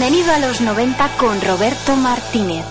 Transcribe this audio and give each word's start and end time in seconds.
Bienvenido 0.00 0.32
a 0.32 0.38
los 0.38 0.62
90 0.62 1.08
con 1.18 1.38
Roberto 1.42 1.94
Martínez. 1.94 2.64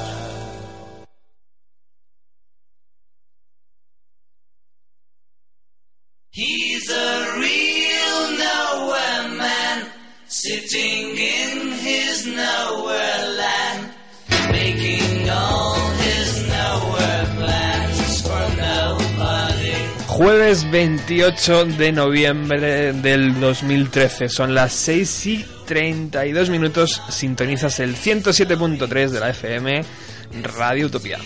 He's 6.32 6.90
a 6.90 7.36
real 7.38 8.32
nowhere 8.36 9.38
man, 9.38 9.88
sitting 10.28 11.16
in 11.20 11.74
his 11.74 12.26
nowhere 12.26 13.36
land, 13.38 13.92
making 14.52 15.30
all 15.30 15.76
his 16.00 16.48
nowhere 16.48 17.28
plans 17.38 18.22
for 18.24 18.56
nobody. 18.58 19.74
Jueves 20.08 20.66
28 20.72 21.66
de 21.78 21.92
noviembre 21.92 22.94
del 22.94 23.40
2013, 23.40 24.30
son 24.30 24.56
las 24.56 24.74
6 24.74 25.26
y 25.28 25.46
32 25.70 26.50
minutos, 26.50 27.00
sintonizas 27.10 27.80
el 27.80 27.96
107.3 27.96 29.10
de 29.10 29.20
la 29.20 29.30
FM, 29.30 29.86
Radio 30.42 30.88
Utopía. 30.88 31.20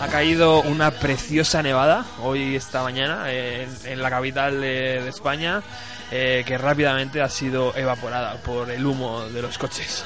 Ha 0.00 0.08
caído 0.08 0.60
una 0.62 0.90
preciosa 0.90 1.62
nevada 1.62 2.04
hoy 2.20 2.56
esta 2.56 2.82
mañana 2.82 3.26
en, 3.30 4.02
la 4.02 4.10
capital 4.10 4.60
de, 4.60 5.02
de 5.02 5.08
España 5.08 5.62
eh, 6.10 6.42
que 6.44 6.58
rápidamente 6.58 7.22
ha 7.22 7.28
sido 7.28 7.72
evaporada 7.76 8.34
por 8.42 8.72
el 8.72 8.84
humo 8.84 9.22
de 9.28 9.40
los 9.40 9.56
coches. 9.56 10.04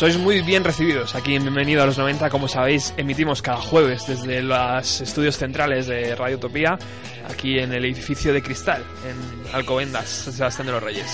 Sois 0.00 0.16
muy 0.16 0.40
bien 0.40 0.64
recibidos 0.64 1.14
aquí 1.14 1.34
en 1.34 1.42
Bienvenido 1.42 1.82
a 1.82 1.84
los 1.84 1.98
90. 1.98 2.30
Como 2.30 2.48
sabéis, 2.48 2.94
emitimos 2.96 3.42
cada 3.42 3.58
jueves 3.58 4.06
desde 4.06 4.40
los 4.40 5.02
estudios 5.02 5.36
centrales 5.36 5.88
de 5.88 6.16
Radio 6.16 6.38
Utopía, 6.38 6.78
aquí 7.28 7.58
en 7.58 7.74
el 7.74 7.84
edificio 7.84 8.32
de 8.32 8.42
Cristal, 8.42 8.82
en 9.06 9.54
Alcobendas, 9.54 10.08
San 10.08 10.32
Sebastián 10.32 10.68
de 10.68 10.72
los 10.72 10.82
Reyes. 10.82 11.06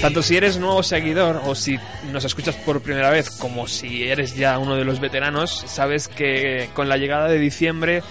Tanto 0.00 0.22
si 0.22 0.36
eres 0.38 0.56
nuevo 0.56 0.82
seguidor 0.82 1.42
o 1.44 1.54
si 1.54 1.78
nos 2.10 2.24
escuchas 2.24 2.56
por 2.56 2.80
primera 2.80 3.10
vez, 3.10 3.28
como 3.28 3.68
si 3.68 4.04
eres 4.04 4.34
ya 4.36 4.58
uno 4.58 4.74
de 4.74 4.86
los 4.86 5.00
veteranos, 5.00 5.64
sabes 5.66 6.08
que 6.08 6.70
con 6.72 6.88
la 6.88 6.96
llegada 6.96 7.28
de 7.28 7.38
diciembre 7.38 8.02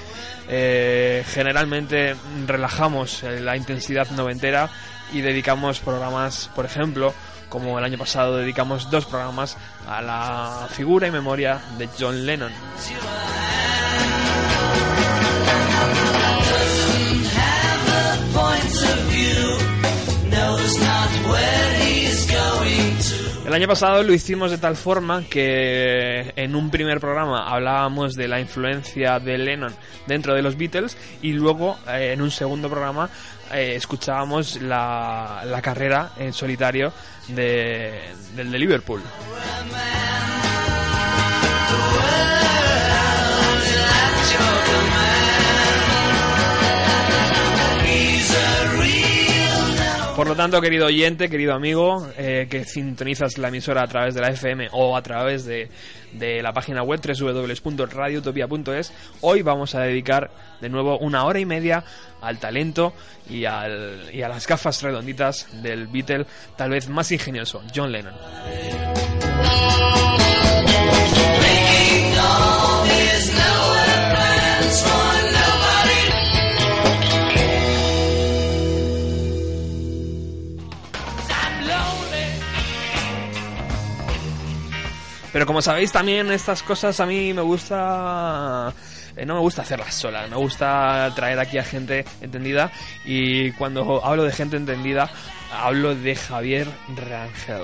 eh, 0.47 1.23
generalmente 1.27 2.15
relajamos 2.45 3.23
la 3.23 3.57
intensidad 3.57 4.11
noventera 4.11 4.69
y 5.11 5.21
dedicamos 5.21 5.79
programas, 5.79 6.49
por 6.55 6.65
ejemplo, 6.65 7.13
como 7.49 7.77
el 7.79 7.85
año 7.85 7.97
pasado 7.97 8.37
dedicamos 8.37 8.89
dos 8.89 9.05
programas 9.05 9.57
a 9.87 10.01
la 10.01 10.67
figura 10.69 11.07
y 11.07 11.11
memoria 11.11 11.59
de 11.77 11.89
John 11.99 12.25
Lennon. 12.25 12.51
El 23.49 23.55
año 23.55 23.67
pasado 23.67 24.03
lo 24.03 24.13
hicimos 24.13 24.51
de 24.51 24.59
tal 24.59 24.75
forma 24.75 25.23
que 25.27 26.33
en 26.35 26.55
un 26.55 26.69
primer 26.69 26.99
programa 26.99 27.49
hablábamos 27.49 28.13
de 28.13 28.27
la 28.27 28.39
influencia 28.39 29.19
de 29.19 29.39
Lennon 29.39 29.73
dentro 30.05 30.35
de 30.35 30.43
los 30.43 30.55
Beatles 30.55 30.95
y 31.23 31.33
luego 31.33 31.79
eh, 31.87 32.11
en 32.13 32.21
un 32.21 32.29
segundo 32.29 32.69
programa 32.69 33.09
eh, 33.53 33.75
escuchábamos 33.75 34.61
la, 34.61 35.43
la 35.45 35.61
carrera 35.61 36.11
en 36.17 36.33
solitario 36.33 36.91
de, 37.27 37.99
del 38.35 38.51
de 38.51 38.59
Liverpool. 38.59 39.01
Por 50.19 50.27
lo 50.27 50.35
tanto, 50.35 50.59
querido 50.59 50.87
oyente, 50.87 51.29
querido 51.29 51.53
amigo, 51.53 52.05
eh, 52.17 52.47
que 52.49 52.65
sintonizas 52.65 53.37
la 53.37 53.47
emisora 53.47 53.83
a 53.83 53.87
través 53.87 54.13
de 54.13 54.19
la 54.19 54.27
FM 54.27 54.67
o 54.73 54.97
a 54.97 55.01
través 55.01 55.45
de, 55.45 55.69
de 56.13 56.41
la 56.41 56.53
página 56.53 56.83
web 56.83 56.99
www.radiotopia.es, 57.01 58.93
hoy 59.21 59.41
vamos 59.41 59.75
a 59.75 59.81
dedicar 59.81 60.31
de 60.61 60.69
nuevo 60.69 60.97
una 60.99 61.25
hora 61.25 61.39
y 61.39 61.45
media 61.45 61.83
al 62.21 62.39
talento 62.39 62.93
y, 63.29 63.39
y 63.39 63.45
a 63.45 63.67
las 64.29 64.47
gafas 64.47 64.81
redonditas 64.81 65.47
del 65.61 65.87
Beatle 65.87 66.25
tal 66.57 66.71
vez 66.71 66.89
más 66.89 67.11
ingenioso, 67.11 67.61
John 67.73 67.91
Lennon. 67.91 68.13
Pero 85.31 85.45
como 85.45 85.61
sabéis 85.61 85.91
también 85.91 86.31
estas 86.31 86.63
cosas 86.63 86.99
a 86.99 87.05
mí 87.05 87.33
me 87.33 87.41
gusta... 87.41 88.73
eh, 89.15 89.25
no 89.25 89.35
me 89.35 89.39
gusta 89.41 89.61
hacerlas 89.61 89.93
sola, 89.93 90.25
me 90.27 90.35
gusta 90.35 91.11
traer 91.15 91.39
aquí 91.39 91.57
a 91.57 91.63
gente 91.63 92.05
entendida 92.21 92.71
y 93.05 93.51
cuando 93.51 94.03
hablo 94.03 94.23
de 94.23 94.31
gente 94.31 94.57
entendida 94.57 95.09
hablo 95.51 95.95
de 95.95 96.15
Javier 96.15 96.67
Rangel. 96.95 97.61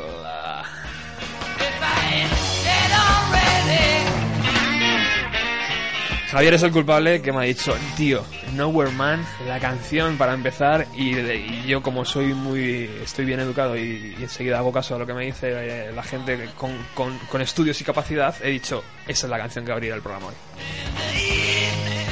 Javier 6.36 6.54
es 6.56 6.64
el 6.64 6.72
culpable 6.74 7.22
que 7.22 7.32
me 7.32 7.38
ha 7.40 7.42
dicho, 7.44 7.74
tío, 7.96 8.22
Nowhere 8.56 8.92
Man, 8.92 9.26
la 9.48 9.58
canción 9.62 10.18
para 10.18 10.34
empezar 10.34 10.86
y, 10.94 11.18
y 11.18 11.64
yo 11.66 11.82
como 11.82 12.04
soy 12.04 12.34
muy, 12.34 12.90
estoy 13.02 13.24
bien 13.24 13.40
educado 13.40 13.78
y, 13.78 14.18
y 14.20 14.24
enseguida 14.24 14.58
hago 14.58 14.74
caso 14.74 14.96
a 14.96 15.00
lo 15.00 15.06
que 15.08 15.14
me 15.14 15.24
dice 15.28 15.54
eh, 15.54 15.92
la 15.94 16.04
gente 16.04 16.50
con, 16.58 16.74
con- 16.94 17.18
con 17.20 17.42
estudios 17.42 17.80
y 17.80 17.86
capacidad, 17.86 18.36
he 18.44 18.50
dicho, 18.50 18.84
esa 19.08 19.28
es 19.28 19.30
la 19.32 19.38
canción 19.38 19.64
que 19.66 19.72
abrirá 19.72 19.96
el 19.96 20.02
programa 20.02 20.28
hoy. 20.28 20.34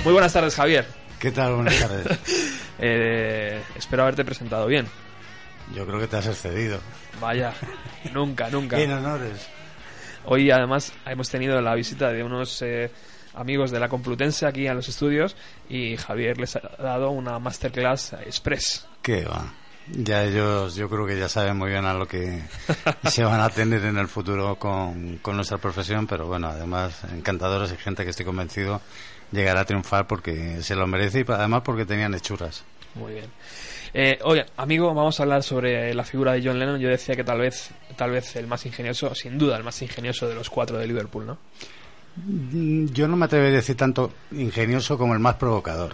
Muy 0.06 0.14
buenas 0.14 0.31
tardes, 0.31 0.56
Javier. 0.56 0.86
¿Qué 1.20 1.31
tal? 1.31 1.56
Buenas 1.56 1.78
tardes. 1.80 2.08
Eh, 2.86 3.62
espero 3.75 4.02
haberte 4.04 4.25
presentado 4.25 4.66
bien. 4.68 4.88
Yo 5.75 5.86
creo 5.86 6.00
que 6.00 6.08
te 6.08 6.18
has 6.18 6.25
excedido. 6.28 6.80
Vaya, 7.22 7.54
nunca, 8.14 8.50
nunca. 8.50 8.78
En 8.81 8.92
honores. 8.92 9.48
Hoy 10.25 10.50
además 10.50 10.92
hemos 11.06 11.30
tenido 11.30 11.62
la 11.62 11.75
visita 11.75 12.12
de 12.12 12.24
unos 12.24 12.62
eh, 12.62 12.90
amigos 13.34 13.72
de 13.72 13.80
la 13.80 13.90
Complutense 13.90 14.46
aquí 14.46 14.68
a 14.68 14.74
los 14.74 14.88
estudios 14.90 15.36
y 15.70 15.98
Javier 15.98 16.38
les 16.38 16.56
ha 16.56 16.62
dado 16.80 17.12
una 17.12 17.40
masterclass 17.40 18.14
express. 18.26 18.88
¿Qué 19.02 19.26
va? 19.26 19.54
Ya 19.88 20.24
ellos, 20.24 20.76
yo 20.76 20.90
creo 20.90 21.06
que 21.06 21.20
ya 21.20 21.28
saben 21.28 21.58
muy 21.58 21.70
bien 21.70 21.86
a 21.86 21.94
lo 21.94 22.08
que 22.08 22.42
se 23.04 23.24
van 23.24 23.42
a 23.42 23.50
tener 23.50 23.84
en 23.84 23.98
el 23.98 24.08
futuro 24.08 24.56
con, 24.56 25.18
con 25.18 25.36
nuestra 25.36 25.58
profesión, 25.58 26.08
pero 26.08 26.26
bueno, 26.26 26.48
además, 26.48 27.04
encantadores 27.12 27.74
y 27.74 27.78
gente 27.78 28.04
que 28.04 28.12
estoy 28.12 28.26
convencido 28.26 28.82
llegará 29.32 29.62
a 29.62 29.66
triunfar 29.66 30.08
porque 30.08 30.62
se 30.62 30.76
lo 30.76 30.88
merece 30.88 31.22
y 31.22 31.32
además 31.32 31.64
porque 31.66 31.86
tenían 31.86 32.14
hechuras. 32.14 32.64
Muy 32.96 33.14
bien. 33.14 33.26
Eh, 33.94 34.20
oye, 34.24 34.46
amigo, 34.58 34.94
vamos 34.94 35.20
a 35.20 35.24
hablar 35.24 35.44
sobre 35.44 35.94
la 35.94 36.04
figura 36.04 36.34
de 36.34 36.44
John 36.44 36.58
Lennon. 36.58 36.80
Yo 36.80 36.90
decía 36.90 37.16
que 37.16 37.24
tal 37.24 37.40
vez, 37.40 37.70
tal 37.96 38.12
vez 38.12 38.36
el 38.36 38.48
más 38.48 38.66
ingenioso, 38.66 39.14
sin 39.14 39.38
duda 39.38 39.58
el 39.58 39.64
más 39.64 39.82
ingenioso 39.82 40.28
de 40.28 40.36
los 40.36 40.50
cuatro 40.50 40.78
de 40.78 40.88
Liverpool, 40.88 41.26
¿no? 41.26 41.38
Mm, 42.15 42.86
Yo 42.88 43.07
no 43.07 43.15
me 43.18 43.25
atrevería 43.25 43.57
a 43.57 43.62
decir 43.62 43.75
tanto 43.77 44.12
ingenioso 44.31 44.98
como 44.98 45.13
el 45.13 45.19
más 45.19 45.36
provocador. 45.36 45.94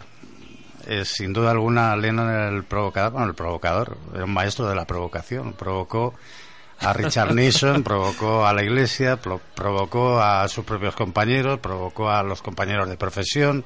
Eh, 0.87 1.05
sin 1.05 1.33
duda 1.33 1.51
alguna, 1.51 1.95
Lennon 1.95 2.29
era 2.29 2.49
el 2.49 2.63
provocador, 2.63 3.11
bueno, 3.11 3.27
el 3.27 3.35
provocador, 3.35 3.97
era 4.13 4.25
un 4.25 4.33
maestro 4.33 4.67
de 4.67 4.75
la 4.75 4.85
provocación. 4.85 5.53
Provocó 5.53 6.15
a 6.79 6.93
Richard 6.93 7.35
Nixon, 7.35 7.83
provocó 7.83 8.45
a 8.45 8.53
la 8.53 8.63
iglesia, 8.63 9.17
pro- 9.17 9.41
provocó 9.55 10.19
a 10.21 10.47
sus 10.47 10.65
propios 10.65 10.95
compañeros, 10.95 11.59
provocó 11.59 12.09
a 12.09 12.23
los 12.23 12.41
compañeros 12.41 12.89
de 12.89 12.97
profesión. 12.97 13.63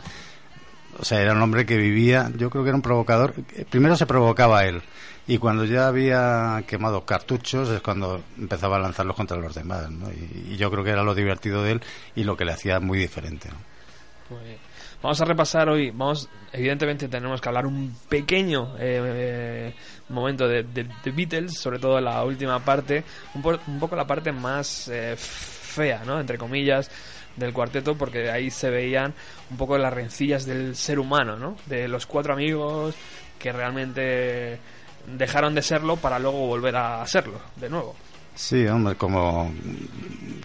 O 1.00 1.06
sea, 1.06 1.22
era 1.22 1.34
un 1.34 1.42
hombre 1.42 1.66
que 1.66 1.78
vivía, 1.78 2.32
yo 2.38 2.50
creo 2.50 2.64
que 2.64 2.70
era 2.70 2.76
un 2.76 2.82
provocador. 2.84 3.34
Primero 3.70 3.96
se 3.96 4.06
provocaba 4.06 4.60
a 4.60 4.66
él 4.68 4.82
y 5.28 5.38
cuando 5.38 5.66
ya 5.66 5.88
había 5.88 6.64
quemado 6.68 7.06
cartuchos 7.06 7.70
es 7.70 7.82
cuando 7.82 8.22
empezaba 8.38 8.76
a 8.78 8.80
lanzarlos 8.80 9.16
contra 9.16 9.38
los 9.38 9.56
demás. 9.56 9.90
¿no? 9.90 10.10
Y, 10.12 10.58
yo 10.58 10.70
creo 10.72 10.84
que 10.84 10.90
era 10.92 11.04
lo 11.04 11.16
divertido 11.16 11.64
de 11.64 11.74
él 11.74 11.82
y 12.16 12.24
lo 12.24 12.36
que 12.38 12.46
le 12.46 12.52
hacía 12.54 12.80
muy 12.80 12.98
diferente. 13.00 13.50
¿no? 13.50 14.38
Bien. 14.44 14.58
Vamos 15.02 15.20
a 15.20 15.26
repasar 15.26 15.68
hoy, 15.68 15.92
vamos, 15.92 16.30
evidentemente 16.54 17.10
tenemos 17.10 17.42
que 17.42 17.50
hablar 17.50 17.66
un 17.66 17.94
pequeño 18.08 18.76
eh, 18.80 19.02
eh, 19.04 19.76
momento 20.10 20.48
de, 20.48 20.64
de- 20.64 20.88
de 21.04 21.12
Beatles, 21.12 21.58
sobre 21.60 21.78
todo 21.78 22.00
la 22.00 22.24
última 22.24 22.60
parte, 22.64 23.04
un, 23.36 23.42
po- 23.42 23.60
un 23.68 23.80
poco 23.82 23.98
la 23.98 24.08
parte 24.08 24.32
más 24.32 24.88
eh, 24.88 25.16
fea, 25.18 26.04
¿no? 26.06 26.22
Entre 26.22 26.38
comillas, 26.38 26.90
del 27.36 27.52
cuarteto, 27.52 27.96
porque 27.98 28.32
ahí 28.32 28.50
se 28.50 28.70
veían 28.70 29.14
un 29.52 29.58
poco 29.58 29.78
las 29.78 29.94
rencillas 29.94 30.46
del 30.46 30.74
ser 30.78 31.00
humano, 31.00 31.36
¿no? 31.36 31.58
De 31.66 31.90
los 31.90 32.06
cuatro 32.06 32.32
amigos 32.32 32.96
que 33.40 33.52
realmente 33.52 34.58
dejaron 35.08 35.56
de 35.56 35.62
serlo 35.62 35.98
para 35.98 36.20
luego 36.20 36.48
volver 36.48 36.76
a 36.76 37.06
serlo 37.08 37.40
de 37.56 37.70
nuevo. 37.70 37.96
Sí, 38.36 38.66
hombre, 38.66 38.96
como, 38.96 39.54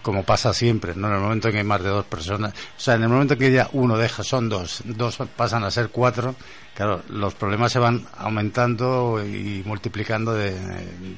como 0.03 0.23
pasa 0.23 0.53
siempre, 0.53 0.93
¿no? 0.95 1.07
En 1.07 1.15
el 1.15 1.19
momento 1.21 1.47
en 1.47 1.53
que 1.53 1.57
hay 1.59 1.63
más 1.63 1.81
de 1.81 1.89
dos 1.89 2.05
personas, 2.05 2.53
o 2.53 2.79
sea, 2.79 2.93
en 2.95 3.01
el 3.03 3.09
momento 3.09 3.33
en 3.33 3.39
que 3.39 3.51
ya 3.51 3.67
uno 3.73 3.97
deja, 3.97 4.23
son 4.23 4.47
dos, 4.47 4.81
dos 4.85 5.17
pasan 5.35 5.63
a 5.63 5.71
ser 5.71 5.89
cuatro, 5.89 6.35
claro, 6.75 7.01
los 7.09 7.33
problemas 7.33 7.71
se 7.71 7.79
van 7.79 8.05
aumentando 8.17 9.23
y 9.25 9.63
multiplicando 9.65 10.33
de, 10.35 10.51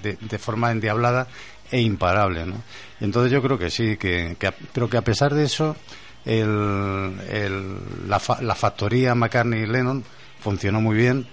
de, 0.01 0.17
de 0.21 0.39
forma 0.39 0.71
endiablada 0.71 1.27
e 1.69 1.81
imparable, 1.81 2.45
¿no? 2.45 2.55
Entonces 3.01 3.33
yo 3.33 3.41
creo 3.41 3.57
que 3.59 3.69
sí, 3.69 3.97
que, 3.97 4.37
que 4.39 4.53
pero 4.71 4.89
que 4.89 4.95
a 4.95 5.01
pesar 5.01 5.33
de 5.33 5.43
eso, 5.43 5.75
el, 6.23 7.19
el- 7.29 7.77
la, 8.07 8.19
fa- 8.19 8.41
la 8.41 8.55
factoría 8.55 9.13
McCartney 9.13 9.63
y 9.63 9.65
Lennon 9.67 10.03
funcionó 10.39 10.79
muy 10.79 10.95
bien. 10.95 11.27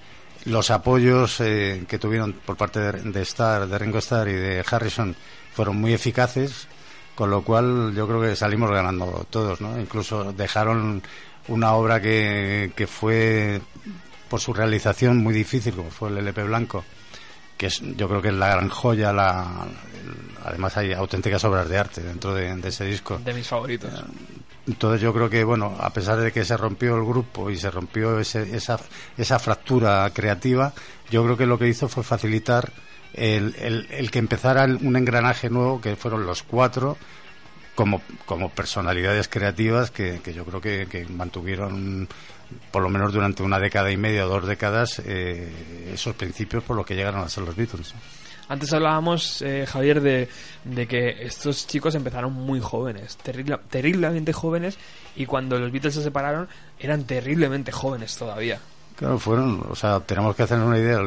Los 0.49 0.71
apoyos 0.71 1.41
eh, 1.41 1.85
que 1.87 1.99
tuvieron 1.99 2.33
por 2.33 2.56
parte 2.56 2.81
de, 2.81 2.93
de 3.11 3.23
Starr, 3.23 3.69
de 3.69 3.79
Ringo 3.79 3.99
Starr 3.99 4.29
y 4.29 4.33
de 4.33 4.65
Harrison 4.69 5.15
fueron 5.53 5.77
muy 5.77 5.93
eficaces, 5.93 6.69
con 7.15 7.31
lo 7.31 7.43
cual 7.43 7.93
yo 7.95 8.06
creo 8.06 8.21
que 8.21 8.35
salimos 8.35 8.71
ganando 8.71 9.27
todos, 9.29 9.61
¿no? 9.61 9.79
Incluso 9.79 10.33
dejaron 10.33 11.03
una 11.49 11.75
obra 11.75 12.00
que, 12.00 12.73
que 12.75 12.87
fue 12.87 13.61
por 14.29 14.41
su 14.41 14.53
realización 14.53 15.19
muy 15.19 15.35
difícil, 15.35 15.75
como 15.75 15.91
fue 15.91 16.11
el 16.11 16.19
LP 16.19 16.45
Blanco, 16.45 16.85
que 17.58 17.66
es, 17.66 17.81
yo 17.96 18.08
creo 18.08 18.22
que 18.22 18.28
es 18.28 18.34
la 18.34 18.49
gran 18.49 18.70
joya, 18.70 19.12
la, 19.12 19.66
el- 20.02 20.46
además 20.46 20.76
hay 20.78 20.93
auténticas 20.94 21.44
obras 21.44 21.69
de 21.69 21.76
arte 21.76 22.00
dentro 22.02 22.32
de, 22.32 22.56
de 22.56 22.69
ese 22.70 22.84
disco. 22.87 23.19
De 23.19 23.34
mis 23.34 23.46
favoritos. 23.46 23.90
Entonces 24.66 25.00
yo 25.00 25.12
creo 25.14 25.28
que, 25.31 25.44
bueno, 25.44 25.76
a 25.81 25.90
pesar 25.90 26.19
de 26.20 26.31
que 26.32 26.44
se 26.44 26.56
rompió 26.56 26.96
el 26.96 27.05
grupo 27.05 27.50
y 27.50 27.56
se 27.56 27.70
rompió 27.70 28.19
ese- 28.20 28.55
esa, 28.56 28.78
esa 29.16 29.38
fractura 29.38 30.08
creativa, 30.14 30.72
yo 31.10 31.25
creo 31.25 31.37
que 31.37 31.46
lo 31.46 31.58
que 31.58 31.69
hizo 31.69 31.88
fue 31.88 32.02
facilitar 32.05 32.70
el, 33.14 33.55
el- 33.58 33.87
el 33.90 34.10
que 34.10 34.19
empezara 34.19 34.64
un 34.64 34.96
engranaje 34.96 35.49
nuevo, 35.50 35.81
que 35.81 35.96
fueron 35.96 36.26
los 36.26 36.43
cuatro, 36.43 36.96
como, 37.75 38.02
como 38.26 38.50
personalidades 38.50 39.28
creativas 39.28 39.90
que, 39.90 40.20
que 40.22 40.34
yo 40.34 40.44
creo 40.44 40.60
que, 40.60 40.87
que 40.90 41.06
mantuvieron, 41.06 42.08
por 42.71 42.83
lo 42.83 42.89
menos 42.89 43.12
durante 43.12 43.43
una 43.43 43.59
década 43.59 43.91
y 43.91 43.97
media 43.97 44.27
o 44.27 44.29
dos 44.29 44.47
décadas, 44.47 45.00
eh, 45.05 45.91
esos 45.93 46.15
principios 46.15 46.62
por 46.65 46.77
los 46.77 46.87
que 46.87 46.95
llegaron 46.95 47.21
a 47.21 47.29
ser 47.29 47.45
los 47.45 47.55
Beatles. 47.56 47.95
Antes 48.50 48.73
hablábamos, 48.73 49.43
eh, 49.43 49.67
Javier, 49.69 50.00
de, 50.00 50.29
de 50.65 50.87
que 50.89 51.09
estos 51.21 51.67
chicos 51.67 51.95
empezaron 51.95 52.33
muy 52.33 52.61
jóvenes, 52.61 53.19
terrible- 53.23 53.59
terriblemente 53.69 54.33
jóvenes, 54.33 54.79
y 55.17 55.27
cuando 55.27 55.58
los 55.58 55.70
Beatles 55.70 55.94
se 55.94 56.03
separaron 56.03 56.49
eran 56.79 57.05
terriblemente 57.05 57.72
jóvenes 57.72 58.17
todavía. 58.17 58.58
Claro, 58.96 59.19
fueron, 59.19 59.65
o 59.69 59.77
sea, 59.77 60.01
tenemos 60.01 60.34
que 60.34 60.43
hacer 60.44 60.58
una 60.58 60.79
idea, 60.79 60.99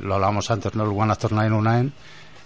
lo 0.00 0.14
hablábamos 0.14 0.50
antes, 0.50 0.74
¿no? 0.74 0.84
El 0.84 0.98
One 0.98 1.12
After 1.12 1.30
909, 1.30 1.90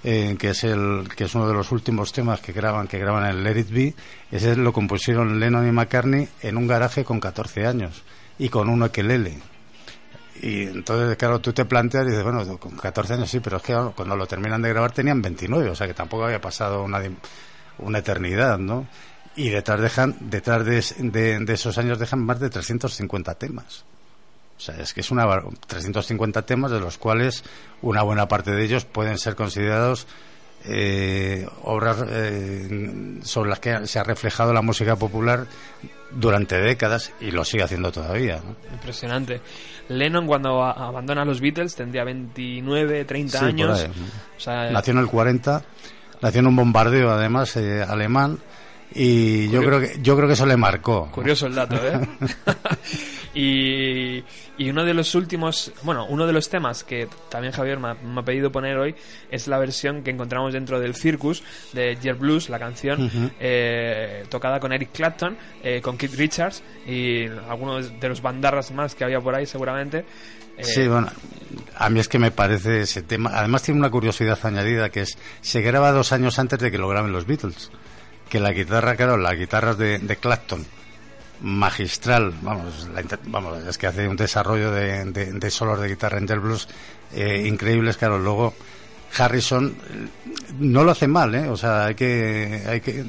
eh, 0.05 0.37
que 0.38 0.50
es 0.50 0.64
el 0.64 1.09
que 1.16 1.25
es 1.25 1.35
uno 1.37 1.47
de 1.47 1.55
los 1.55 1.71
últimos 1.71 2.12
temas 2.12 2.40
que 2.40 2.52
graban, 2.52 2.88
que 2.88 2.99
graban 2.99 3.25
en 3.31 3.45
Let 3.45 3.61
It 3.61 3.71
Be, 3.71 3.95
ese 4.33 4.57
lo 4.57 4.73
compusieron 4.73 5.38
Lennon 5.38 5.69
y 5.69 5.71
McCartney 5.73 6.28
en 6.43 6.57
un 6.57 6.66
garaje 6.66 7.05
con 7.05 7.21
14 7.21 7.64
años 7.66 8.02
y 8.42 8.49
con 8.49 8.68
un 8.68 8.82
ukelele. 8.82 9.38
Y 10.40 10.62
entonces, 10.62 11.16
claro, 11.16 11.40
tú 11.40 11.52
te 11.52 11.64
planteas 11.64 12.04
y 12.06 12.11
dices, 12.11 12.25
bueno, 12.25 12.58
con 12.58 12.76
14 12.76 13.14
años 13.14 13.30
sí, 13.30 13.38
pero 13.40 13.58
es 13.58 13.62
que 13.62 13.75
cuando 13.94 14.16
lo 14.16 14.26
terminan 14.26 14.61
de 14.62 14.70
grabar 14.70 14.90
tenían 14.92 15.22
29, 15.22 15.70
o 15.70 15.75
sea 15.76 15.87
que 15.87 15.94
tampoco 15.94 16.25
había 16.25 16.40
pasado 16.40 16.82
una, 16.82 17.00
una 17.78 17.99
eternidad, 17.99 18.58
¿no? 18.58 18.87
Y 19.37 19.50
detrás 19.50 19.80
dejan, 19.80 20.16
detrás 20.20 20.64
de, 20.64 20.84
de- 20.99 21.38
de 21.38 21.52
esos 21.54 21.78
años 21.78 21.99
dejan 21.99 22.18
más 22.25 22.40
de 22.40 22.50
350 22.50 23.34
temas. 23.37 23.84
O 24.58 24.61
sea, 24.61 24.76
es 24.76 24.92
que 24.92 25.00
es 25.00 25.11
una 25.12 25.25
bar- 25.26 25.44
350 25.68 26.42
temas 26.42 26.70
de 26.72 26.80
los 26.80 26.99
cuales 26.99 27.44
una 27.80 28.02
buena 28.02 28.26
parte 28.26 28.50
de 28.50 28.64
ellos 28.64 28.84
pueden 28.84 29.18
ser 29.18 29.37
considerados 29.37 30.06
eh, 30.64 31.46
obras 31.62 32.04
eh, 32.08 33.18
sobre 33.22 33.50
las 33.50 33.61
que 33.61 33.87
se 33.87 33.99
ha 33.99 34.04
reflejado 34.04 34.52
la 34.52 34.62
música 34.62 34.96
popular 34.96 35.46
durante 36.14 36.59
décadas 36.61 37.12
y 37.21 37.31
lo 37.31 37.45
sigue 37.45 37.62
haciendo 37.64 37.90
todavía. 37.92 38.37
¿no? 38.45 38.57
Impresionante. 38.75 39.40
Lennon 39.88 40.26
cuando 40.26 40.62
abandona 40.62 41.25
los 41.25 41.40
Beatles 41.40 41.75
tendría 41.75 42.04
29, 42.04 43.04
30 43.04 43.33
Sí, 43.33 43.38
por 43.45 43.49
años. 43.49 43.81
ahí. 43.81 43.90
O 44.37 44.40
sea, 44.40 44.71
Nació 44.71 44.92
en 44.92 44.99
el 45.00 45.07
40, 45.07 45.62
nació 46.21 46.40
en 46.40 46.47
un 46.47 46.57
bombardeo 46.57 47.11
además 47.11 47.57
eh, 47.57 47.83
alemán 47.83 48.38
y 48.94 49.49
yo 49.50 49.61
creo 49.62 49.80
que 49.80 49.99
yo 50.02 50.16
creo 50.16 50.26
que 50.26 50.34
eso 50.34 50.46
le 50.46 50.56
marcó. 50.56 51.11
Curioso 51.11 51.46
el 51.46 51.54
dato, 51.54 51.76
¿eh? 51.76 52.00
y, 53.34 54.25
y 54.58 54.70
uno 54.70 54.84
de 54.84 54.94
los 54.94 55.14
últimos, 55.14 55.72
bueno, 55.82 56.06
uno 56.06 56.26
de 56.26 56.32
los 56.32 56.49
temas 56.49 56.84
que 56.84 57.08
también 57.30 57.52
Javier 57.52 57.78
me 57.78 57.88
ha, 57.88 57.94
me 57.94 58.20
ha 58.20 58.25
pedido 58.25 58.52
poner 58.52 58.76
hoy 58.76 58.94
es 59.30 59.49
la 59.49 59.58
versión 59.58 60.02
que 60.02 60.11
encontramos 60.11 60.52
dentro 60.52 60.78
del 60.78 60.94
Circus 60.94 61.42
de 61.72 61.96
Jet 62.00 62.18
Blues, 62.18 62.49
la 62.49 62.58
canción 62.58 63.32
eh, 63.40 64.25
tocada 64.28 64.61
con 64.61 64.72
Eric 64.72 64.90
Clapton, 64.92 65.37
eh, 65.62 65.80
con 65.80 65.96
Keith 65.96 66.14
Richards 66.14 66.62
y 66.87 67.26
algunos 67.49 67.99
de 67.99 68.08
los 68.08 68.20
bandarras 68.20 68.70
más 68.72 68.94
que 68.94 69.04
había 69.04 69.20
por 69.20 69.34
ahí 69.34 69.46
seguramente. 69.46 70.04
Eh, 70.58 70.64
Sí, 70.64 70.87
bueno, 70.87 71.08
a 71.76 71.88
mí 71.88 71.99
es 72.00 72.08
que 72.08 72.18
me 72.18 72.30
parece 72.30 72.82
ese 72.82 73.02
tema. 73.02 73.30
Además 73.34 73.62
tiene 73.62 73.80
una 73.80 73.90
curiosidad 73.90 74.38
añadida 74.42 74.90
que 74.90 75.00
es 75.00 75.16
se 75.40 75.62
graba 75.62 75.92
dos 75.92 76.12
años 76.12 76.38
antes 76.38 76.58
de 76.58 76.70
que 76.70 76.78
lo 76.78 76.88
graben 76.88 77.12
los 77.12 77.26
Beatles. 77.26 77.70
Que 78.33 78.41
la 78.41 78.53
guitarra, 78.53 78.97
claro, 78.97 79.19
las 79.19 79.37
guitarras 79.37 79.77
de, 79.77 79.99
de 79.99 80.17
Clapton, 80.17 80.65
magistral, 81.43 82.33
vamos, 82.41 82.89
la 82.95 83.03
vamos, 83.27 83.62
es 83.67 83.77
que 83.77 83.87
hace 83.89 84.09
un 84.09 84.17
desarrollo 84.17 84.71
de, 84.71 85.05
de- 85.05 85.33
de 85.33 85.51
solos 85.51 85.79
de 85.79 85.89
guitarra 85.89 86.17
en 86.17 86.27
Jet 86.27 86.41
Blues 86.41 86.67
eh, 87.12 87.45
increíbles, 87.47 87.99
claro. 87.99 88.19
Luego 88.19 88.55
Harrison 89.19 89.75
no 90.59 90.83
lo 90.83 90.93
hace 90.93 91.09
mal, 91.09 91.35
¿eh? 91.35 91.47
O 91.49 91.59
sea, 91.59 91.85
hay 91.87 91.95
que, 91.95 92.62
hay 92.67 92.81
que, 92.81 93.05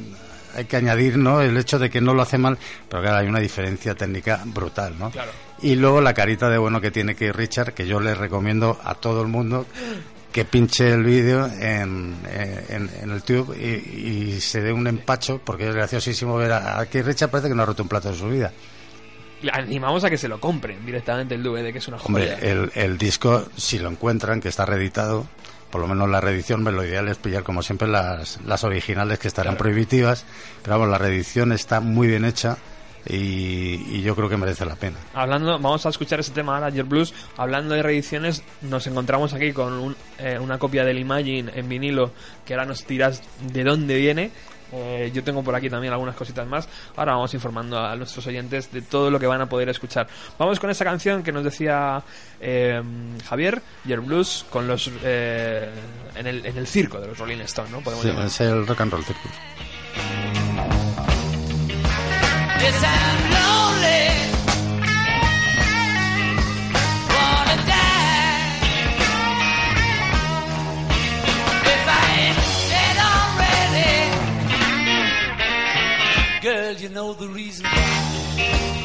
hay 0.56 0.66
que 0.66 0.76
añadir, 0.76 1.18
¿no? 1.18 1.40
El 1.42 1.56
hecho 1.56 1.80
de 1.80 1.90
que 1.90 2.02
no 2.02 2.14
lo 2.14 2.22
hace 2.24 2.38
mal, 2.38 2.58
pero 2.90 3.02
claro, 3.02 3.18
hay 3.20 3.28
una 3.28 3.40
diferencia 3.40 3.96
técnica 3.96 4.42
brutal, 4.46 5.00
¿no? 5.00 5.10
Claro. 5.10 5.32
Y 5.62 5.76
luego 5.76 6.02
la 6.02 6.14
carita 6.14 6.50
de 6.50 6.58
bueno 6.58 6.82
que 6.82 6.92
tiene 6.92 7.16
que 7.16 7.32
Richard, 7.32 7.74
que 7.74 7.88
yo 7.88 8.02
le 8.02 8.14
recomiendo 8.14 8.78
a 8.84 8.96
todo 8.96 9.22
el 9.22 9.30
mundo 9.30 9.66
que 10.34 10.44
pinche 10.44 10.92
el 10.92 11.04
vídeo 11.04 11.46
en, 11.46 12.16
eh, 12.28 12.66
en, 12.70 12.90
en 13.02 13.12
el 13.12 13.22
tube 13.24 13.56
y, 13.58 14.34
y 14.34 14.42
se 14.42 14.60
dé 14.62 14.74
un 14.74 14.88
empacho, 14.88 15.40
porque 15.46 15.70
es 15.70 15.76
graciosísimo 15.76 16.36
ver 16.36 16.52
a, 16.52 16.80
a 16.80 16.86
que 16.88 17.02
Richard 17.04 17.30
parece 17.30 17.48
que 17.48 17.56
no 17.56 17.64
ha 17.64 17.66
roto 17.66 17.84
un 17.84 17.90
plato 17.90 18.10
de 18.12 18.18
su 18.18 18.28
vida. 18.28 18.52
animamos 19.52 20.04
a 20.04 20.10
que 20.10 20.18
se 20.18 20.28
lo 20.28 20.40
compren 20.40 20.86
directamente 20.86 21.36
el 21.36 21.44
DVD, 21.44 21.72
que 21.72 21.78
es 21.78 21.88
una 21.88 21.98
Hombre, 21.98 22.36
joya. 22.36 22.40
el, 22.52 22.72
el 22.76 22.98
disco, 22.98 23.46
si 23.56 23.80
lo 23.80 23.90
encuentran, 23.90 24.42
que 24.42 24.50
está 24.50 24.66
reeditado, 24.66 25.28
por 25.70 25.82
lo 25.82 25.88
menos 25.88 26.10
la 26.10 26.22
reedición, 26.22 26.64
lo 26.64 26.84
ideal 26.86 27.08
es 27.10 27.18
pillar 27.18 27.44
como 27.44 27.62
siempre 27.62 27.88
las, 27.88 28.40
las 28.46 28.64
originales 28.64 29.20
que 29.20 29.28
estarán 29.28 29.54
Claro. 29.54 29.64
prohibitivas, 29.64 30.26
pero 30.62 30.78
vamos, 30.78 30.90
la 30.92 30.98
reedición 30.98 31.52
está 31.52 31.80
muy 31.80 32.08
bien 32.08 32.26
hecha 32.26 32.58
y, 33.08 33.98
y 33.98 34.02
yo 34.02 34.16
creo 34.16 34.30
que 34.30 34.38
merece 34.38 34.66
la 34.66 34.76
pena. 34.76 34.98
Hablando, 35.14 35.52
vamos 35.60 35.86
a 35.86 35.90
escuchar 35.90 36.20
ese 36.20 36.32
tema 36.32 36.56
ahora, 36.56 36.70
Jet 36.70 36.88
Blues. 36.88 37.14
Hablando 37.38 37.76
de 37.76 37.84
reediciones, 37.84 38.44
nos 38.62 38.88
encontramos 38.88 39.34
aquí 39.34 39.52
con 39.54 39.74
un- 39.74 39.96
eh, 40.20 40.38
una 40.40 40.58
copia 40.58 40.84
del 40.86 41.00
Imagine 41.00 41.52
en 41.56 41.68
vinilo 41.70 42.12
que 42.46 42.54
ahora 42.54 42.66
nos 42.66 42.84
tiras 42.86 43.22
de 43.52 43.64
dónde 43.64 43.98
viene. 43.98 44.32
Eh, 44.76 45.12
yo 45.14 45.24
tengo 45.24 45.44
por 45.44 45.54
aquí 45.54 45.70
también 45.70 45.94
algunas 45.94 46.16
cositas 46.16 46.48
más. 46.48 46.68
Ahora 46.96 47.12
vamos 47.14 47.32
informando 47.36 47.78
a 47.78 47.96
nuestros 47.96 48.26
oyentes 48.26 48.72
de 48.72 48.82
todo 48.82 49.12
lo 49.12 49.20
que 49.20 49.28
van 49.28 49.40
a 49.40 49.48
poder 49.48 49.70
escuchar. 49.70 50.08
Vamos 50.40 50.60
con 50.60 50.72
esa 50.72 50.84
canción 50.84 51.22
que 51.22 51.32
nos 51.32 51.44
decía 51.44 52.02
eh, 52.42 52.82
Javier, 53.30 53.62
Jet 53.86 54.00
Blues, 54.04 54.46
con 54.50 54.68
los 54.68 54.90
eh, 55.04 55.70
en, 56.16 56.26
el, 56.26 56.44
en 56.44 56.58
el 56.58 56.66
circo 56.66 57.00
de 57.00 57.06
los 57.08 57.20
Rolling 57.20 57.38
Stones, 57.42 57.72
¿no? 57.72 57.82
Podemos 57.82 58.04
Sí, 58.04 58.10
es 58.26 58.42
el 58.42 58.66
rock 58.66 58.82
and 58.82 58.92
roll 58.94 59.04
circus. 59.06 59.32
Girl, 76.44 76.74
you 76.74 76.90
know 76.90 77.14
the 77.14 77.30
reason 77.30 77.66
why. 77.66 78.83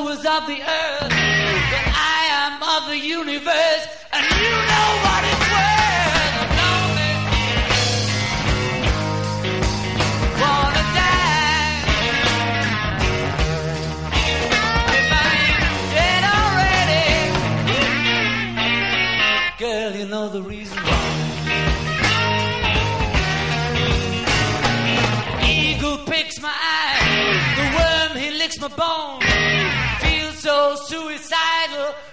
Was 0.00 0.24
of 0.24 0.46
the 0.46 0.60
earth, 0.62 1.10
but 1.70 1.86
I 1.94 2.20
am 2.42 2.62
of 2.62 2.88
the 2.88 2.98
universe, 2.98 3.86
and 4.12 4.24
you 4.40 4.61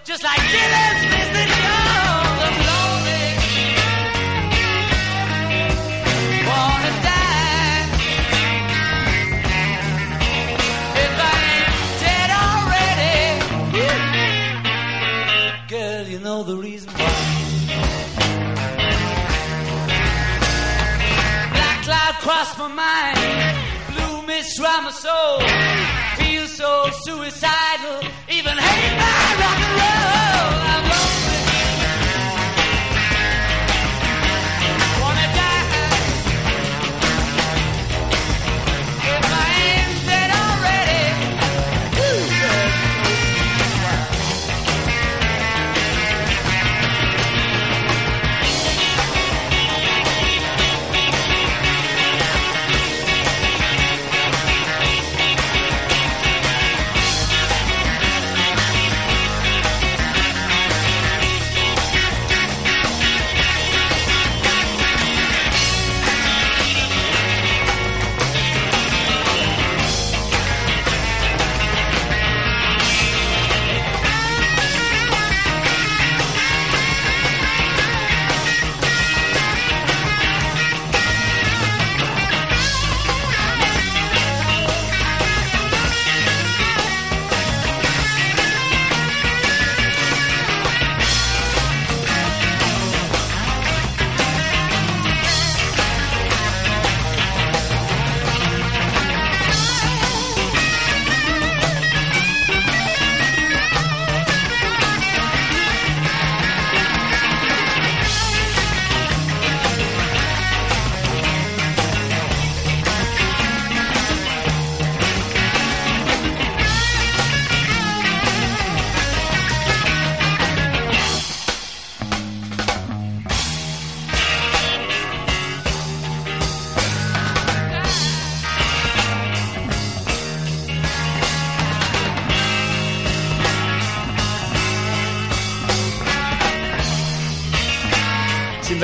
just 0.10 0.24
like 0.24 0.40
Dylan's. 0.40 1.04
Jones. 1.06 2.42
I'm 2.48 2.58
lonely, 2.70 3.26
wanna 6.50 6.94
die. 7.06 7.84
If 11.04 11.14
I 11.30 11.36
ain't 11.54 11.74
dead 12.02 12.30
already, 12.44 13.18
girl, 15.74 16.04
you 16.08 16.20
know 16.26 16.42
the 16.42 16.58
reason 16.58 16.90
why. 16.92 17.14
Black 21.54 21.78
cloud 21.84 22.16
crossed 22.26 22.58
my 22.58 22.68
mind, 22.68 23.20
blue 23.94 24.18
mist 24.26 24.58
round 24.60 24.86
my 24.86 24.92
soul. 24.92 25.40
Feel 26.18 26.48
so 26.48 26.90
suicidal, 27.04 27.98
even 28.28 28.58
hate 28.58 28.98
my 28.98 29.29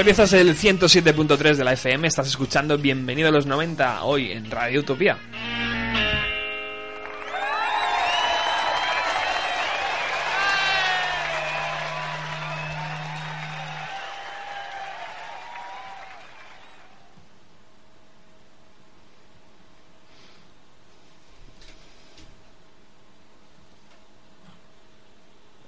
Sintonizas 0.05 0.33
el 0.33 0.55
107.3 0.55 1.55
de 1.55 1.63
la 1.63 1.73
FM, 1.73 2.07
estás 2.07 2.27
escuchando 2.27 2.77
Bienvenido 2.77 3.29
a 3.29 3.31
los 3.31 3.47
90 3.47 4.03
hoy 4.03 4.33
en 4.33 4.51
Radio 4.51 4.81
Utopía. 4.81 5.17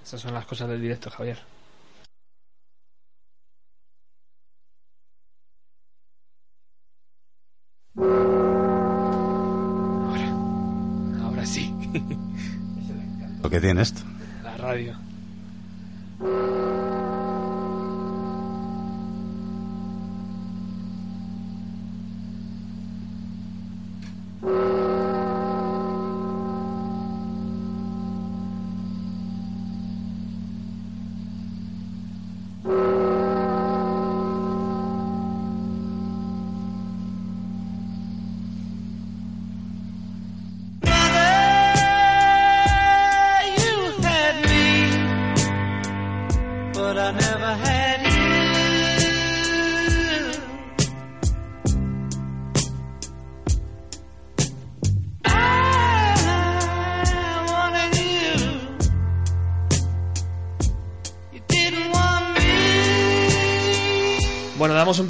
Esas 0.04 0.22
son 0.22 0.36
las 0.36 0.46
cosas 0.46 0.70
del 0.70 0.80
directo, 0.80 1.10
Javier. 1.10 1.58
Que 13.58 13.62
tiene 13.62 13.82
esto. 13.82 14.02
La 14.44 14.56
radio. 14.58 15.07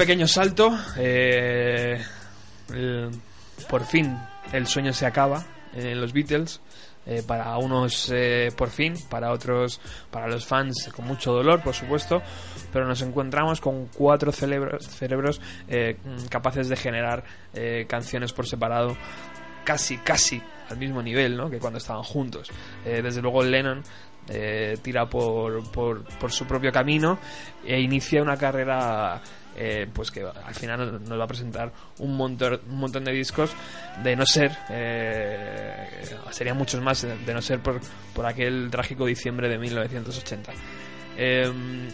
Pequeño 0.07 0.25
salto. 0.25 0.71
eh, 0.97 2.01
por 3.69 3.83
fin, 3.85 4.17
el 4.53 4.65
sueño 4.65 4.93
se 4.93 5.05
acaba 5.05 5.43
en 5.73 5.99
los 5.99 6.13
Beatles. 6.13 6.61
eh, 7.09 7.23
para 7.25 7.55
unos, 7.57 8.09
eh, 8.13 8.51
por 8.57 8.69
fin, 8.69 8.93
para 9.09 9.31
otros, 9.31 9.79
para 10.11 10.27
los 10.27 10.45
fans, 10.45 10.89
con 10.95 11.05
mucho 11.07 11.31
dolor, 11.33 11.61
por 11.61 11.73
supuesto. 11.73 12.21
Pero 12.71 12.85
nos 12.87 13.01
encontramos 13.01 13.59
con 13.61 13.87
cuatro 13.87 14.31
celebros- 14.31 14.85
cerebros 14.87 15.39
eh, 15.69 15.97
capaces 16.29 16.67
de 16.69 16.75
generar 16.77 17.23
eh, 17.53 17.85
canciones 17.89 18.31
por 18.33 18.45
separado 18.47 18.95
casi, 19.65 19.97
casi 19.97 20.41
al 20.69 20.77
mismo 20.77 21.01
nivel 21.01 21.35
¿no? 21.37 21.49
que 21.49 21.59
cuando 21.59 21.79
estaban 21.79 22.03
juntos. 22.03 22.49
Desde 22.85 23.21
luego 23.21 23.41
Lennon 23.43 23.83
tira 24.81 25.05
por, 25.09 25.69
por, 25.71 26.03
por 26.19 26.31
su 26.33 26.45
propio 26.45 26.71
camino 26.73 27.17
e 27.65 27.79
inicia 27.79 28.21
una 28.21 28.35
carrera 28.35 29.21
eh, 29.57 29.87
pues 29.91 30.11
que 30.11 30.23
al 30.23 30.55
final 30.55 31.03
nos 31.03 31.19
va 31.19 31.23
a 31.23 31.27
presentar 31.27 31.71
un 31.99 32.15
montón, 32.15 32.59
un 32.69 32.77
montón 32.77 33.03
de 33.03 33.11
discos 33.11 33.51
de 34.03 34.15
no 34.15 34.25
ser, 34.25 34.51
eh, 34.69 35.87
serían 36.31 36.57
muchos 36.57 36.81
más 36.81 37.01
de 37.01 37.33
no 37.33 37.41
ser 37.41 37.59
por, 37.59 37.79
por 38.13 38.25
aquel 38.25 38.69
trágico 38.71 39.05
diciembre 39.05 39.49
de 39.49 39.57
1980. 39.57 40.53
Em, 41.17 41.87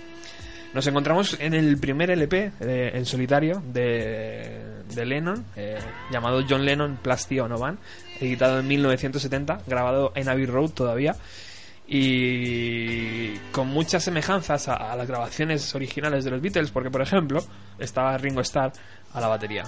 nos 0.73 0.87
encontramos 0.87 1.37
en 1.39 1.53
el 1.53 1.77
primer 1.77 2.09
LP 2.09 2.51
eh, 2.59 2.91
en 2.95 3.05
solitario 3.05 3.61
de, 3.65 4.83
de 4.93 5.05
Lennon, 5.05 5.45
eh, 5.55 5.77
llamado 6.11 6.43
John 6.49 6.65
Lennon 6.65 6.97
Plasty 7.01 7.39
Van, 7.39 7.77
editado 8.19 8.59
en 8.59 8.67
1970, 8.67 9.61
grabado 9.67 10.11
en 10.15 10.27
Abbey 10.29 10.47
Road 10.47 10.71
todavía, 10.71 11.15
y 11.87 13.35
con 13.51 13.67
muchas 13.67 14.03
semejanzas 14.03 14.67
a, 14.67 14.95
las 14.95 15.07
grabaciones 15.07 15.75
originales 15.75 16.23
de 16.23 16.31
los 16.31 16.41
Beatles, 16.41 16.71
porque 16.71 16.89
por 16.89 17.01
ejemplo 17.01 17.43
estaba 17.77 18.17
Ringo 18.17 18.41
Starr 18.41 18.71
a 19.13 19.19
la 19.21 19.27
batería. 19.27 19.63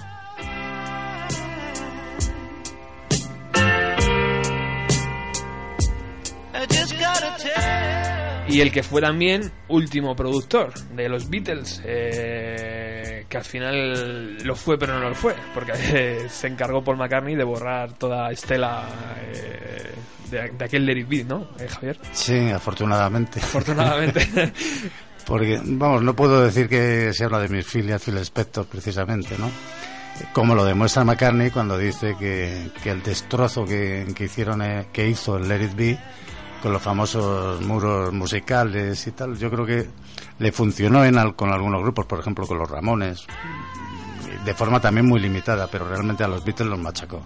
Y 8.48 8.60
el 8.60 8.70
que 8.70 8.82
fue 8.82 9.00
también 9.00 9.50
último 9.68 10.14
productor 10.14 10.72
de 10.90 11.08
los 11.08 11.28
Beatles, 11.28 11.82
eh, 11.84 13.26
que 13.28 13.36
al 13.36 13.44
final 13.44 14.38
lo 14.38 14.54
fue 14.54 14.78
pero 14.78 14.98
no 14.98 15.08
lo 15.08 15.14
fue, 15.14 15.34
porque 15.52 16.28
se 16.28 16.46
encargó 16.46 16.82
Paul 16.82 16.96
McCartney 16.96 17.34
de 17.34 17.44
borrar 17.44 17.92
toda 17.94 18.30
estela 18.30 18.88
eh, 19.32 19.90
de, 20.30 20.50
de 20.50 20.64
aquel 20.64 20.84
Let 20.86 20.98
It 20.98 21.08
Be, 21.08 21.24
¿no, 21.24 21.46
eh, 21.58 21.68
Javier? 21.68 21.98
Sí, 22.12 22.50
afortunadamente. 22.50 23.40
Afortunadamente. 23.40 24.52
Porque, 25.26 25.60
vamos, 25.64 26.02
no 26.02 26.14
puedo 26.14 26.40
decir 26.40 26.68
que 26.68 27.12
se 27.12 27.24
habla 27.24 27.40
de 27.40 27.48
mis 27.48 27.66
filias 27.66 28.00
Phil 28.02 28.16
Spector 28.18 28.66
precisamente, 28.66 29.36
¿no? 29.38 29.50
Como 30.32 30.54
lo 30.54 30.64
demuestra 30.64 31.04
McCartney 31.04 31.50
cuando 31.50 31.76
dice 31.76 32.14
que, 32.18 32.70
que 32.82 32.90
el 32.90 33.02
destrozo 33.02 33.64
que, 33.64 34.06
que 34.14 34.24
hicieron, 34.24 34.62
eh, 34.62 34.86
que 34.92 35.08
hizo 35.08 35.36
el 35.36 35.48
Let 35.48 35.64
It 35.64 35.74
Be 35.74 35.98
con 36.62 36.72
los 36.72 36.80
famosos 36.80 37.60
muros 37.62 38.12
musicales 38.12 39.04
y 39.06 39.10
tal, 39.12 39.36
yo 39.36 39.50
creo 39.50 39.66
que 39.66 39.86
le 40.38 40.52
funcionó 40.52 41.04
en 41.04 41.18
al- 41.18 41.34
con 41.36 41.52
algunos 41.52 41.82
grupos, 41.82 42.06
por 42.06 42.20
ejemplo 42.20 42.46
con 42.46 42.58
los 42.58 42.70
Ramones, 42.70 43.26
de 44.44 44.54
forma 44.54 44.80
también 44.80 45.06
muy 45.06 45.20
limitada, 45.20 45.66
pero 45.70 45.88
realmente 45.88 46.22
a 46.24 46.28
los 46.28 46.44
Beatles 46.44 46.68
los 46.68 46.78
machacó. 46.78 47.22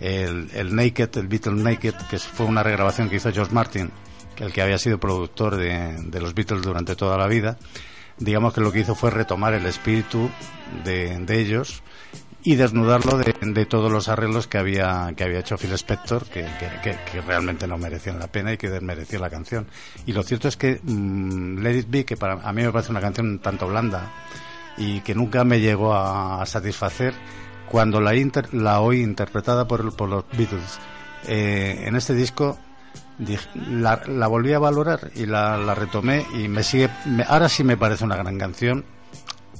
El, 0.00 0.50
el 0.54 0.74
Naked, 0.74 1.10
el 1.16 1.28
Beatles 1.28 1.62
Naked, 1.62 1.94
que 2.10 2.18
fue 2.18 2.46
una 2.46 2.62
regrabación 2.62 3.08
que 3.08 3.16
hizo 3.16 3.32
George 3.32 3.52
Martin, 3.52 3.90
que 4.36 4.44
el 4.44 4.52
que 4.52 4.62
había 4.62 4.78
sido 4.78 4.98
productor 4.98 5.56
de, 5.56 5.96
de 6.04 6.20
los 6.20 6.34
Beatles 6.34 6.62
durante 6.62 6.94
toda 6.96 7.16
la 7.18 7.26
vida, 7.26 7.58
digamos 8.18 8.54
que 8.54 8.60
lo 8.60 8.70
que 8.72 8.80
hizo 8.80 8.94
fue 8.94 9.10
retomar 9.10 9.54
el 9.54 9.66
espíritu 9.66 10.30
de, 10.84 11.18
de 11.18 11.40
ellos 11.40 11.82
y 12.42 12.54
desnudarlo 12.54 13.18
de, 13.18 13.34
de 13.40 13.66
todos 13.66 13.90
los 13.90 14.08
arreglos 14.08 14.46
que 14.46 14.58
había 14.58 15.12
que 15.16 15.24
había 15.24 15.40
hecho 15.40 15.58
Phil 15.58 15.72
Spector 15.72 16.24
que, 16.26 16.46
que, 16.82 16.96
que- 17.10 17.20
realmente 17.20 17.66
no 17.66 17.76
merecían 17.78 18.20
la 18.20 18.28
pena 18.28 18.52
y 18.52 18.56
que 18.56 18.70
desmereció 18.70 19.18
la 19.18 19.28
canción. 19.28 19.66
Y 20.06 20.12
lo 20.12 20.22
cierto 20.22 20.46
es 20.46 20.56
que 20.56 20.80
mm, 20.82 21.58
Let 21.58 21.78
It 21.78 21.86
Be 21.90 22.04
que 22.04 22.16
para 22.16 22.34
a 22.34 22.52
mí 22.52 22.62
me 22.62 22.70
parece 22.70 22.92
una 22.92 23.00
canción 23.00 23.40
tanto 23.40 23.66
blanda 23.66 24.12
y 24.76 25.00
que 25.00 25.14
nunca 25.16 25.42
me 25.44 25.60
llegó 25.60 25.92
a, 25.94 26.46
satisfacer 26.46 27.12
cuando 27.70 28.00
la 28.00 28.14
inter- 28.14 28.52
la 28.54 28.80
oí 28.80 29.02
interpretada 29.02 29.66
por, 29.66 29.94
por 29.96 30.08
los 30.08 30.24
Beatles 30.36 30.78
Eh, 31.26 31.84
en 31.86 31.96
este 31.96 32.14
disco 32.14 32.58
la, 33.70 34.00
la 34.06 34.28
volví 34.28 34.52
a 34.52 34.58
valorar 34.60 35.10
y 35.16 35.26
la, 35.26 35.56
la 35.58 35.74
retomé 35.74 36.24
y 36.34 36.46
me 36.48 36.62
sigue 36.62 36.88
me- 37.06 37.24
ahora 37.24 37.48
sí 37.48 37.64
me 37.64 37.76
parece 37.76 38.04
una 38.04 38.16
gran 38.16 38.38
canción 38.38 38.84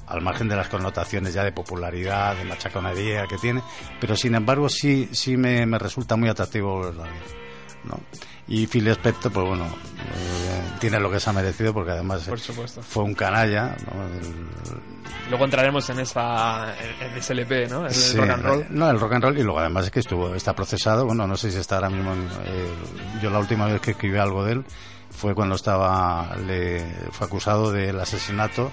al 0.07 0.21
margen 0.23 0.49
de 0.49 0.55
las 0.57 0.68
connotaciones 0.68 1.35
ya 1.35 1.42
de 1.44 1.53
popularidad, 1.53 2.37
de 2.37 2.44
machaconería 2.44 3.27
que 3.27 3.37
tiene, 3.37 3.61
pero 4.01 4.16
sin 4.16 4.35
embargo 4.37 4.68
sí, 4.68 5.09
sí 5.12 5.37
me, 5.37 5.66
me 5.66 5.79
resulta 5.79 6.16
muy 6.16 6.29
atractivo 6.31 6.75
volverla 6.77 7.05
a 7.05 7.07
ver, 7.09 7.23
¿no? 7.85 7.99
Y 8.49 8.67
Phil 8.67 8.88
Spector, 8.88 9.31
pues 9.33 9.47
bueno, 9.47 9.64
eh, 9.67 10.62
tiene 10.81 10.99
lo 11.01 11.11
que 11.11 11.21
se 11.21 11.29
ha 11.29 11.33
merecido 11.33 11.75
porque 11.75 11.91
además 11.93 12.23
Por 12.25 12.38
fue 12.38 13.05
un 13.05 13.14
canalla, 13.14 13.77
¿no? 13.93 14.05
El- 14.07 14.88
Luego 15.29 15.45
entraremos 15.45 15.88
en 15.91 16.01
esa 16.01 16.75
en, 17.03 17.11
en 17.11 17.19
ese 17.19 17.35
LP, 17.35 17.69
¿no? 17.69 17.85
El 17.87 17.93
Sí, 17.93 18.17
rock 18.17 18.31
and 18.31 18.43
roll. 18.45 18.67
No, 18.71 18.91
el 18.91 18.99
rock 18.99 19.12
and 19.12 19.25
roll 19.25 19.38
y 19.38 19.43
luego 19.43 19.59
además 19.59 19.85
es 19.85 19.91
que 19.91 20.01
estuvo 20.01 20.35
está 20.35 20.55
procesado. 20.57 21.05
Bueno, 21.05 21.27
no 21.27 21.37
sé 21.37 21.51
si 21.51 21.59
está 21.59 21.75
ahora 21.77 21.91
mismo. 21.91 22.12
en- 22.14 22.29
eh, 22.47 22.75
yo 23.23 23.29
la 23.29 23.38
última 23.38 23.67
vez 23.67 23.81
que 23.83 23.91
escribí 23.91 24.17
algo 24.17 24.43
de 24.45 24.53
él 24.53 24.64
fue 25.11 25.35
cuando 25.35 25.55
estaba 25.57 26.35
le 26.47 26.83
fue 27.12 27.27
acusado 27.27 27.71
del 27.73 28.01
asesinato 28.01 28.73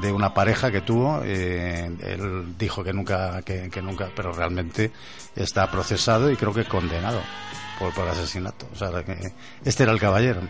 de 0.00 0.10
una 0.10 0.34
pareja 0.34 0.72
que 0.72 0.80
tuvo. 0.80 1.20
eh, 1.22 1.88
él 2.00 2.54
dijo 2.58 2.82
que 2.82 2.92
nunca 2.92 3.42
que, 3.42 3.70
que 3.70 3.80
nunca, 3.80 4.08
pero 4.16 4.32
realmente 4.32 4.90
está 5.36 5.70
procesado 5.70 6.28
y 6.32 6.36
creo 6.36 6.52
que 6.52 6.64
condenado 6.64 7.20
por 7.78 7.92
por 7.92 8.08
asesinato. 8.08 8.66
O 8.72 8.76
sea, 8.76 9.04
que 9.04 9.32
este 9.64 9.82
era 9.82 9.92
el 9.92 10.00
caballero. 10.00 10.40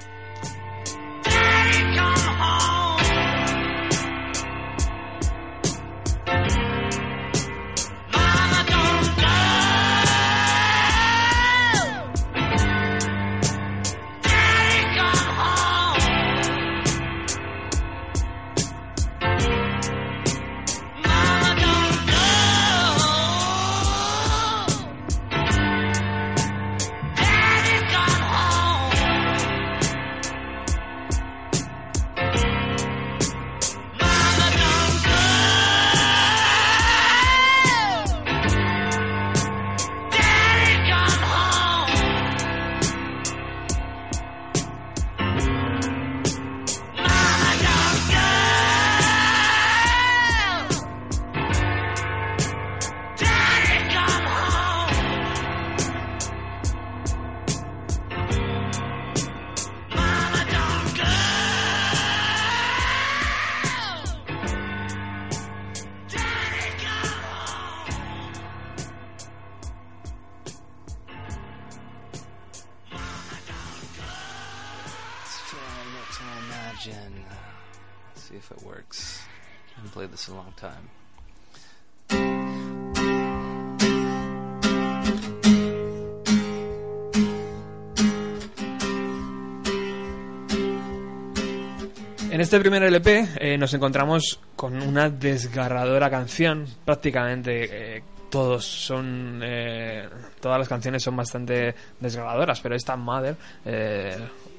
Este 92.55 92.71
primer 92.71 92.85
LP 92.85 93.31
eh, 93.41 93.59
nos 93.59 93.75
encontramos 93.75 94.39
con 94.55 94.81
una 94.81 95.11
desgarradora 95.11 96.09
canción. 96.09 96.65
Prácticamente 96.85 97.97
eh, 97.97 98.03
todos 98.31 98.65
son. 98.65 99.41
eh, 99.43 100.09
todas 100.41 100.61
las 100.61 100.69
canciones 100.69 101.03
son 101.03 101.17
bastante 101.17 101.75
desgarradoras, 101.99 102.61
pero 102.61 102.77
esta 102.77 102.95
Mother. 102.95 103.35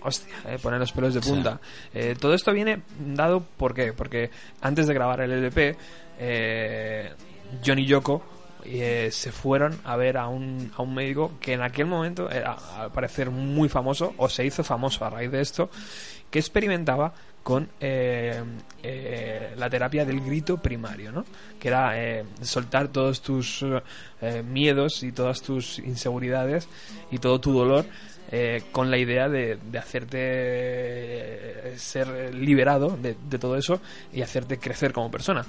Hostia, 0.01 0.34
eh, 0.45 0.60
pone 0.62 0.77
los 0.77 0.91
pelos 0.91 1.13
de 1.13 1.21
punta. 1.21 1.58
Todo 2.19 2.34
esto 2.34 2.51
viene 2.51 2.81
dado. 2.99 3.41
¿Por 3.55 3.73
qué? 3.73 3.93
Porque 3.93 4.29
antes 4.60 4.88
de 4.88 4.93
grabar 4.93 5.21
el 5.21 5.31
LP, 5.31 5.77
John 7.65 7.79
y 7.79 7.86
Yoko 7.86 8.25
se 8.62 9.31
fueron 9.31 9.79
a 9.86 9.95
ver 9.95 10.17
a 10.17 10.27
un, 10.27 10.69
a 10.75 10.81
un 10.81 10.93
médico 10.93 11.38
que 11.39 11.53
en 11.53 11.62
aquel 11.62 11.86
momento 11.86 12.29
era 12.29 12.58
al 12.77 12.91
parecer 12.91 13.29
muy 13.29 13.69
famoso 13.69 14.13
o 14.17 14.27
se 14.27 14.45
hizo 14.45 14.65
famoso 14.65 15.05
a 15.05 15.12
raíz 15.12 15.31
de 15.31 15.39
esto 15.39 15.69
que 16.29 16.39
experimentaba 16.39 17.13
con 17.45 17.69
eh, 17.79 18.43
eh, 18.81 19.53
la 19.55 19.69
terapia 19.69 20.03
del 20.03 20.19
grito 20.19 20.58
primario, 20.58 21.12
¿no? 21.12 21.23
Que 21.60 21.67
era 21.67 21.95
eh, 21.95 22.25
soltar 22.41 22.88
todos 22.88 23.21
tus 23.21 23.63
eh, 24.19 24.41
miedos 24.41 25.03
y 25.03 25.12
todas 25.12 25.43
tus 25.43 25.77
inseguridades 25.77 26.67
y 27.12 27.19
todo 27.19 27.39
tu 27.39 27.53
dolor 27.53 27.86
con 28.71 28.89
la 28.89 28.97
idea 28.97 29.29
de, 29.29 29.60
hacerte 29.79 31.77
ser 31.77 32.34
liberado 32.34 32.97
de, 32.97 33.13
todo 33.38 33.55
eso 33.55 33.79
y 34.12 34.23
hacerte 34.23 34.58
crecer 34.58 34.91
como 34.91 35.12
persona. 35.12 35.45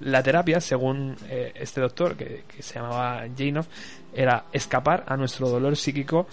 La 0.00 0.22
terapia, 0.22 0.60
según 0.60 1.16
este 1.28 1.80
doctor, 1.80 2.16
que, 2.16 2.44
que 2.46 2.62
se 2.62 2.74
llamaba 2.76 3.24
Janov, 3.36 3.66
era 4.14 4.44
escapar 4.52 5.04
a 5.08 5.16
nuestro 5.16 5.48
dolor 5.48 5.76
psíquico 5.76 6.26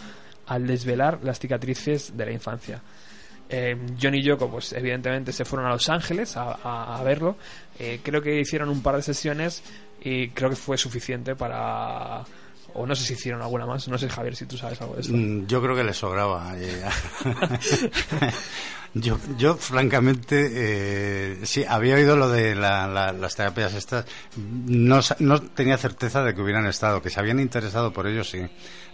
al 0.45 0.67
desvelar 0.67 1.19
las 1.23 1.39
cicatrices 1.39 2.15
de 2.15 2.25
la 2.25 2.31
infancia. 2.31 2.81
Eh, 3.49 3.75
John 4.01 4.13
y 4.15 4.21
Yoko, 4.23 4.49
pues 4.49 4.73
evidentemente 4.73 5.31
se 5.33 5.43
fueron 5.43 5.67
a 5.67 5.71
Los 5.71 5.89
Ángeles 5.89 6.37
a, 6.37 6.51
a- 6.63 6.99
a 6.99 7.03
verlo. 7.03 7.35
Eh, 7.79 7.99
creo 8.03 8.21
que 8.21 8.39
hicieron 8.39 8.69
un 8.69 8.81
par 8.83 8.95
de 8.95 9.01
sesiones 9.01 9.63
y 10.01 10.29
creo 10.29 10.49
que 10.51 10.55
fue 10.55 10.77
suficiente 10.77 11.35
para... 11.35 12.23
O 12.73 12.85
no 12.85 12.95
sé 12.95 13.03
si 13.05 13.13
hicieron 13.13 13.41
alguna 13.41 13.65
más. 13.65 13.87
No 13.87 13.97
sé, 13.97 14.09
Javier, 14.09 14.35
si 14.35 14.45
tú 14.45 14.57
sabes 14.57 14.79
algo 14.81 14.95
de 14.95 15.01
esto. 15.01 15.13
Mm, 15.13 15.47
Yo 15.47 15.61
creo 15.61 15.75
que 15.75 15.83
le 15.83 15.93
sobraba. 15.93 16.53
eh. 16.57 16.83
yo, 18.95 19.19
yo, 19.37 19.55
francamente, 19.55 20.49
eh, 20.51 21.39
sí, 21.45 21.63
había 21.67 21.95
oído 21.95 22.15
lo 22.17 22.27
de 22.29 22.55
la- 22.55 22.87
la- 22.87 23.13
las 23.13 23.35
terapias 23.35 23.73
estas. 23.75 24.05
No, 24.37 24.99
no 25.19 25.41
tenía 25.41 25.77
certeza 25.77 26.23
de 26.23 26.33
que 26.33 26.41
hubieran 26.41 26.65
estado, 26.65 27.01
que 27.01 27.09
se 27.11 27.19
habían 27.19 27.39
interesado 27.39 27.93
por 27.93 28.07
ello, 28.07 28.23
sí. 28.23 28.39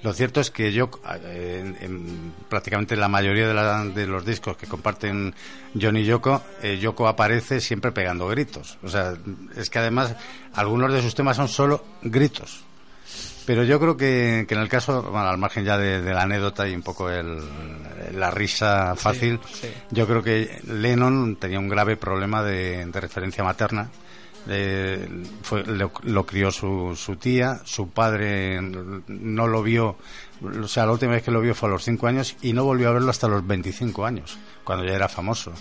Lo 0.04 0.14
cierto 0.14 0.42
es 0.42 0.52
que 0.52 0.72
yo, 0.74 0.90
eh, 1.24 1.60
en, 1.64 1.78
en 1.84 2.34
prácticamente 2.50 2.96
la 2.98 3.08
mayoría 3.08 3.48
de, 3.48 3.54
la- 3.54 3.86
de 3.86 4.06
los 4.06 4.26
discos 4.26 4.58
que 4.58 4.68
comparten 4.68 5.34
John 5.80 5.96
y 5.98 6.04
Yoko, 6.04 6.44
eh, 6.62 6.78
Yoko 6.78 7.08
aparece 7.08 7.62
siempre 7.62 7.92
pegando 7.94 8.28
gritos. 8.28 8.78
O 8.84 8.90
sea, 8.90 9.14
es 9.56 9.70
que 9.70 9.80
además 9.80 10.14
algunos 10.54 10.92
de 10.92 11.02
sus 11.02 11.16
temas 11.16 11.38
son 11.38 11.48
solo 11.48 11.84
gritos. 12.04 12.65
Pero 13.46 13.64
yo 13.64 13.80
creo 13.80 13.96
que, 13.96 14.46
que 14.48 14.56
en 14.56 14.62
el 14.62 14.70
caso, 14.70 15.04
bueno, 15.04 15.28
al 15.28 15.38
margen 15.38 15.64
ya 15.64 15.78
de, 15.78 16.02
de 16.02 16.14
la 16.14 16.24
anécdota 16.24 16.68
y 16.68 16.74
un 16.74 16.82
poco 16.82 17.10
el, 17.10 17.40
la 18.14 18.32
risa 18.32 18.96
fácil, 18.96 19.40
sí. 19.52 19.68
yo 19.92 20.08
creo 20.08 20.24
que 20.24 20.60
Lennon 20.68 21.36
tenía 21.36 21.60
un 21.60 21.70
grave 21.70 21.96
problema 21.96 22.44
de, 22.44 22.86
de 22.86 23.02
referencia 23.02 23.44
materna. 23.44 23.90
Eh, 24.48 25.08
fue, 25.42 25.64
lo, 25.64 25.92
lo 26.04 26.26
crió 26.26 26.52
su, 26.52 26.96
su 26.96 27.16
tía, 27.16 27.62
su 27.64 27.90
padre 27.90 28.62
no 28.62 29.48
lo 29.48 29.64
vio, 29.64 29.98
o 30.62 30.68
sea, 30.68 30.86
la 30.86 30.92
última 30.92 31.14
vez 31.14 31.24
que 31.24 31.32
lo 31.32 31.42
vio 31.42 31.56
fue 31.56 31.68
a 31.70 31.72
los 31.72 31.84
5 31.84 32.06
años 32.06 32.38
y 32.44 32.54
no 32.54 32.64
volvió 32.64 32.90
a 32.90 32.94
verlo 32.94 33.10
hasta 33.10 33.28
los 33.28 33.46
25 33.46 34.06
años, 34.06 34.38
cuando 34.64 34.86
ya 34.86 34.94
era 34.94 35.10
famoso. 35.10 35.52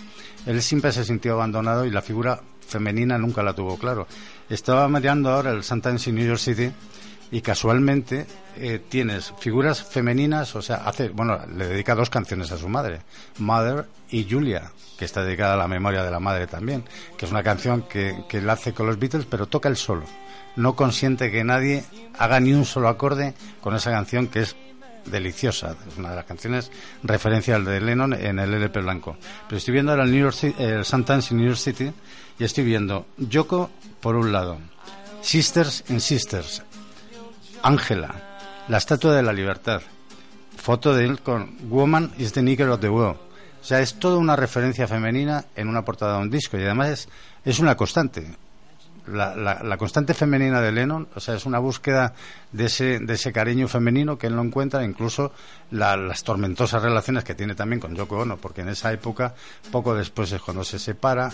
Él 0.45 0.61
siempre 0.61 0.93
se 0.93 1.03
sintió 1.05 1.33
abandonado 1.33 1.87
y 1.87 1.91
la 1.91 2.03
figura 2.03 2.43
femenina 2.67 3.17
nunca 3.17 3.43
la 3.43 3.55
tuvo 3.55 3.79
claro. 3.79 4.07
Estaba 4.51 4.87
mirando 4.89 5.31
ahora 5.31 5.53
el 5.53 5.65
Sundance 5.65 6.11
in 6.11 6.17
New 6.17 6.27
York 6.27 6.41
City 6.41 6.71
y 7.35 7.41
casualmente 7.41 8.27
eh, 8.57 8.81
tienes 8.89 9.33
figuras 9.41 9.83
femeninas, 9.83 10.55
o 10.55 10.63
sea, 10.63 10.77
hace, 10.87 11.09
bueno, 11.09 11.41
le 11.57 11.67
dedica 11.67 11.97
dos 11.97 12.09
canciones 12.09 12.53
a 12.53 12.59
su 12.59 12.69
madre, 12.69 13.01
Mother 13.39 13.87
y 14.11 14.25
Julia, 14.31 14.71
que 14.97 15.05
está 15.05 15.25
dedicada 15.25 15.55
a 15.55 15.57
la 15.57 15.67
memoria 15.67 16.05
de 16.05 16.13
la 16.13 16.21
madre 16.21 16.47
también, 16.47 16.85
que 17.17 17.25
es 17.27 17.33
una 17.33 17.43
canción 17.43 17.83
que, 17.89 18.25
que 18.29 18.39
él 18.39 18.49
hace 18.49 18.73
con 18.73 18.87
los 18.87 19.01
Beatles, 19.01 19.27
pero 19.29 19.47
toca 19.47 19.69
el 19.69 19.77
solo. 19.77 20.05
No 20.55 20.77
consiente 20.77 21.33
que 21.33 21.43
nadie 21.43 21.83
haga 22.17 22.39
ni 22.39 22.53
un 22.53 22.65
solo 22.65 22.89
acorde 22.89 23.35
con 23.61 23.75
esa 23.75 23.91
canción 23.91 24.29
que 24.29 24.43
es 24.43 24.55
deliciosa, 25.07 25.75
es 25.91 25.99
una 25.99 26.11
de 26.11 26.17
las 26.17 26.25
canciones 26.27 26.71
referencia 27.03 27.59
de 27.59 27.81
Lennon 27.81 28.13
en 28.15 28.39
el 28.39 28.55
LP 28.55 28.81
blanco. 28.81 29.17
Pero 29.49 29.59
estoy 29.59 29.73
viendo 29.73 29.91
ahora 29.91 30.05
el, 30.05 30.13
New 30.13 30.21
York 30.21 30.37
Ci- 30.37 30.55
el 30.61 30.85
Sundance 30.85 31.35
in 31.35 31.39
New 31.39 31.49
York 31.49 31.59
City 31.59 31.93
y 32.39 32.45
estoy 32.45 32.63
viendo 32.63 33.07
Yoko 33.19 33.71
por 34.01 34.15
un 34.15 34.31
lado, 34.31 34.59
Sisters 35.21 35.83
and 35.91 35.99
Sisters, 36.01 36.63
Ángela, 37.65 38.15
la 38.69 38.77
Estatua 38.79 39.15
de 39.17 39.23
la 39.23 39.33
Libertad, 39.33 39.81
foto 40.57 40.95
de 40.95 41.05
él 41.05 41.21
con 41.21 41.57
Woman 41.71 42.13
is 42.19 42.33
the 42.33 42.43
Nigger 42.43 42.69
of 42.69 42.81
the 42.81 42.89
World. 42.89 43.19
O 43.61 43.65
sea, 43.67 43.81
es 43.81 43.95
toda 43.99 44.19
una 44.19 44.37
referencia 44.37 44.87
femenina 44.87 45.47
en 45.57 45.69
una 45.69 45.83
portada 45.85 46.17
de 46.17 46.23
un 46.23 46.31
disco 46.31 46.59
y 46.59 46.63
además 46.63 46.89
es, 46.91 47.09
es 47.45 47.59
una 47.59 47.75
constante. 47.77 48.27
La, 49.07 49.35
la- 49.37 49.63
la 49.63 49.77
constante 49.77 50.15
femenina 50.15 50.61
de 50.63 50.73
Lennon, 50.73 51.09
o 51.15 51.21
sea, 51.21 51.35
es 51.35 51.45
una 51.45 51.59
búsqueda 51.59 52.15
de 52.53 52.67
ese, 52.67 52.99
de 53.01 53.15
ese 53.15 53.33
cariño 53.33 53.69
femenino 53.69 54.17
que 54.17 54.27
él 54.29 54.37
no 54.37 54.43
encuentra, 54.43 54.85
incluso 54.85 55.33
la- 55.71 55.97
las 55.97 56.23
tormentosas 56.25 56.83
relaciones 56.83 57.25
que 57.25 57.35
tiene 57.35 57.55
también 57.55 57.81
con 57.81 57.95
Yoko 57.95 58.19
Ono, 58.21 58.37
porque 58.39 58.63
en 58.63 58.69
esa 58.71 58.93
época, 58.93 59.35
poco 59.71 59.95
después 59.95 60.33
es 60.33 60.41
cuando 60.41 60.65
se 60.65 60.79
separa, 60.79 61.31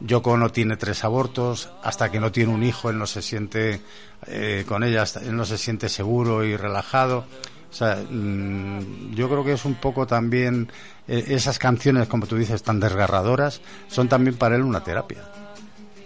Yoko 0.00 0.32
Ono 0.32 0.50
tiene 0.50 0.76
tres 0.76 1.04
abortos, 1.04 1.70
hasta 1.82 2.10
que 2.10 2.20
no 2.20 2.30
tiene 2.30 2.52
un 2.52 2.62
hijo 2.62 2.90
él 2.90 2.98
no 2.98 3.06
se 3.06 3.22
siente 3.22 3.80
eh, 4.26 4.64
con 4.66 4.84
ella, 4.84 5.04
él 5.22 5.36
no 5.36 5.44
se 5.44 5.58
siente 5.58 5.88
seguro 5.88 6.44
y 6.44 6.56
relajado. 6.56 7.24
O 7.70 7.74
sea, 7.74 7.96
mm, 7.96 9.14
yo 9.14 9.28
creo 9.28 9.44
que 9.44 9.52
es 9.52 9.64
un 9.64 9.74
poco 9.74 10.06
también 10.06 10.70
eh, 11.06 11.24
esas 11.28 11.58
canciones, 11.58 12.08
como 12.08 12.26
tú 12.26 12.36
dices, 12.36 12.62
tan 12.62 12.80
desgarradoras, 12.80 13.60
son 13.88 14.08
también 14.08 14.36
para 14.36 14.56
él 14.56 14.62
una 14.62 14.82
terapia. 14.82 15.22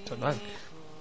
Total. 0.09 0.35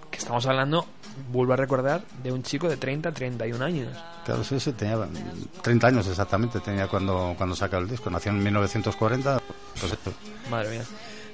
Que 0.09 0.17
estamos 0.17 0.45
hablando, 0.45 0.85
vuelvo 1.31 1.53
a 1.53 1.55
recordar, 1.55 2.03
de 2.21 2.31
un 2.31 2.43
chico 2.43 2.69
de 2.69 2.77
30, 2.77 3.11
31 3.11 3.63
años. 3.63 3.97
Claro, 4.25 4.43
sí, 4.43 4.59
sí, 4.59 4.71
tenía 4.73 4.97
mm, 4.97 5.61
30 5.63 5.87
años 5.87 6.07
exactamente, 6.07 6.59
tenía 6.59 6.87
cuando, 6.87 7.33
cuando 7.37 7.55
saca 7.55 7.77
el 7.77 7.89
disco. 7.89 8.09
Nació 8.09 8.31
en 8.31 8.43
1940, 8.43 9.41
pues 9.79 9.93
esto. 9.93 10.13
Madre 10.49 10.71
mía. 10.71 10.83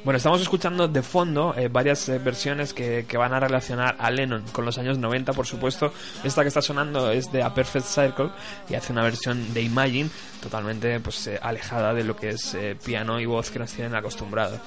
Bueno, 0.07 0.19
estamos 0.19 0.39
escuchando 0.39 0.87
de 0.87 1.03
fondo 1.03 1.53
eh, 1.57 1.67
varias 1.67 2.07
eh, 2.07 2.17
versiones 2.17 2.73
que, 2.73 3.05
van 3.17 3.33
a 3.33 3.41
relacionar 3.41 3.97
a 3.99 4.09
Lennon 4.09 4.41
con 4.53 4.63
los 4.63 4.77
años 4.77 4.97
90, 4.97 5.33
por 5.33 5.45
supuesto. 5.45 5.91
Esta 6.23 6.43
que 6.43 6.47
está 6.47 6.61
sonando 6.61 7.11
es 7.11 7.29
de 7.33 7.43
A 7.43 7.53
Perfect 7.53 7.85
Circle 7.85 8.29
y 8.69 8.75
hace 8.75 8.93
una 8.93 9.03
versión 9.03 9.53
de 9.53 9.63
Imagine 9.63 10.09
totalmente 10.41 11.01
pues 11.01 11.27
eh, 11.27 11.37
alejada 11.43 11.93
de 11.93 12.05
lo 12.05 12.15
que 12.15 12.29
es 12.29 12.55
piano 12.85 13.19
y 13.19 13.25
voz 13.25 13.51
que 13.51 13.59
nos 13.59 13.73
tienen 13.73 13.95
acostumbrados. 13.95 14.61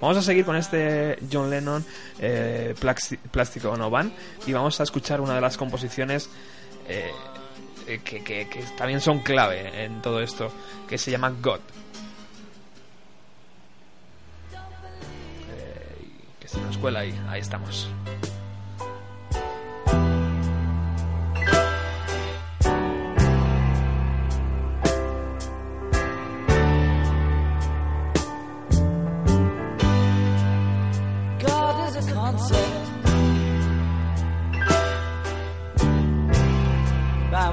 Vamos 0.00 0.16
a 0.16 0.22
seguir 0.22 0.46
con 0.46 0.56
este 0.56 1.18
John 1.30 1.50
Lennon 1.50 1.84
Plástico 3.30 3.76
No 3.76 3.90
Van 3.90 4.14
y 4.46 4.54
vamos 4.54 4.80
a 4.80 4.84
escuchar 4.84 5.20
una 5.20 5.34
de 5.34 5.42
las 5.42 5.58
composiciones 5.58 6.30
que- 7.84 8.24
que 8.24 8.64
también 8.78 9.02
son 9.02 9.18
clave 9.20 9.84
en 9.84 10.00
todo 10.00 10.22
esto, 10.22 10.50
que 10.88 10.96
se 10.96 11.10
llama 11.10 11.34
God. 11.42 11.60
Que 16.56 16.60
se 16.60 16.66
nos 16.66 16.78
cuela 16.78 17.00
ahí. 17.00 17.14
Ahí 17.28 17.40
estamos. 17.40 17.88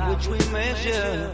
Which 0.09 0.27
we 0.27 0.37
measure 0.51 1.33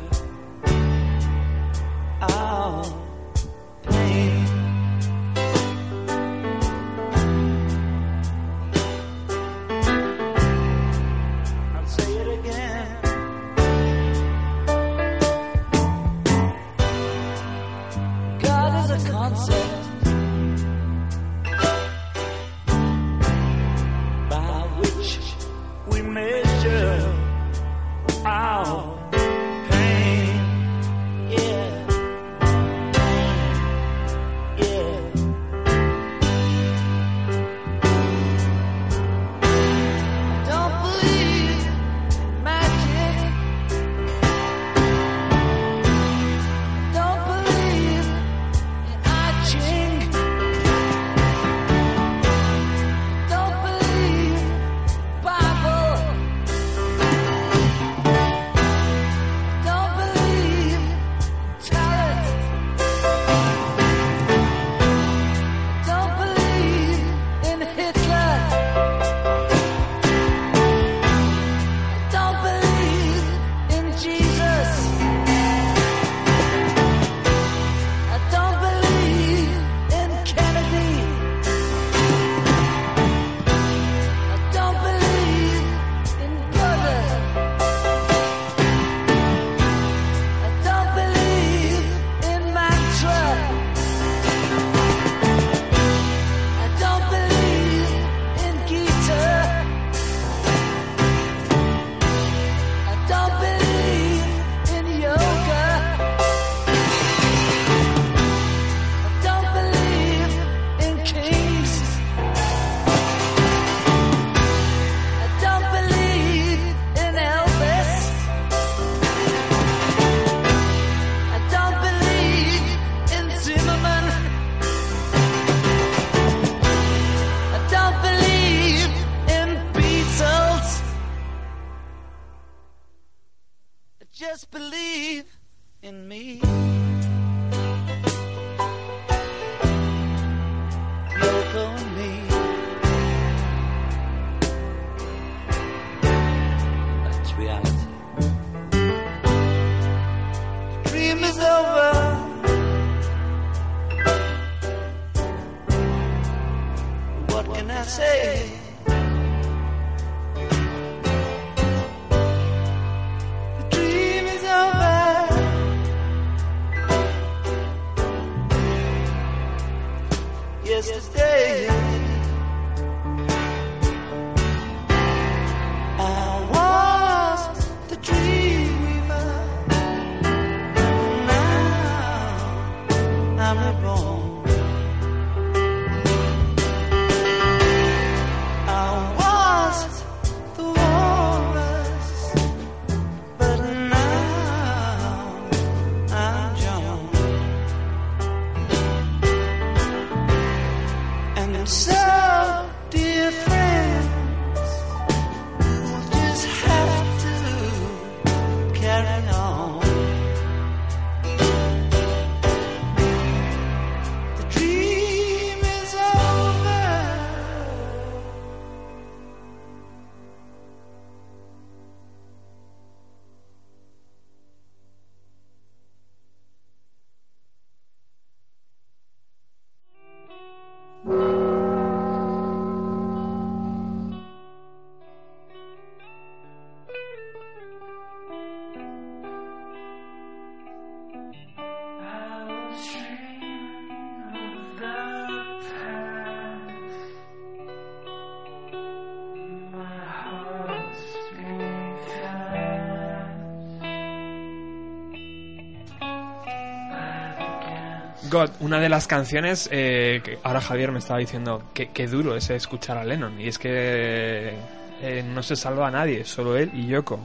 Una 258.60 258.80
de 258.80 258.90
las 258.90 259.08
canciones 259.08 259.70
eh, 259.72 260.22
que 260.24 260.40
ahora 260.44 260.62
Javier 260.62 260.92
me 260.92 261.00
estaba 261.00 261.20
diciendo 261.20 261.64
que, 261.74 262.08
duro 262.08 262.36
es 262.36 262.50
escuchar 262.50 262.98
a 262.98 263.04
Lennon 263.04 263.40
y 263.40 263.48
es 263.48 263.58
que 263.58 264.54
eh, 265.02 265.24
no 265.24 265.44
se 265.44 265.56
salva 265.56 265.88
a 265.88 265.92
nadie, 265.92 266.26
solo 266.26 266.58
él 266.58 266.72
y 266.74 266.88
Yoko. 266.88 267.20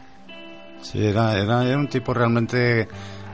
Sí, 0.80 1.04
era, 1.06 1.38
era, 1.38 1.64
era 1.64 1.78
un 1.78 1.88
tipo 1.88 2.14
realmente. 2.14 2.88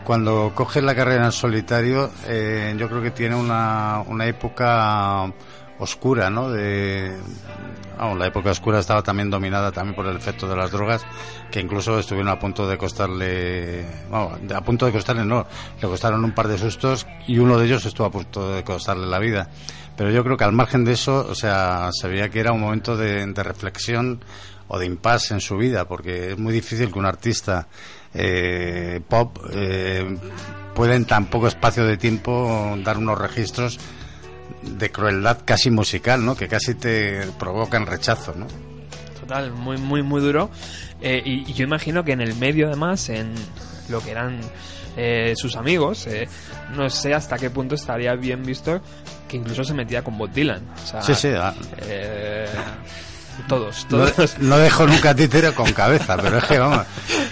Cuando 0.05 0.53
coge 0.55 0.81
la 0.81 0.95
carrera 0.95 1.27
en 1.27 1.33
solitario, 1.33 2.11
eh, 2.27 2.75
yo 2.77 2.88
creo 2.88 3.03
que 3.03 3.11
tiene 3.11 3.37
una, 3.37 4.03
una 4.07 4.27
época 4.27 5.31
oscura, 5.81 6.31
¿no? 6.31 6.51
De, 6.51 7.16
la 8.16 8.27
época 8.27 8.51
oscura 8.51 8.79
estaba 8.79 9.03
también 9.03 9.29
dominada 9.29 9.73
también 9.73 9.95
por 9.95 10.07
el 10.07 10.16
efecto 10.16 10.49
de 10.49 10.57
las 10.57 10.71
drogas, 10.71 11.05
que 11.51 11.61
incluso 11.61 11.99
estuvieron 11.99 12.31
a 12.31 12.38
punto 12.38 12.66
de 12.66 12.79
costarle, 12.79 13.85
de- 14.47 14.55
a 14.55 14.61
punto 14.62 14.87
de 14.87 14.93
costarle, 14.93 15.25
no, 15.25 15.47
le 15.83 15.88
costaron 15.88 16.25
un 16.25 16.33
par 16.33 16.49
de 16.49 16.57
sustos 16.57 17.07
y 17.27 17.38
uno 17.38 17.59
de 17.59 17.66
ellos 17.66 17.85
estuvo 17.85 18.07
a 18.07 18.11
punto 18.11 18.55
de 18.55 18.64
costarle 18.64 19.07
la 19.07 19.19
vida. 19.19 19.49
Pero 19.97 20.11
yo 20.11 20.25
creo 20.25 20.38
que 20.38 20.45
al 20.45 20.53
margen 20.53 20.83
de 20.85 20.93
eso, 20.93 21.27
o 21.29 21.35
sea, 21.35 21.90
se 21.93 22.09
veía 22.09 22.31
que 22.31 22.40
era 22.40 22.53
un 22.53 22.61
momento 22.61 22.97
de, 22.97 23.27
de 23.27 23.43
reflexión 23.43 24.25
o 24.69 24.79
de 24.79 24.87
impasse 24.87 25.35
en 25.35 25.40
su 25.40 25.59
vida, 25.59 25.87
porque 25.87 26.31
es 26.31 26.38
muy 26.38 26.55
difícil 26.55 26.90
que 26.90 26.99
un 26.99 27.05
artista 27.05 27.69
eh, 28.14 29.01
pop 29.07 29.37
eh, 29.53 30.16
pueda 30.75 30.95
en 30.95 31.05
tan 31.05 31.27
poco 31.27 31.49
espacio 31.49 31.85
de 31.85 31.99
tiempo 31.99 32.75
dar 32.83 32.97
unos 32.97 33.19
registros 33.19 33.79
de 34.62 34.90
crueldad 34.90 35.38
casi 35.44 35.70
musical, 35.70 36.24
¿no? 36.24 36.36
Que 36.36 36.48
casi 36.48 36.74
te 36.74 37.26
provocan 37.38 37.86
rechazo, 37.86 38.34
¿no? 38.36 38.46
Total, 39.20 39.52
muy, 39.52 39.76
muy, 39.78 40.02
muy 40.02 40.20
duro. 40.20 40.50
Eh, 41.00 41.22
y, 41.24 41.50
y 41.50 41.54
yo 41.54 41.64
imagino 41.64 42.04
que 42.04 42.12
en 42.12 42.20
el 42.20 42.34
medio, 42.36 42.66
además, 42.66 43.08
en 43.08 43.34
lo 43.88 44.00
que 44.00 44.10
eran 44.10 44.40
eh, 44.96 45.34
sus 45.36 45.56
amigos, 45.56 46.06
eh, 46.06 46.28
no 46.74 46.90
sé 46.90 47.14
hasta 47.14 47.38
qué 47.38 47.50
punto 47.50 47.74
estaría 47.74 48.14
bien 48.14 48.44
visto 48.44 48.80
que 49.28 49.36
incluso 49.36 49.64
se 49.64 49.72
metía 49.74 50.02
con 50.02 50.18
Bob 50.18 50.30
Dylan. 50.32 50.62
O 50.82 50.86
sea, 50.86 51.02
Sí, 51.02 51.14
sí, 51.14 51.28
ah, 51.36 51.54
eh, 53.40 53.44
todos, 53.48 53.87
no, 53.90 54.07
todos. 54.07 54.38
no 54.38 54.59
dejo 54.59 54.87
nunca 54.87 55.14
títere 55.14 55.53
con 55.55 55.72
cabeza, 55.72 56.16
pero 56.16 56.38
es 56.38 56.44
que 56.44 56.59
vamos, 56.59 56.87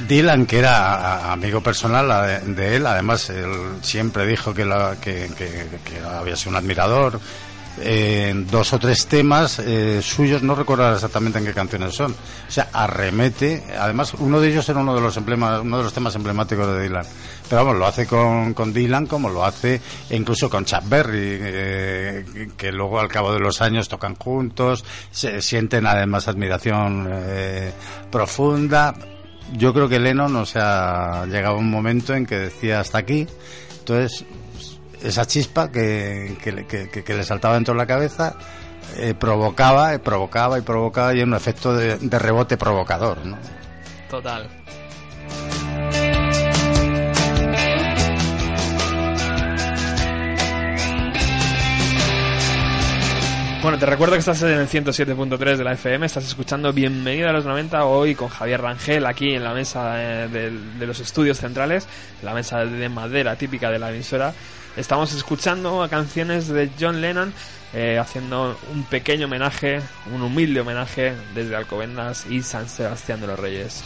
Dylan, 0.08 0.46
que 0.46 0.58
era 0.58 1.32
amigo 1.32 1.60
personal 1.62 2.40
de 2.56 2.76
él, 2.76 2.86
además 2.86 3.28
él 3.30 3.50
siempre 3.82 4.26
dijo 4.26 4.52
que, 4.54 4.64
la- 4.64 4.96
que- 5.00 5.30
que 5.36 6.00
había 6.00 6.36
sido 6.36 6.50
un 6.50 6.56
admirador. 6.56 7.20
Eh, 7.80 8.32
dos 8.50 8.72
o 8.72 8.78
tres 8.78 9.06
temas 9.06 9.58
eh, 9.58 10.00
suyos, 10.02 10.42
no 10.42 10.54
recuerdo 10.54 10.84
ahora 10.84 10.96
exactamente 10.96 11.38
en 11.38 11.44
qué 11.44 11.52
canciones 11.52 11.94
son. 11.94 12.12
O 12.12 12.50
sea, 12.50 12.68
arremete. 12.72 13.64
Además, 13.78 14.14
uno 14.14 14.40
de 14.40 14.50
ellos 14.50 14.68
era 14.68 14.80
uno 14.80 14.94
de 14.94 15.00
los 15.00 15.16
emblemas, 15.16 15.60
uno 15.60 15.78
de 15.78 15.84
los 15.84 15.92
temas 15.92 16.14
emblemáticos 16.14 16.66
de 16.66 16.82
Dylan. 16.82 17.06
Pero 17.48 17.64
vamos, 17.64 17.78
lo 17.78 17.86
hace 17.86 18.06
con, 18.06 18.54
con 18.54 18.72
Dylan 18.72 19.06
como 19.06 19.28
lo 19.30 19.44
hace 19.44 19.80
incluso 20.10 20.48
con 20.50 20.64
Chuck 20.64 20.88
Berry, 20.88 21.38
eh, 21.40 22.48
que 22.56 22.72
luego 22.72 23.00
al 23.00 23.08
cabo 23.08 23.32
de 23.32 23.40
los 23.40 23.60
años 23.60 23.88
tocan 23.88 24.14
juntos, 24.16 24.84
se 25.10 25.40
sienten 25.42 25.86
además 25.86 26.28
admiración 26.28 27.08
eh, 27.10 27.72
profunda. 28.10 28.94
Yo 29.56 29.72
creo 29.72 29.88
que 29.88 29.98
Lennon, 29.98 30.36
o 30.36 30.46
sea, 30.46 31.24
llegaba 31.26 31.56
un 31.56 31.70
momento 31.70 32.14
en 32.14 32.26
que 32.26 32.38
decía 32.38 32.80
hasta 32.80 32.98
aquí. 32.98 33.26
Entonces, 33.78 34.26
esa 35.02 35.26
chispa 35.26 35.70
que, 35.70 36.36
que, 36.42 36.52
le- 36.52 36.66
que- 36.66 36.88
que- 36.90 37.04
que 37.04 37.14
le 37.14 37.24
saltaba 37.24 37.54
dentro 37.54 37.74
de 37.74 37.78
la 37.78 37.86
cabeza 37.86 38.34
eh, 38.96 39.14
provocaba, 39.18 39.94
eh, 39.94 39.98
provocaba 39.98 40.58
y 40.58 40.62
provocaba 40.62 41.14
y 41.14 41.18
era 41.18 41.26
un 41.26 41.34
efecto 41.34 41.74
de, 41.76 41.96
de 41.98 42.18
rebote 42.18 42.56
provocador, 42.56 43.24
¿no? 43.26 43.38
Total. 44.10 44.48
Bueno, 53.60 53.76
te 53.76 53.86
recuerdo 53.86 54.14
que 54.14 54.20
estás 54.20 54.40
en 54.42 54.50
el 54.50 54.68
107.3 54.68 55.56
de 55.56 55.64
la 55.64 55.72
FM, 55.72 56.06
estás 56.06 56.24
escuchando 56.24 56.72
Bienvenido 56.72 57.28
a 57.28 57.32
los 57.32 57.44
90 57.44 57.84
hoy 57.86 58.14
con 58.14 58.28
Javier 58.28 58.60
Rangel 58.62 59.04
aquí 59.04 59.34
en 59.34 59.42
la 59.42 59.52
mesa 59.52 60.00
eh, 60.24 60.28
del- 60.28 60.78
de, 60.78 60.86
los 60.86 61.00
estudios 61.00 61.38
centrales, 61.38 61.86
la 62.22 62.34
mesa 62.34 62.64
de 62.64 62.88
madera 62.88 63.34
típica 63.34 63.68
de 63.70 63.80
la 63.80 63.90
emisora. 63.90 64.32
Estamos 64.78 65.12
escuchando 65.12 65.82
a 65.82 65.88
canciones 65.88 66.46
de 66.46 66.70
John 66.78 67.00
Lennon 67.00 67.34
eh, 67.74 67.98
haciendo 67.98 68.56
un 68.72 68.84
pequeño 68.84 69.26
homenaje, 69.26 69.80
un 70.14 70.22
humilde 70.22 70.60
homenaje 70.60 71.14
desde 71.34 71.56
Alcobendas 71.56 72.26
y 72.26 72.42
San 72.42 72.68
Sebastián 72.68 73.20
de 73.20 73.26
los 73.26 73.40
Reyes. 73.40 73.82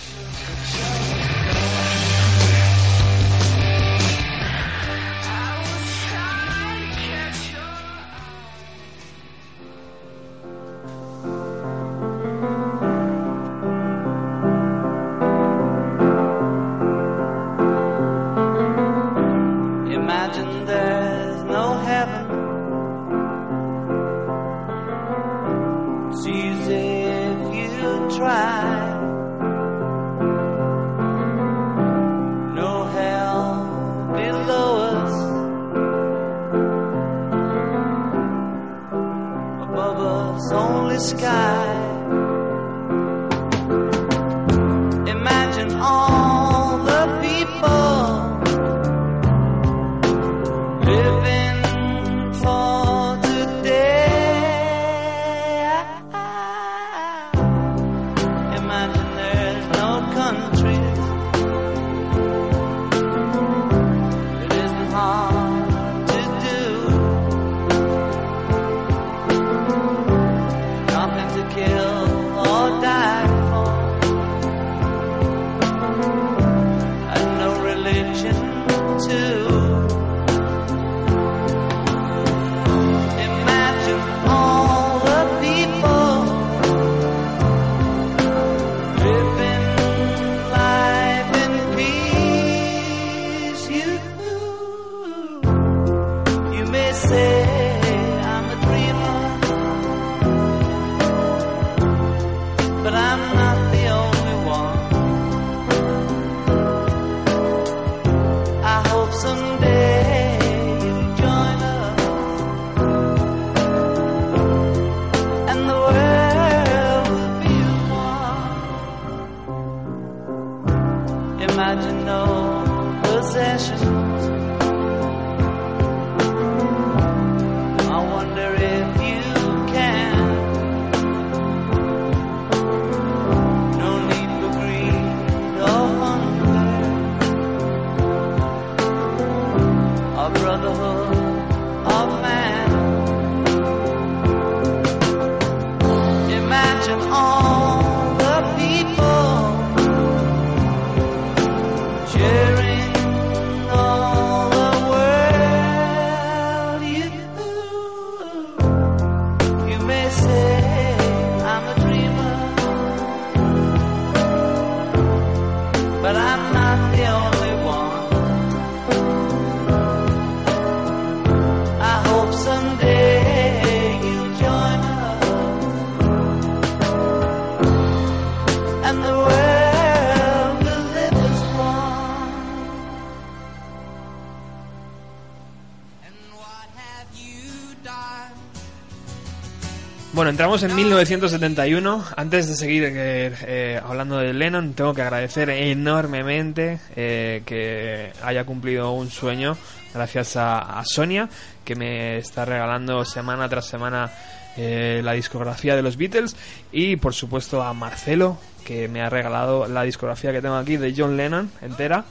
Entramos 190.32 190.62
en 190.62 190.74
1971. 190.74 192.04
Antes 192.16 192.48
de 192.48 192.54
seguir 192.54 192.84
eh, 192.84 193.34
eh, 193.42 193.80
hablando 193.84 194.16
de 194.16 194.32
Lennon, 194.32 194.72
tengo 194.72 194.94
que 194.94 195.02
agradecer 195.02 195.50
enormemente 195.50 196.80
eh, 196.96 197.42
que 197.44 198.14
haya 198.22 198.44
cumplido 198.44 198.92
un 198.92 199.10
sueño 199.10 199.58
gracias 199.92 200.36
a, 200.38 200.82
Sonia, 200.86 201.28
que 201.66 201.74
me 201.74 202.16
está 202.16 202.46
regalando 202.46 203.04
semana 203.04 203.46
tras 203.50 203.66
semana 203.66 204.10
la 204.56 205.12
discografía 205.12 205.76
de 205.76 205.82
los 205.82 205.98
Beatles, 205.98 206.34
y 206.72 206.96
por 206.96 207.12
supuesto 207.12 207.62
a 207.62 207.74
Marcelo, 207.74 208.38
que 208.64 208.88
me 208.88 209.02
ha 209.02 209.10
regalado 209.10 209.68
la 209.68 209.82
discografía 209.82 210.32
que 210.32 210.40
tengo 210.40 210.56
aquí 210.56 210.78
de 210.78 210.94
John 210.96 211.14
Lennon 211.14 211.50
entera. 211.60 212.06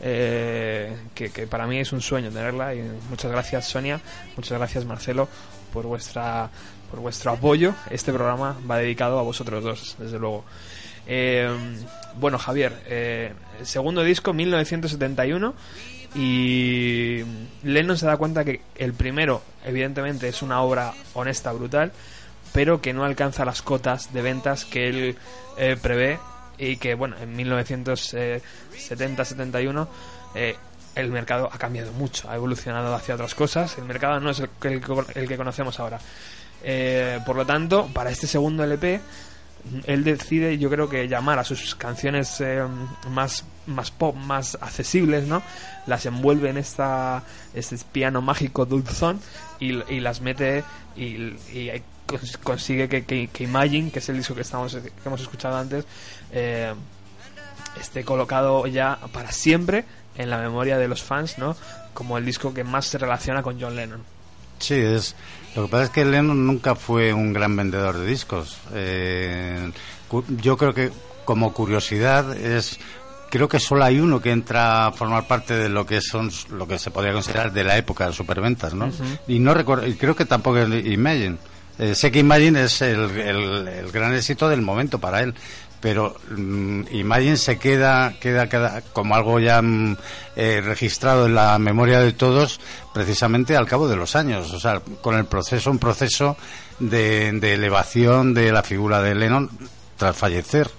que, 0.00 0.96
que 1.14 1.46
para 1.46 1.66
mí 1.66 1.78
es 1.78 1.92
un 1.92 2.00
sueño 2.00 2.30
tenerla 2.30 2.74
y 2.74 2.82
muchas 3.10 3.30
gracias 3.30 3.66
Sonia, 3.66 4.00
muchas 4.34 4.56
gracias 4.56 4.86
Marcelo 4.86 5.28
por 5.76 5.84
vuestra 5.84 6.48
por 6.90 7.00
vuestro 7.00 7.32
apoyo. 7.32 7.74
Este 7.90 8.12
programa 8.12 8.56
va 8.68 8.78
dedicado 8.78 9.18
a 9.18 9.22
vosotros 9.22 9.62
dos, 9.62 9.96
desde 9.98 10.18
luego. 10.18 10.44
Eh, 11.06 11.48
bueno, 12.18 12.38
Javier, 12.38 12.72
eh, 12.86 13.34
el 13.60 13.66
segundo 13.66 14.02
disco, 14.02 14.32
1971, 14.32 15.54
y 16.14 17.22
Lennon 17.62 17.98
se 17.98 18.06
da 18.06 18.16
cuenta 18.16 18.42
que 18.44 18.62
el 18.76 18.94
primero, 18.94 19.42
evidentemente, 19.64 20.28
es 20.28 20.40
una 20.42 20.62
obra 20.62 20.94
honesta, 21.14 21.52
brutal, 21.52 21.90
pero 22.52 22.80
que 22.80 22.94
no 22.94 23.04
alcanza 23.04 23.44
las 23.44 23.62
cotas 23.62 24.14
de 24.14 24.22
ventas 24.22 24.64
que 24.64 24.88
él 24.88 25.16
eh, 25.58 25.76
prevé 25.80 26.18
y 26.58 26.76
que, 26.78 26.94
bueno, 26.94 27.16
en 27.20 27.36
1970-71 27.36 29.88
eh, 30.34 30.56
el 30.94 31.10
mercado 31.10 31.50
ha 31.52 31.58
cambiado 31.58 31.92
mucho, 31.92 32.30
ha 32.30 32.36
evolucionado 32.36 32.94
hacia 32.94 33.14
otras 33.14 33.34
cosas, 33.34 33.76
el 33.76 33.84
mercado 33.84 34.18
no 34.20 34.30
es 34.30 34.40
el 34.40 34.48
que, 34.48 34.80
el 35.14 35.28
que 35.28 35.36
conocemos 35.36 35.78
ahora. 35.78 36.00
Eh, 36.62 37.20
por 37.24 37.36
lo 37.36 37.46
tanto, 37.46 37.88
para 37.92 38.10
este 38.10 38.26
segundo 38.26 38.64
LP, 38.64 39.00
él 39.86 40.04
decide, 40.04 40.58
yo 40.58 40.70
creo 40.70 40.88
que 40.88 41.08
llamar 41.08 41.38
a 41.38 41.44
sus 41.44 41.74
canciones 41.74 42.40
eh, 42.40 42.62
más, 43.10 43.44
más 43.66 43.90
pop, 43.90 44.14
más 44.14 44.56
accesibles, 44.60 45.26
¿no? 45.26 45.42
Las 45.86 46.06
envuelve 46.06 46.50
en 46.50 46.56
esta, 46.56 47.22
este 47.54 47.76
piano 47.90 48.22
mágico 48.22 48.64
dulzón 48.64 49.20
y, 49.58 49.72
las 50.00 50.20
mete 50.20 50.62
y, 50.96 51.04
y 51.52 51.82
cons- 52.06 52.38
consigue 52.38 52.88
que, 52.88 53.04
que, 53.04 53.28
que 53.28 53.44
Imagine, 53.44 53.90
que 53.90 53.98
es 53.98 54.08
el 54.08 54.16
disco 54.18 54.34
que, 54.34 54.42
estamos, 54.42 54.74
que 54.74 54.92
hemos 55.04 55.20
escuchado 55.20 55.56
antes, 55.56 55.84
eh, 56.32 56.72
esté 57.80 58.04
colocado 58.04 58.66
ya 58.68 58.98
para 59.12 59.32
siempre 59.32 59.84
en 60.16 60.30
la 60.30 60.38
memoria 60.38 60.78
de 60.78 60.86
los 60.88 61.02
fans, 61.02 61.38
¿no? 61.38 61.56
Como 61.92 62.18
el 62.18 62.24
disco 62.24 62.54
que 62.54 62.62
más 62.64 62.86
se 62.86 62.98
relaciona 62.98 63.42
con 63.42 63.60
John 63.60 63.74
Lennon. 63.76 64.02
Sí, 64.58 64.74
es. 64.74 65.14
Lo 65.56 65.62
que 65.64 65.68
pasa 65.68 65.84
es 65.84 65.90
que 65.90 66.04
Lennon 66.04 66.46
nunca 66.46 66.74
fue 66.74 67.12
un 67.12 67.32
gran 67.32 67.56
vendedor 67.56 67.96
de 67.98 68.06
discos. 68.06 68.58
Eh, 68.74 69.72
yo 70.42 70.56
creo 70.56 70.74
que, 70.74 70.90
como 71.24 71.52
curiosidad, 71.52 72.36
es. 72.36 72.78
Creo 73.28 73.48
que 73.48 73.58
solo 73.58 73.82
hay 73.84 73.98
uno 73.98 74.20
que 74.20 74.30
entra 74.30 74.86
a 74.86 74.92
formar 74.92 75.26
parte 75.26 75.54
de 75.54 75.68
lo 75.68 75.84
que 75.84 76.00
son 76.00 76.30
lo 76.50 76.68
que 76.68 76.78
se 76.78 76.92
podría 76.92 77.12
considerar 77.12 77.52
de 77.52 77.64
la 77.64 77.76
época 77.76 78.06
de 78.06 78.12
superventas, 78.12 78.72
¿no? 78.74 78.88
Y 79.26 79.40
no 79.40 79.52
recuerdo, 79.52 79.86
y 79.86 79.94
creo 79.94 80.14
que 80.14 80.24
tampoco 80.26 80.58
es 80.58 80.86
Imagine. 80.86 81.36
Eh, 81.78 81.94
sé 81.96 82.10
que 82.12 82.20
Imagine 82.20 82.62
es 82.64 82.80
el, 82.82 83.10
el- 83.18 83.68
el 83.68 83.90
gran 83.90 84.14
éxito 84.14 84.48
del 84.48 84.62
momento 84.62 84.98
para 85.00 85.22
él, 85.22 85.34
pero 85.80 86.16
mm, 86.30 86.82
Imagine 86.92 87.36
se 87.36 87.58
queda, 87.58 88.14
queda, 88.20 88.48
queda 88.48 88.82
como 88.92 89.14
algo 89.14 89.38
ya 89.38 89.60
mm, 89.62 89.96
eh, 90.36 90.60
registrado 90.64 91.26
en 91.26 91.34
la 91.34 91.58
memoria 91.58 92.00
de 92.00 92.12
todos 92.12 92.60
precisamente 92.92 93.56
al 93.56 93.66
cabo 93.66 93.88
de 93.88 93.96
los 93.96 94.16
años, 94.16 94.52
o 94.52 94.60
sea, 94.60 94.80
con 95.00 95.16
el 95.16 95.26
proceso, 95.26 95.70
un 95.70 95.78
proceso 95.78 96.36
de, 96.78 97.32
de 97.32 97.54
elevación 97.54 98.34
de 98.34 98.52
la 98.52 98.62
figura 98.62 99.00
de 99.02 99.14
Lennon 99.14 99.50
tras 99.96 100.16
fallecer. 100.16 100.70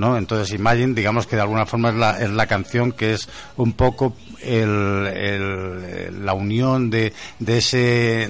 ¿No? 0.00 0.16
Entonces 0.16 0.52
Imagine, 0.52 0.94
digamos 0.94 1.26
que 1.26 1.36
de 1.36 1.42
alguna 1.42 1.66
forma 1.66 1.90
es 1.90 1.94
la, 1.94 2.18
es 2.20 2.30
la 2.30 2.46
canción 2.46 2.90
que 2.92 3.12
es 3.12 3.28
un 3.56 3.74
poco 3.74 4.14
el, 4.40 5.06
el- 5.14 6.24
la 6.24 6.32
unión 6.32 6.90
de, 6.90 7.12
de 7.38 7.58
ese, 7.58 7.76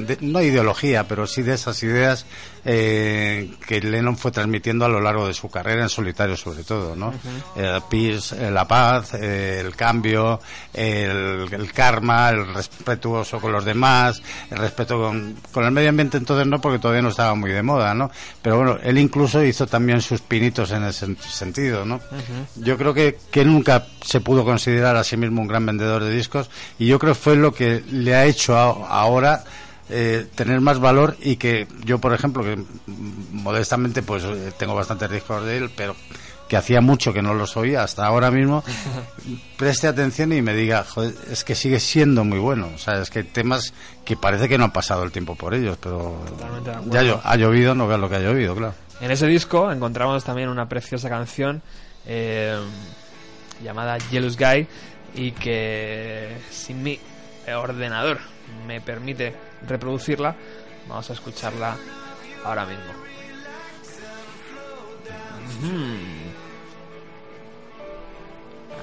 de- 0.01 0.19
no 0.21 0.43
ideología, 0.43 1.05
pero 1.09 1.27
sí 1.27 1.43
de 1.43 1.55
esas 1.55 1.83
ideas 1.83 2.27
eh, 2.65 3.51
que 3.67 3.81
Lennon 3.81 4.19
fue 4.19 4.31
transmitiendo 4.33 4.85
a 4.85 4.89
lo 4.89 5.01
largo 5.01 5.27
de 5.27 5.33
su 5.33 5.49
carrera 5.49 5.83
en 5.83 5.89
solitario 5.89 6.37
sobre 6.37 6.63
todo, 6.63 6.95
¿no? 6.95 7.15
El 7.57 7.81
peace, 7.91 8.37
eh, 8.37 8.51
la 8.51 8.67
paz, 8.69 9.15
eh, 9.15 9.61
el 9.65 9.75
cambio, 9.77 10.41
el, 10.75 11.47
el 11.51 11.73
karma, 11.73 12.29
el 12.31 12.53
respetuoso 12.53 13.41
con 13.41 13.53
los 13.53 13.65
demás, 13.65 14.21
el 14.51 14.59
respeto 14.59 14.99
con, 15.01 15.37
con 15.53 15.65
el 15.65 15.71
medio 15.71 15.89
ambiente 15.89 16.19
entonces 16.19 16.47
no 16.47 16.61
porque 16.61 16.79
todavía 16.79 17.03
no 17.03 17.09
estaba 17.09 17.35
muy 17.35 17.51
de 17.51 17.63
moda, 17.63 17.95
¿no? 17.95 18.11
Pero 18.43 18.57
bueno, 18.59 18.79
él 18.83 18.99
incluso 18.99 19.43
hizo 19.43 19.67
también 19.67 20.01
sus 20.03 20.21
pinitos 20.21 20.71
en 20.73 20.85
ese 20.85 21.07
sentido, 21.31 21.60
¿no? 21.85 22.01
Yo 22.57 22.77
creo 22.79 22.95
que, 22.95 23.19
que 23.31 23.45
nunca 23.45 23.87
se 24.05 24.21
pudo 24.21 24.45
considerar 24.45 24.97
a 24.97 25.05
sí 25.05 25.17
mismo 25.17 25.41
un 25.43 25.49
gran 25.49 25.65
vendedor 25.67 26.03
de 26.05 26.11
discos 26.15 26.51
y 26.79 26.87
yo 26.87 26.99
creo 26.99 27.15
que 27.15 27.21
fue 27.21 27.37
lo 27.37 27.53
que 27.53 27.83
le 27.91 28.15
ha 28.15 28.25
hecho 28.27 28.57
a- 28.57 28.89
ahora 28.89 29.45
eh, 29.89 30.27
tener 30.35 30.61
más 30.61 30.79
valor 30.79 31.17
y 31.21 31.37
que 31.37 31.67
yo, 31.85 31.99
por 31.99 32.15
ejemplo, 32.15 32.43
que 32.45 32.57
modestamente 33.33 34.03
pues 34.03 34.23
eh, 34.25 34.53
tengo 34.59 34.75
bastantes 34.75 35.11
discos 35.11 35.45
de 35.45 35.57
él, 35.59 35.71
pero 35.77 35.97
que 36.49 36.57
hacía 36.57 36.81
mucho 36.81 37.13
que 37.13 37.23
no 37.23 37.33
los 37.35 37.57
oía 37.57 37.83
hasta 37.85 38.05
ahora 38.07 38.31
mismo, 38.31 38.65
preste 39.57 39.87
atención 39.87 40.33
y 40.33 40.43
me 40.43 40.55
diga, 40.55 40.85
joder, 40.85 41.15
es 41.31 41.45
que 41.45 41.55
sigue 41.55 41.79
siendo 41.81 42.25
muy 42.25 42.39
bueno. 42.39 42.71
O 42.75 42.79
sea, 42.79 43.01
es 43.01 43.11
que 43.11 43.21
hay 43.21 43.25
temas 43.27 43.73
que 44.05 44.17
parece 44.17 44.49
que 44.49 44.59
no 44.59 44.65
han 44.65 44.73
pasado 44.73 45.03
el 45.05 45.13
tiempo 45.13 45.37
por 45.37 45.55
ellos, 45.55 45.77
pero 45.81 46.17
ya 46.91 47.21
ha 47.23 47.37
llovido, 47.37 47.75
no 47.75 47.87
veas 47.87 48.01
lo 48.01 48.09
que 48.09 48.17
ha 48.17 48.21
llovido, 48.21 48.55
claro. 48.57 48.75
En 49.01 49.11
ese 49.11 49.27
disco 49.27 49.73
encontramos 49.73 50.25
también 50.25 50.49
una 50.49 50.69
preciosa 50.69 51.09
canción 51.09 51.63
eh, 52.07 52.59
llamada 53.63 53.99
Jealous 53.99 54.37
Guy 54.37 54.67
y 55.15 55.33
que 55.33 56.37
si 56.51 56.75
mi 56.75 56.99
ordenador 57.55 58.19
me 58.67 58.81
permite 58.81 59.35
reproducirla, 59.67 60.37
vamos 60.89 61.09
a 61.11 61.15
escucharla 61.15 61.77
ahora 62.45 62.67
mismo. 62.67 62.93
Ujú. 65.59 65.75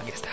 Aquí 0.01 0.11
está. 0.11 0.29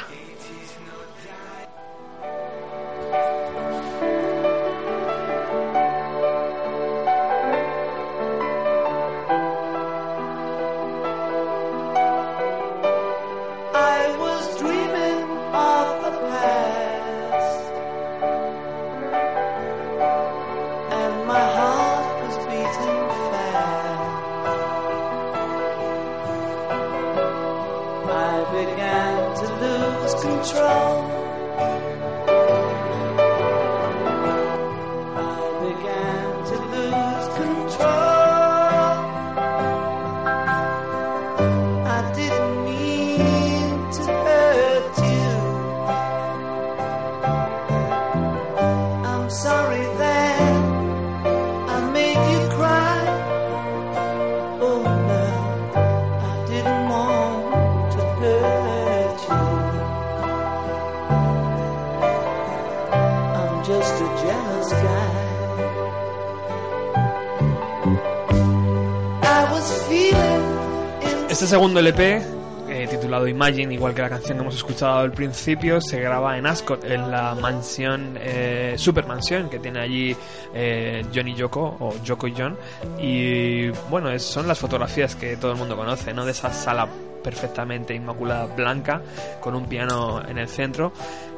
Este 71.35 71.49
segundo 71.49 71.80
LP, 71.80 72.22
eh, 72.68 72.87
titulado 72.89 73.26
Imagine, 73.26 73.74
igual 73.74 73.93
que 73.93 74.03
la 74.03 74.09
canción 74.09 74.39
que 74.39 74.43
hemos 74.43 74.55
escuchado 74.55 75.01
al 75.01 75.11
principio, 75.11 75.80
se 75.80 76.01
graba 76.01 76.39
en 76.39 76.47
Ascot, 76.47 76.85
en 76.85 77.11
la 77.11 77.35
mansión, 77.35 78.16
eh, 78.20 78.76
super 78.78 79.05
que 79.51 79.59
tiene 79.59 79.80
allí 79.80 80.16
eh, 80.55 81.05
Johnny 81.12 81.35
Yoko, 81.35 81.76
o 81.80 81.95
Yoko 82.05 82.28
y 82.28 82.35
John. 82.39 82.57
Y 83.01 83.68
bueno, 83.91 84.16
son 84.20 84.47
las 84.47 84.61
fotografías 84.61 85.16
que 85.16 85.37
todo 85.37 85.51
el 85.51 85.59
mundo 85.59 85.76
conoce, 85.76 86.14
¿no? 86.14 86.24
De 86.24 86.30
esa 86.30 86.53
sala 86.53 86.89
perfectamente 87.24 87.95
inmaculada 87.95 88.47
blanca, 88.47 89.03
con 89.41 89.57
un 89.57 89.66
piano 89.66 90.22
en 90.24 90.39
el 90.39 90.47
centro. 90.47 90.93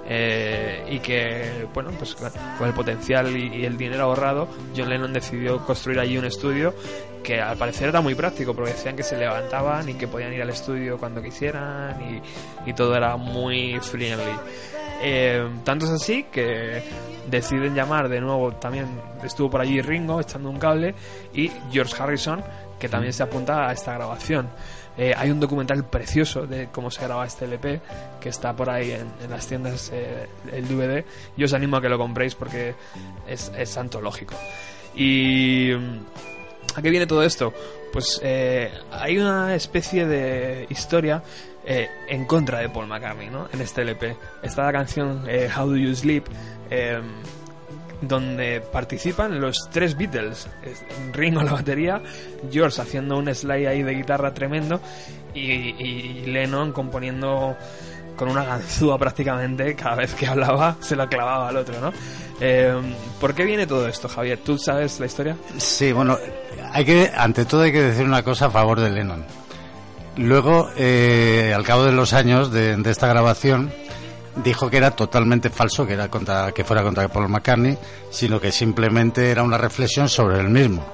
Eh, 0.08 0.84
y 0.88 0.98
que, 1.00 1.66
bueno, 1.74 1.90
pues 1.98 2.14
con 2.14 2.66
el 2.66 2.74
potencial 2.74 3.36
y, 3.36 3.64
el 3.64 3.76
dinero 3.76 4.04
ahorrado, 4.04 4.48
John 4.76 4.88
Lennon 4.88 5.12
decidió 5.12 5.64
construir 5.64 5.98
allí 5.98 6.16
un 6.16 6.24
estudio 6.24 6.74
que 7.22 7.40
al 7.40 7.56
parecer 7.56 7.88
era 7.88 8.00
muy 8.00 8.14
práctico, 8.14 8.54
porque 8.54 8.70
decían 8.72 8.94
que 8.94 9.02
se 9.02 9.16
levantaban 9.16 9.88
y 9.88 9.94
que 9.94 10.06
podían 10.06 10.32
ir 10.32 10.42
al 10.42 10.50
estudio 10.50 10.96
cuando 10.96 11.20
quisieran 11.20 12.00
y, 12.00 12.70
y 12.70 12.72
todo 12.72 12.94
era 12.96 13.16
muy 13.16 13.80
friendly. 13.80 14.36
Eh, 15.02 15.46
tanto 15.64 15.84
es 15.86 15.92
así 15.92 16.24
que 16.24 16.82
deciden 17.28 17.74
llamar 17.74 18.08
de 18.08 18.20
nuevo, 18.20 18.52
también 18.52 18.86
estuvo 19.22 19.50
por 19.50 19.60
allí 19.60 19.80
Ringo 19.82 20.20
echando 20.20 20.48
un 20.48 20.58
cable 20.58 20.94
y 21.34 21.50
George 21.70 21.94
Harrison, 22.00 22.42
que 22.78 22.88
también 22.88 23.12
se 23.12 23.22
apunta 23.22 23.68
a 23.68 23.72
esta 23.72 23.94
grabación. 23.94 24.48
Eh, 24.98 25.14
hay 25.16 25.30
un 25.30 25.40
documental 25.40 25.84
precioso 25.84 26.46
de 26.46 26.68
cómo 26.72 26.90
se 26.90 27.02
graba 27.02 27.26
este 27.26 27.44
LP 27.44 27.80
que 28.20 28.28
está 28.28 28.54
por 28.54 28.70
ahí 28.70 28.92
en, 28.92 29.30
las 29.30 29.46
tiendas, 29.46 29.90
eh, 29.92 30.26
el 30.52 30.66
DVD. 30.66 31.04
Yo 31.36 31.46
os 31.46 31.52
animo 31.52 31.76
a 31.76 31.82
que 31.82 31.88
lo 31.88 31.98
compréis 31.98 32.34
porque 32.34 32.74
es, 33.28 33.52
es 33.56 33.76
antológico. 33.76 34.34
Y 34.94 35.72
¿A 36.74 36.82
qué 36.82 36.90
viene 36.90 37.06
todo 37.06 37.22
esto? 37.22 37.52
Pues 37.92 38.20
eh, 38.22 38.70
hay 38.90 39.18
una 39.18 39.54
especie 39.54 40.06
de 40.06 40.66
historia 40.68 41.22
en 41.64 42.26
contra 42.26 42.60
de 42.60 42.68
Paul 42.68 42.86
McCartney, 42.86 43.28
¿no? 43.28 43.48
En 43.52 43.60
este 43.60 43.82
LP. 43.82 44.16
Está 44.42 44.66
la 44.66 44.72
canción 44.72 45.24
How 45.26 45.66
Do 45.66 45.76
You 45.76 45.96
Sleep, 45.96 46.24
donde 48.00 48.60
participan 48.72 49.40
los 49.40 49.68
tres 49.72 49.96
Beatles. 49.96 50.48
Es- 50.62 50.84
Ringo 51.12 51.40
a 51.40 51.44
la 51.44 51.52
batería, 51.52 52.00
George 52.50 52.80
haciendo 52.82 53.16
un 53.18 53.34
slide 53.34 53.66
ahí 53.68 53.82
de 53.82 53.94
guitarra 53.94 54.32
tremendo 54.34 54.80
y, 55.34 56.24
Lennon 56.26 56.72
componiendo 56.72 57.56
con 58.16 58.30
una 58.30 58.44
ganzúa 58.44 58.98
prácticamente, 58.98 59.74
cada 59.74 59.96
vez 59.96 60.14
que 60.14 60.26
hablaba 60.26 60.76
se 60.80 60.96
la 60.96 61.06
clavaba 61.06 61.48
al 61.48 61.56
otro, 61.58 61.78
¿no? 61.80 61.92
Eh, 62.40 62.74
¿Por 63.20 63.34
qué 63.34 63.44
viene 63.44 63.66
todo 63.66 63.86
esto, 63.88 64.08
Javier? 64.08 64.38
¿Tú 64.44 64.58
sabes 64.58 64.98
la 65.00 65.06
historia? 65.06 65.36
Sí, 65.58 65.92
bueno, 65.92 66.18
hay 66.72 66.84
que, 66.84 67.10
ante 67.14 67.44
todo 67.44 67.62
hay 67.62 67.72
que 67.72 67.82
decir 67.82 68.04
una 68.06 68.22
cosa 68.22 68.46
a 68.46 68.50
favor 68.50 68.80
de 68.80 68.90
Lennon. 68.90 69.24
Luego, 70.16 70.70
eh, 70.76 71.52
al 71.54 71.62
cabo 71.64 71.84
de 71.84 71.92
los 71.92 72.14
años 72.14 72.50
de, 72.50 72.76
de 72.76 72.90
esta 72.90 73.06
grabación, 73.06 73.70
dijo 74.36 74.70
que 74.70 74.76
era 74.76 74.90
totalmente 74.90 75.50
falso 75.50 75.86
que 75.86 75.94
era 75.94 76.08
contra, 76.08 76.52
que 76.52 76.64
fuera 76.64 76.82
contra 76.82 77.08
Paul 77.08 77.28
McCartney, 77.28 77.78
sino 78.10 78.40
que 78.40 78.52
simplemente 78.52 79.30
era 79.30 79.42
una 79.42 79.58
reflexión 79.58 80.08
sobre 80.08 80.40
él 80.40 80.48
mismo. 80.48 80.84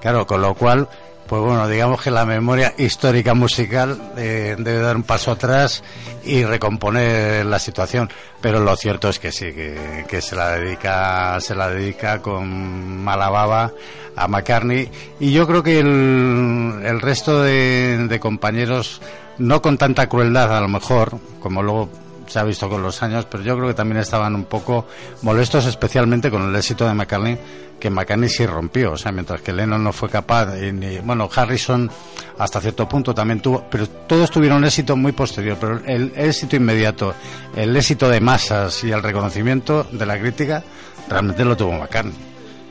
Claro, 0.00 0.26
con 0.26 0.42
lo 0.42 0.54
cual, 0.54 0.88
pues 1.26 1.40
bueno, 1.40 1.66
digamos 1.66 2.02
que 2.02 2.10
la 2.10 2.26
memoria 2.26 2.74
histórica 2.76 3.32
musical 3.32 4.12
eh, 4.16 4.54
debe 4.58 4.80
dar 4.80 4.96
un 4.96 5.02
paso 5.02 5.30
atrás 5.30 5.82
y 6.24 6.44
recomponer 6.44 7.46
la 7.46 7.58
situación. 7.58 8.10
Pero 8.40 8.60
lo 8.60 8.76
cierto 8.76 9.08
es 9.08 9.18
que 9.18 9.32
sí, 9.32 9.52
que, 9.52 10.04
que 10.06 10.20
se 10.20 10.36
la 10.36 10.50
dedica, 10.50 11.40
se 11.40 11.54
la 11.54 11.70
dedica 11.70 12.20
con 12.20 13.02
mala 13.02 13.30
baba 13.30 13.72
a 14.14 14.28
McCartney. 14.28 14.90
Y 15.20 15.32
yo 15.32 15.46
creo 15.46 15.62
que 15.62 15.78
el, 15.78 16.82
el 16.84 17.00
resto 17.00 17.42
de, 17.42 18.06
de 18.06 18.20
compañeros, 18.20 19.00
no 19.38 19.62
con 19.62 19.78
tanta 19.78 20.08
crueldad 20.08 20.54
a 20.54 20.60
lo 20.60 20.68
mejor, 20.68 21.18
como 21.40 21.62
luego 21.62 21.88
se 22.26 22.38
ha 22.38 22.44
visto 22.44 22.68
con 22.68 22.82
los 22.82 23.02
años, 23.02 23.26
pero 23.30 23.42
yo 23.42 23.54
creo 23.56 23.68
que 23.68 23.74
también 23.74 23.98
estaban 24.00 24.34
un 24.34 24.44
poco 24.44 24.86
molestos, 25.22 25.66
especialmente 25.66 26.30
con 26.30 26.42
el 26.48 26.54
éxito 26.56 26.86
de 26.86 26.94
McCartney, 26.94 27.38
que 27.80 27.90
McCartney 27.90 28.28
sí 28.28 28.46
rompió, 28.46 28.92
o 28.92 28.96
sea, 28.96 29.12
mientras 29.12 29.40
que 29.42 29.52
Lennon 29.52 29.82
no 29.82 29.92
fue 29.92 30.08
capaz, 30.08 30.56
y 30.62 30.72
ni- 30.72 30.98
bueno, 31.00 31.28
Harrison 31.34 31.90
hasta 32.38 32.60
cierto 32.60 32.88
punto 32.88 33.14
también 33.14 33.40
tuvo, 33.40 33.64
pero 33.70 33.86
todos 33.88 34.30
tuvieron 34.30 34.64
éxito 34.64 34.96
muy 34.96 35.12
posterior, 35.12 35.56
pero 35.60 35.80
el, 35.84 36.12
éxito 36.16 36.56
inmediato, 36.56 37.14
el 37.56 37.76
éxito 37.76 38.08
de 38.08 38.20
masas 38.20 38.82
y 38.84 38.90
el 38.90 39.02
reconocimiento 39.02 39.84
de 39.92 40.06
la 40.06 40.18
crítica, 40.18 40.62
realmente 41.08 41.44
lo 41.44 41.56
tuvo 41.56 41.72
McCartney. 41.72 42.14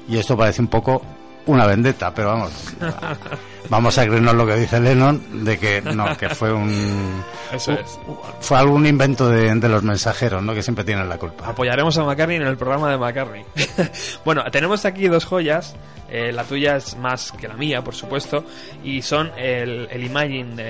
Y 0.10 0.18
esto 0.18 0.36
parece 0.36 0.62
un 0.62 0.68
poco 0.68 1.01
una 1.45 1.66
vendetta, 1.68 2.14
pero 2.14 2.30
vamos, 2.30 2.51
vamos 3.70 3.97
a 3.97 4.05
creernos 4.05 4.34
lo 4.36 4.45
que 4.45 4.55
dice 4.55 4.80
Lennon, 4.80 5.45
de 5.45 5.57
que 5.57 5.82
no, 5.82 6.18
que 6.18 6.30
fue 6.30 6.51
un... 6.53 7.24
Eso 7.53 7.74
es. 7.74 7.99
Fue 8.39 8.57
algún 8.57 8.86
invento 8.86 9.30
de, 9.30 9.53
de 9.53 9.70
los 9.70 9.84
mensajeros, 9.84 10.41
¿no? 10.41 10.53
Que 10.53 10.64
siempre 10.64 10.84
tienen 10.84 11.07
la 11.07 11.18
culpa. 11.18 11.47
Apoyaremos 11.47 11.97
a 11.97 12.03
McCartney 12.03 12.38
en 12.38 12.47
el 12.47 12.57
programa 12.57 12.89
de 12.89 12.97
McCartney. 12.97 13.45
bueno, 14.26 14.43
tenemos 14.51 14.86
aquí 14.86 15.07
dos 15.07 15.26
joyas. 15.26 15.76
Eh, 16.09 16.32
la 16.32 16.43
tuya 16.43 16.76
es 16.76 16.95
más 16.97 17.32
que 17.32 17.47
la 17.47 17.55
mía, 17.55 17.84
por 17.84 17.95
supuesto. 17.95 18.43
Y 18.84 19.01
son 19.01 19.32
el, 19.38 19.88
el 19.89 20.03
Imagine 20.03 20.55
de, 20.55 20.64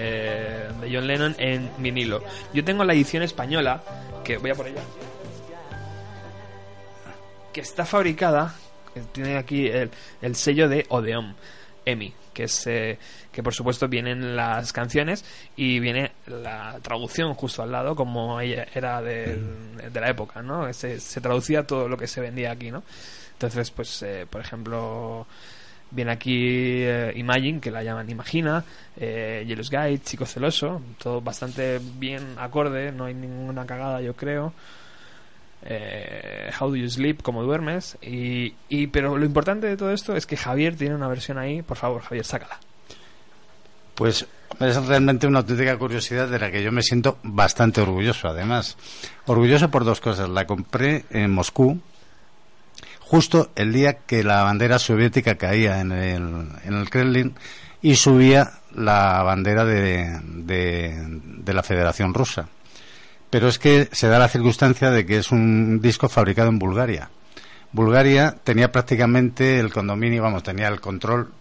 de 0.81 0.89
John 0.93 1.07
Lennon 1.07 1.35
en 1.37 1.69
vinilo. 1.77 2.23
Yo 2.53 2.63
tengo 2.63 2.83
la 2.83 2.93
edición 2.93 3.23
española, 3.23 3.81
que 4.23 4.37
voy 4.37 4.51
a 4.51 4.55
por 4.55 4.67
ella. 4.67 4.81
Que 7.51 7.61
está 7.61 7.85
fabricada, 7.85 8.55
que 8.93 9.01
tiene 9.01 9.37
aquí 9.37 9.67
el, 9.67 9.91
el 10.21 10.35
sello 10.35 10.67
de 10.69 10.85
Odeon, 10.89 11.35
EMI, 11.85 12.13
que 12.33 12.43
es 12.43 12.67
eh, 12.67 12.97
que 13.31 13.43
por 13.43 13.53
supuesto 13.53 13.87
vienen 13.87 14.35
las 14.35 14.73
canciones 14.73 15.23
y 15.55 15.79
viene 15.79 16.11
la 16.27 16.79
traducción 16.81 17.33
justo 17.33 17.63
al 17.63 17.71
lado 17.71 17.95
como 17.95 18.39
ella 18.39 18.67
era 18.73 19.01
de, 19.01 19.39
la 19.93 20.09
época, 20.09 20.41
¿no? 20.41 20.71
Se, 20.73 20.99
se 20.99 21.21
traducía 21.21 21.65
todo 21.65 21.87
lo 21.87 21.97
que 21.97 22.07
se 22.07 22.21
vendía 22.21 22.51
aquí, 22.51 22.71
¿no? 22.71 22.83
Entonces, 23.33 23.71
pues, 23.71 24.01
eh, 24.03 24.25
por 24.29 24.39
ejemplo, 24.39 25.27
viene 25.91 26.11
aquí 26.11 26.83
eh, 26.83 27.11
Imagine, 27.15 27.59
que 27.59 27.71
la 27.71 27.83
llaman 27.83 28.09
Imagina, 28.09 28.63
eh, 28.95 29.43
Jealous 29.45 29.69
Guide, 29.69 30.01
Chico 30.01 30.25
Celoso, 30.25 30.81
todo 30.97 31.19
bastante 31.19 31.79
bien 31.97 32.35
acorde, 32.37 32.91
no 32.91 33.05
hay 33.05 33.13
ninguna 33.13 33.65
cagada, 33.65 34.01
yo 34.01 34.15
creo. 34.15 34.53
Eh, 35.65 36.51
How 36.59 36.69
Do 36.69 36.75
You 36.75 36.89
Sleep, 36.89 37.21
cómo 37.21 37.43
duermes. 37.43 37.97
Y, 38.01 38.87
pero 38.87 39.17
lo 39.17 39.25
importante 39.25 39.67
de 39.67 39.77
todo 39.77 39.91
esto 39.91 40.15
es 40.15 40.25
que 40.25 40.37
Javier 40.37 40.75
tiene 40.75 40.95
una 40.95 41.07
versión 41.07 41.37
ahí. 41.37 41.61
Por 41.61 41.77
favor, 41.77 42.01
Javier, 42.01 42.25
sácala. 42.25 42.59
Pues 43.95 44.25
es 44.59 44.85
realmente 44.85 45.27
una 45.27 45.39
auténtica 45.39 45.77
curiosidad 45.77 46.27
de 46.27 46.39
la 46.39 46.51
que 46.51 46.63
yo 46.63 46.71
me 46.71 46.81
siento 46.81 47.17
bastante 47.23 47.81
orgulloso, 47.81 48.27
además. 48.27 48.77
Orgulloso 49.25 49.69
por 49.69 49.85
dos 49.85 50.01
cosas. 50.01 50.29
La 50.29 50.45
compré 50.45 51.05
en 51.11 51.31
Moscú, 51.31 51.79
justo 52.99 53.51
el 53.55 53.71
día 53.71 53.99
que 53.99 54.23
la 54.23 54.43
bandera 54.43 54.79
soviética 54.79 55.35
caía 55.35 55.79
en 55.79 55.91
el, 55.91 56.89
Kremlin 56.89 57.35
y 57.81 57.95
subía 57.95 58.53
la 58.73 59.21
bandera 59.21 59.65
de, 59.65 60.19
de, 60.23 61.19
de 61.19 61.53
la 61.53 61.61
Federación 61.61 62.13
Rusa. 62.13 62.47
Pero 63.33 63.47
es 63.47 63.57
que 63.57 63.89
se 63.91 64.07
da 64.09 64.19
la 64.19 64.29
circunstancia 64.29 64.91
de 64.91 65.07
que 65.07 65.17
es 65.17 65.31
un 65.31 65.81
disco 65.81 66.07
fabricado 66.07 66.49
en 66.49 66.59
Bulgaria. 66.59 67.09
Bulgaria 67.71 68.35
tenía 68.43 68.71
prácticamente 68.71 69.59
el 69.59 69.73
condominio, 69.73 70.21
vamos, 70.21 70.43
tenía 70.43 70.67
el 70.67 70.79
control 70.79 71.31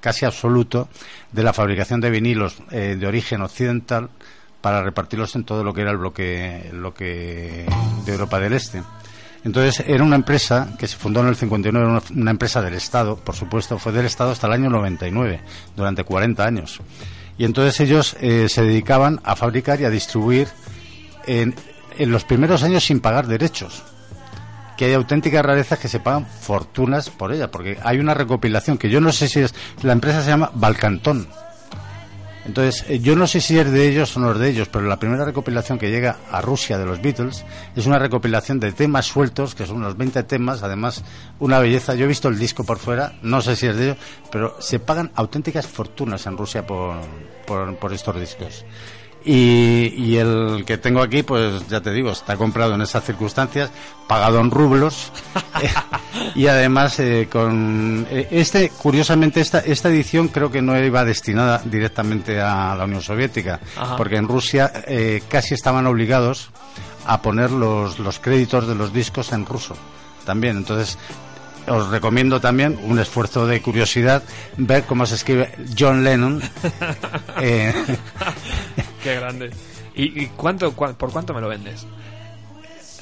casi 0.00 0.24
absoluto 0.24 0.88
de 1.32 1.42
la 1.42 1.52
fabricación 1.52 2.00
de 2.00 2.08
vinilos 2.08 2.56
eh, 2.70 2.96
de 2.98 3.06
origen 3.06 3.42
occidental 3.42 4.08
para 4.62 4.82
repartirlos 4.82 5.36
en 5.36 5.44
todo 5.44 5.62
lo 5.62 5.74
que 5.74 5.82
era 5.82 5.90
el 5.90 5.98
bloque, 5.98 6.70
de 6.72 7.66
Europa 8.06 8.40
del 8.40 8.54
Este. 8.54 8.82
Entonces 9.44 9.84
era 9.86 10.02
una 10.02 10.16
empresa 10.16 10.74
que 10.78 10.88
se 10.88 10.96
fundó 10.96 11.20
en 11.20 11.26
el 11.26 11.36
59, 11.36 11.78
era 11.78 11.98
una, 11.98 12.22
una, 12.22 12.30
empresa 12.30 12.62
del 12.62 12.72
Estado, 12.72 13.16
por 13.16 13.34
supuesto, 13.34 13.78
fue 13.78 13.92
del 13.92 14.06
Estado 14.06 14.30
hasta 14.30 14.46
el 14.46 14.54
año 14.54 14.70
99, 14.70 15.42
durante 15.76 16.04
40 16.04 16.42
años. 16.42 16.80
Y 17.36 17.44
entonces 17.44 17.78
ellos 17.80 18.16
eh, 18.18 18.48
se 18.48 18.62
dedicaban 18.62 19.20
a 19.24 19.36
fabricar 19.36 19.78
y 19.82 19.84
a 19.84 19.90
distribuir 19.90 20.48
en, 21.26 21.54
los 21.98 22.24
primeros 22.24 22.62
años 22.62 22.84
sin 22.84 23.00
pagar 23.00 23.26
derechos 23.26 23.82
que 24.76 24.86
hay 24.86 24.94
auténticas 24.94 25.44
rarezas 25.44 25.78
que 25.78 25.86
se 25.86 26.00
pagan 26.00 26.26
fortunas 26.26 27.08
por 27.08 27.32
ella, 27.32 27.48
porque 27.48 27.78
hay 27.84 28.00
una 28.00 28.12
recopilación 28.12 28.76
que 28.76 28.90
yo 28.90 29.00
no 29.00 29.12
sé 29.12 29.28
si 29.28 29.38
es, 29.38 29.54
la 29.82 29.92
empresa 29.92 30.20
se 30.20 30.30
llama 30.30 30.50
Balcantón. 30.52 31.28
Entonces, 32.44 32.84
eh, 32.88 32.98
yo 32.98 33.16
no 33.16 33.26
sé 33.26 33.40
si 33.40 33.58
es 33.58 33.70
de 33.70 33.88
ellos 33.88 34.16
o 34.16 34.20
no 34.20 34.32
es 34.32 34.38
de 34.38 34.50
ellos, 34.50 34.68
pero 34.68 34.86
la 34.86 34.98
primera 34.98 35.24
recopilación 35.24 35.78
que 35.78 35.90
llega 35.90 36.16
a 36.30 36.42
Rusia 36.42 36.76
de 36.76 36.84
los 36.84 37.00
Beatles 37.00 37.44
es 37.74 37.86
una 37.86 37.98
recopilación 37.98 38.60
de 38.60 38.72
temas 38.72 39.06
sueltos, 39.06 39.54
que 39.54 39.66
son 39.66 39.76
unos 39.76 39.96
20 39.96 40.22
temas, 40.24 40.62
además 40.62 41.02
una 41.38 41.58
belleza. 41.58 41.94
Yo 41.94 42.04
he 42.04 42.08
visto 42.08 42.28
el 42.28 42.38
disco 42.38 42.64
por 42.64 42.78
fuera, 42.78 43.14
no 43.22 43.40
sé 43.40 43.56
si 43.56 43.66
es 43.66 43.76
de 43.76 43.84
ellos, 43.84 43.96
pero 44.30 44.56
se 44.60 44.78
pagan 44.78 45.10
auténticas 45.14 45.66
fortunas 45.66 46.26
en 46.26 46.36
Rusia 46.36 46.66
por, 46.66 46.96
por 47.46 47.92
estos 47.92 48.20
discos. 48.20 48.64
Y, 49.26 49.94
y, 49.96 50.16
el 50.18 50.64
que 50.66 50.76
tengo 50.76 51.00
aquí, 51.00 51.22
pues 51.22 51.66
ya 51.68 51.80
te 51.80 51.92
digo, 51.92 52.10
está 52.10 52.36
comprado 52.36 52.74
en 52.74 52.82
esas 52.82 53.04
circunstancias, 53.04 53.70
pagado 54.06 54.38
en 54.38 54.50
rublos 54.50 55.10
y 56.34 56.46
además 56.46 56.98
eh, 57.00 57.28
con 57.30 58.06
este, 58.10 58.70
curiosamente 58.70 59.40
esta 59.40 59.60
esta 59.60 59.88
edición 59.88 60.28
creo 60.28 60.50
que 60.50 60.60
no 60.60 60.78
iba 60.78 61.04
destinada 61.04 61.62
directamente 61.64 62.40
a 62.40 62.74
la 62.74 62.84
Unión 62.84 63.00
Soviética, 63.00 63.60
Ajá. 63.76 63.96
porque 63.96 64.16
en 64.16 64.28
Rusia 64.28 64.70
eh, 64.86 65.22
casi 65.28 65.54
estaban 65.54 65.86
obligados 65.86 66.50
a 67.06 67.22
poner 67.22 67.50
los 67.50 67.98
los 67.98 68.18
créditos 68.18 68.68
de 68.68 68.74
los 68.74 68.92
discos 68.92 69.32
en 69.32 69.46
ruso 69.46 69.74
también, 70.24 70.56
entonces 70.56 70.98
os 71.68 71.88
recomiendo 71.88 72.40
también 72.40 72.78
un 72.82 72.98
esfuerzo 72.98 73.46
de 73.46 73.60
curiosidad 73.62 74.22
ver 74.56 74.84
cómo 74.84 75.06
se 75.06 75.14
escribe 75.16 75.54
John 75.78 76.04
Lennon. 76.04 76.42
eh, 77.40 77.72
Qué 79.02 79.14
grande. 79.16 79.50
¿Y, 79.94 80.22
y 80.22 80.26
cuánto, 80.36 80.74
cu 80.74 80.92
por 80.94 81.12
cuánto 81.12 81.34
me 81.34 81.40
lo 81.40 81.48
vendes? 81.48 81.86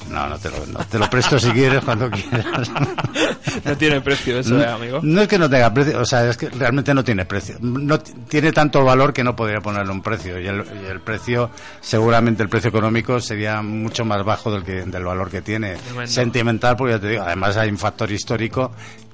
No, 0.09 0.27
no 0.27 0.37
te 0.37 0.49
lo 0.49 0.59
vendo. 0.59 0.79
Te 0.89 0.99
lo 0.99 1.09
presto 1.09 1.39
si 1.39 1.51
quieres, 1.51 1.83
cuando 1.83 2.09
quieras. 2.09 2.71
no 3.65 3.77
tiene 3.77 4.01
precio 4.01 4.39
eso, 4.39 4.55
no, 4.55 4.61
eh, 4.61 4.67
amigo. 4.67 4.99
No 5.01 5.21
es 5.21 5.27
que 5.27 5.39
no 5.39 5.49
tenga 5.49 5.73
precio, 5.73 5.99
o 5.99 6.05
sea, 6.05 6.29
es 6.29 6.37
que 6.37 6.49
realmente 6.49 6.93
no 6.93 7.03
tiene 7.03 7.25
precio. 7.25 7.57
No 7.61 7.99
tiene 7.99 8.51
tanto 8.51 8.83
valor 8.83 9.13
que 9.13 9.23
no 9.23 9.35
podría 9.35 9.59
ponerle 9.59 9.91
un 9.91 10.01
precio. 10.01 10.39
Y 10.39 10.47
el, 10.47 10.63
y 10.83 10.89
el 10.89 10.99
precio, 10.99 11.49
seguramente 11.81 12.43
el 12.43 12.49
precio 12.49 12.69
económico 12.69 13.19
sería 13.19 13.61
mucho 13.61 14.05
más 14.05 14.23
bajo 14.23 14.51
del, 14.51 14.63
que, 14.63 14.83
del 14.83 15.03
valor 15.03 15.29
que 15.29 15.41
tiene. 15.41 15.75
Tremendo. 15.75 16.11
Sentimental, 16.11 16.75
porque 16.75 16.93
ya 16.93 16.99
te 16.99 17.09
digo, 17.09 17.23
además 17.23 17.57
hay 17.57 17.69
un 17.69 17.77
factor 17.77 18.11
histórico 18.11 18.71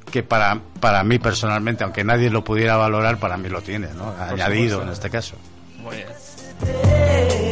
que 0.10 0.24
para, 0.24 0.60
para 0.80 1.04
mí 1.04 1.20
personalmente, 1.20 1.84
aunque 1.84 2.04
nadie 2.04 2.30
lo 2.30 2.44
pudiera 2.44 2.76
valorar, 2.78 3.18
para 3.20 3.38
mí 3.38 3.48
lo 3.50 3.62
tiene, 3.62 3.90
¿no? 3.96 4.14
Añadido 4.20 4.80
supuesto. 4.80 4.84
en 4.84 4.90
este 4.90 5.10
caso. 5.10 5.36
Muy 5.78 5.98
bien. 5.98 7.49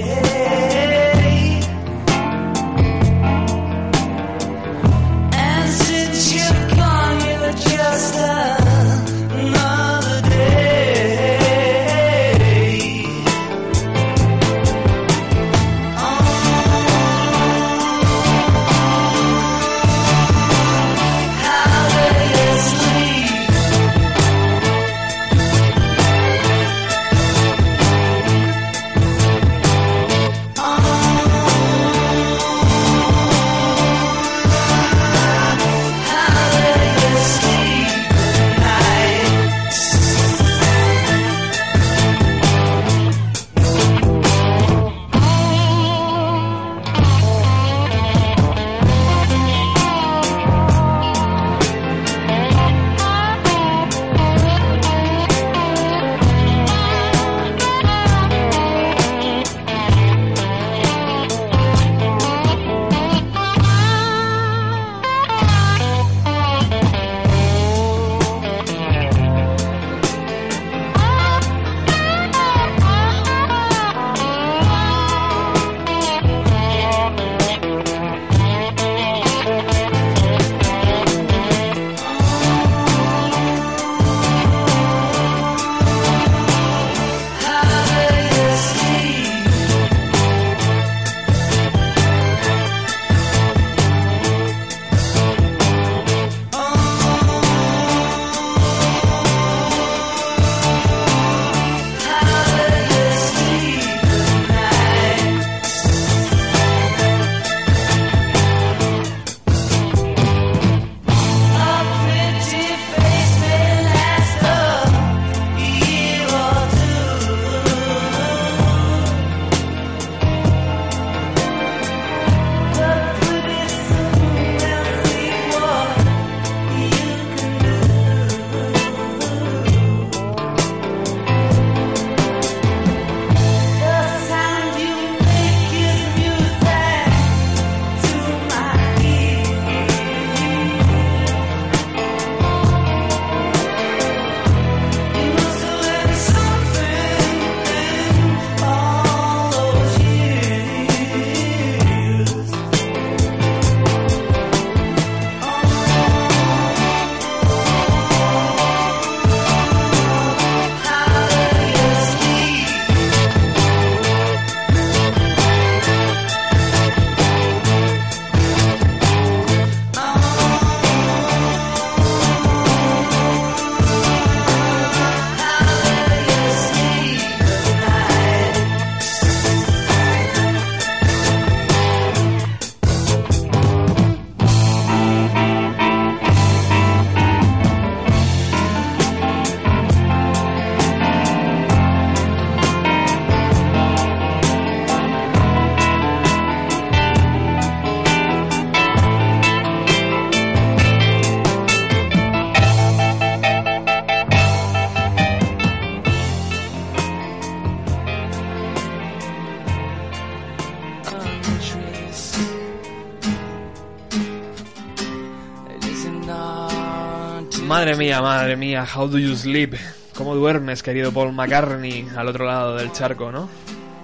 Madre 217.78 217.96
mía, 217.96 218.24
madre 218.24 218.56
mía, 218.56 218.88
how 218.92 219.08
do 219.08 219.20
you 219.20 219.36
sleep? 219.36 219.76
¿Cómo 220.16 220.34
duermes, 220.34 220.82
querido 220.82 221.12
Paul 221.12 221.32
McCartney, 221.32 222.08
al 222.18 222.28
otro 222.28 222.44
lado 222.44 222.76
del 222.76 222.92
charco, 222.92 223.32
no? 223.32 223.48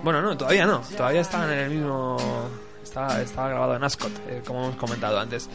Bueno, 0.04 0.22
no, 0.22 0.38
todavía 0.38 0.68
no, 0.68 0.82
todavía 0.96 1.22
están 1.22 1.52
en 1.52 1.58
el 1.58 1.70
mismo... 1.72 2.18
Está, 2.84 3.20
está 3.24 3.48
grabado 3.48 3.76
en 3.76 3.84
Ascot, 3.84 4.12
eh, 4.30 4.44
como 4.46 4.66
hemos 4.66 4.76
comentado 4.76 5.20
antes. 5.20 5.50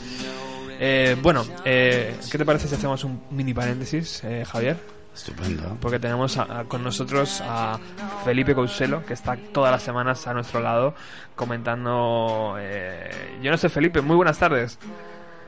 Eh, 0.81 1.17
bueno, 1.23 1.45
eh, 1.65 2.17
¿qué 2.29 2.39
te 2.39 2.45
parece 2.45 2.67
si 2.67 2.75
hacemos 2.75 3.05
un 3.05 3.23
mini 3.31 3.55
paréntesis, 3.55 4.21
Javier? 4.51 4.77
Estupendo. 5.15 5.77
Porque 5.81 6.01
tenemos 6.01 6.37
a- 6.39 6.59
a- 6.61 6.65
con 6.65 6.83
nosotros 6.83 7.41
a 7.47 7.79
Felipe 8.25 8.53
Couselo, 8.53 9.07
que 9.07 9.15
está 9.15 9.37
todas 9.53 9.71
las 9.71 9.85
semanas 9.85 10.27
a 10.27 10.35
nuestro 10.35 10.59
lado 10.61 10.93
comentando... 11.37 12.57
eh, 12.59 13.39
yo 13.45 13.53
no 13.53 13.57
sé, 13.57 13.69
Felipe, 13.69 14.01
muy 14.01 14.17
buenas 14.17 14.39
tardes. 14.39 14.77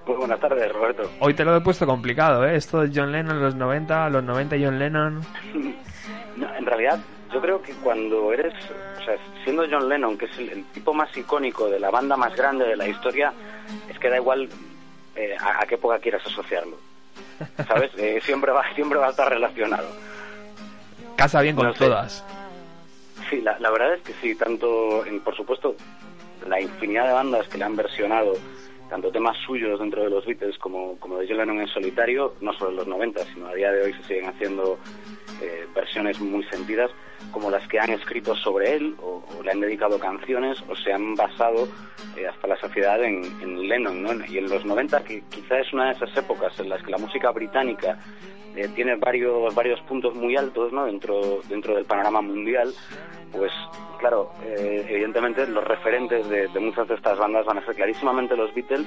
Muy 0.06 0.16
buenas 0.16 0.40
tardes, 0.40 0.72
Roberto. 0.72 1.10
Hoy 1.20 1.34
te 1.34 1.44
lo 1.44 1.56
he 1.56 1.60
puesto 1.60 1.86
complicado, 1.86 2.44
¿eh? 2.46 2.56
Esto 2.56 2.80
de 2.80 2.90
John 2.94 3.12
Lennon, 3.12 3.40
los 3.40 3.54
90, 3.54 4.08
los 4.10 4.22
90 4.24 4.56
John 4.60 4.78
Lennon... 4.78 5.20
No, 6.36 6.46
en 6.54 6.64
realidad, 6.64 6.98
yo 7.34 7.40
creo 7.40 7.60
que 7.60 7.72
cuando 7.74 8.32
eres, 8.32 8.54
o 8.98 9.04
sea, 9.04 9.14
siendo 9.44 9.64
John 9.70 9.88
Lennon, 9.90 10.16
que 10.16 10.24
es 10.26 10.38
el, 10.38 10.48
el 10.48 10.64
tipo 10.66 10.94
más 10.94 11.14
icónico 11.14 11.68
de 11.68 11.78
la 11.78 11.90
banda 11.90 12.16
más 12.16 12.34
grande 12.34 12.64
de 12.66 12.76
la 12.76 12.88
historia, 12.88 13.32
es 13.90 13.98
que 13.98 14.08
da 14.08 14.16
igual 14.16 14.48
eh, 15.16 15.36
a, 15.38 15.60
a 15.62 15.66
qué 15.66 15.74
época 15.74 15.98
quieras 15.98 16.22
asociarlo. 16.24 16.76
¿Sabes? 17.66 17.90
Eh, 17.98 18.20
siempre, 18.24 18.52
va, 18.52 18.62
siempre 18.74 18.98
va 18.98 19.08
a 19.08 19.10
estar 19.10 19.28
relacionado. 19.28 19.88
Casa 21.16 21.42
bien 21.42 21.56
con 21.56 21.66
No 21.66 21.72
sé. 21.74 21.84
todas. 21.84 22.24
Sí, 23.28 23.40
la, 23.42 23.58
la 23.58 23.70
verdad 23.70 23.94
es 23.94 24.02
que 24.02 24.12
sí, 24.22 24.34
tanto, 24.36 25.04
en, 25.04 25.20
por 25.20 25.36
supuesto, 25.36 25.74
la 26.48 26.58
infinidad 26.60 27.06
de 27.08 27.12
bandas 27.12 27.46
que 27.48 27.58
le 27.58 27.64
han 27.64 27.76
versionado, 27.76 28.34
tanto 28.90 29.10
temas 29.12 29.36
suyos 29.46 29.78
dentro 29.78 30.02
de 30.02 30.10
los 30.10 30.26
Beatles 30.26 30.58
como, 30.58 30.98
como 30.98 31.18
de 31.18 31.26
John 31.28 31.38
Lennon 31.38 31.60
en 31.60 31.68
solitario, 31.68 32.34
no 32.40 32.52
solo 32.52 32.70
en 32.70 32.76
los 32.76 32.86
90, 32.88 33.24
sino 33.32 33.46
a 33.46 33.54
día 33.54 33.70
de 33.70 33.84
hoy 33.84 33.92
se 33.94 34.02
siguen 34.02 34.26
haciendo 34.26 34.78
eh, 35.40 35.66
versiones 35.74 36.20
muy 36.20 36.42
sentidas, 36.44 36.90
como 37.30 37.50
las 37.50 37.66
que 37.68 37.78
han 37.78 37.90
escrito 37.90 38.34
sobre 38.34 38.74
él, 38.74 38.96
o, 39.00 39.22
le 39.44 39.52
han 39.52 39.60
dedicado 39.60 39.98
canciones, 39.98 40.62
o 40.68 40.74
se 40.74 40.92
han 40.92 41.14
basado 41.14 41.68
eh, 42.16 42.26
hasta 42.26 42.48
la 42.48 42.56
saciedad 42.56 43.02
en, 43.02 43.24
en 43.40 43.68
Lennon, 43.68 44.02
¿no? 44.02 44.26
Y 44.26 44.38
en 44.38 44.50
los 44.50 44.64
90, 44.64 45.04
que 45.04 45.22
quizá 45.30 45.60
es 45.60 45.72
una 45.72 45.86
de 45.86 45.92
esas 45.92 46.16
épocas 46.16 46.58
en 46.58 46.68
las 46.68 46.82
que 46.82 46.90
la 46.90 46.98
música 46.98 47.30
británica 47.30 47.96
eh, 48.56 48.68
tiene 48.74 48.96
varios 48.96 49.54
varios 49.54 49.80
puntos 49.82 50.14
muy 50.14 50.36
altos 50.36 50.72
¿no? 50.72 50.86
dentro 50.86 51.40
dentro 51.48 51.74
del 51.74 51.84
panorama 51.84 52.20
mundial 52.20 52.72
pues 53.32 53.52
claro 53.98 54.32
eh, 54.44 54.86
evidentemente 54.88 55.46
los 55.46 55.64
referentes 55.64 56.28
de, 56.28 56.48
muchas 56.60 56.88
de 56.88 56.94
estas 56.94 57.18
bandas 57.18 57.46
van 57.46 57.58
a 57.58 57.64
ser 57.64 57.74
clarísimamente 57.74 58.36
los 58.36 58.52
Beatles 58.54 58.86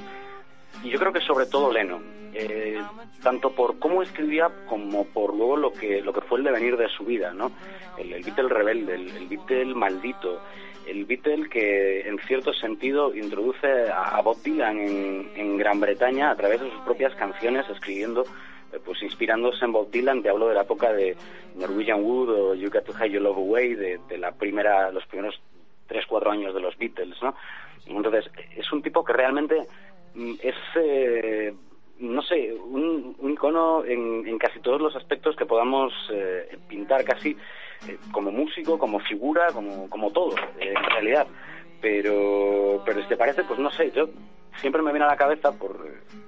y 0.84 0.90
yo 0.90 1.00
creo 1.00 1.14
que 1.14 1.22
sobre 1.22 1.46
todo 1.46 1.72
Lennon 1.72 2.04
eh, 2.34 2.82
tanto 3.22 3.52
por 3.52 3.80
cómo 3.80 4.02
escribía 4.02 4.50
como 4.68 5.06
por 5.06 5.36
luego 5.36 5.56
lo 5.56 5.72
que 5.72 6.02
lo 6.02 6.14
que 6.14 6.22
fue 6.22 6.40
el 6.40 6.44
devenir 6.44 6.78
de 6.78 6.90
su 6.90 7.06
vida 7.06 7.32
no 7.34 7.52
el, 7.98 8.12
el 8.12 8.24
Beatle 8.24 8.50
rebelde 8.50 8.96
el, 8.96 9.10
el 9.16 9.28
Beatle 9.28 9.76
maldito 9.76 10.42
el 10.88 11.06
Beatle 11.06 11.50
que 11.50 12.02
en 12.08 12.20
cierto 12.20 12.54
sentido 12.54 13.16
introduce 13.16 13.68
a 13.90 14.22
Bob 14.22 14.42
Dylan 14.42 14.80
en, 14.80 15.58
Gran 15.58 15.80
Bretaña 15.80 16.32
a 16.32 16.36
través 16.36 16.62
de 16.62 16.70
sus 16.70 16.82
propias 16.82 17.14
canciones 17.16 17.66
escribiendo 17.70 18.26
pues 18.86 19.02
inspirándose 19.04 19.66
en 19.66 19.72
Bob 19.72 19.90
Dylan, 19.92 20.22
te 20.22 20.30
hablo 20.30 20.48
de 20.48 20.56
la 20.56 20.62
época 20.62 20.92
de 20.94 21.16
Norwegian 21.56 22.04
Wood 22.04 22.30
o 22.30 22.56
You 22.56 22.70
Got 22.70 22.86
to 22.86 22.94
Hide 22.94 23.12
Your 23.12 23.22
Love 23.22 23.38
Away, 23.38 23.76
de, 23.76 24.18
la 24.18 24.32
primera, 24.32 24.92
los 24.92 25.06
primeros 25.06 25.40
tres, 25.88 26.06
cuatro 26.08 26.32
años 26.32 26.54
de 26.54 26.62
los 26.62 26.78
Beatles, 26.78 27.22
¿no? 27.22 27.36
Entonces, 27.86 28.32
es 28.56 28.72
un 28.72 28.82
tipo 28.82 29.04
que 29.04 29.14
realmente 29.14 29.68
mm, 30.16 30.34
es, 30.42 30.56
eh, 30.76 31.54
no 32.00 32.22
sé, 32.22 32.54
un, 32.54 33.16
icono 33.32 33.84
en, 33.86 34.38
casi 34.38 34.60
todos 34.60 34.82
los 34.82 34.96
aspectos 34.96 35.36
que 35.36 35.46
podamos 35.46 35.94
eh, 36.12 36.58
pintar 36.68 37.04
casi 37.04 37.38
eh, 37.88 37.98
como 38.12 38.32
músico, 38.32 38.78
como 38.78 39.00
figura, 39.00 39.48
como, 39.54 39.90
como 39.90 40.12
todo, 40.12 40.36
eh, 40.60 40.74
en 40.76 40.84
realidad. 40.92 41.28
Pero, 41.82 42.82
pero 42.86 43.02
si 43.02 43.08
te 43.10 43.18
parece, 43.18 43.44
pues 43.44 43.60
no 43.60 43.70
sé, 43.70 43.92
yo 43.92 44.08
siempre 44.58 44.82
me 44.82 44.92
viene 44.92 45.06
a 45.06 45.10
la 45.10 45.18
cabeza 45.18 45.52
por, 45.52 45.86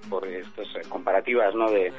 por 0.09 0.27
estas 0.27 0.67
eh, 0.75 0.81
comparativas, 0.89 1.55
¿no? 1.55 1.69
De, 1.69 1.91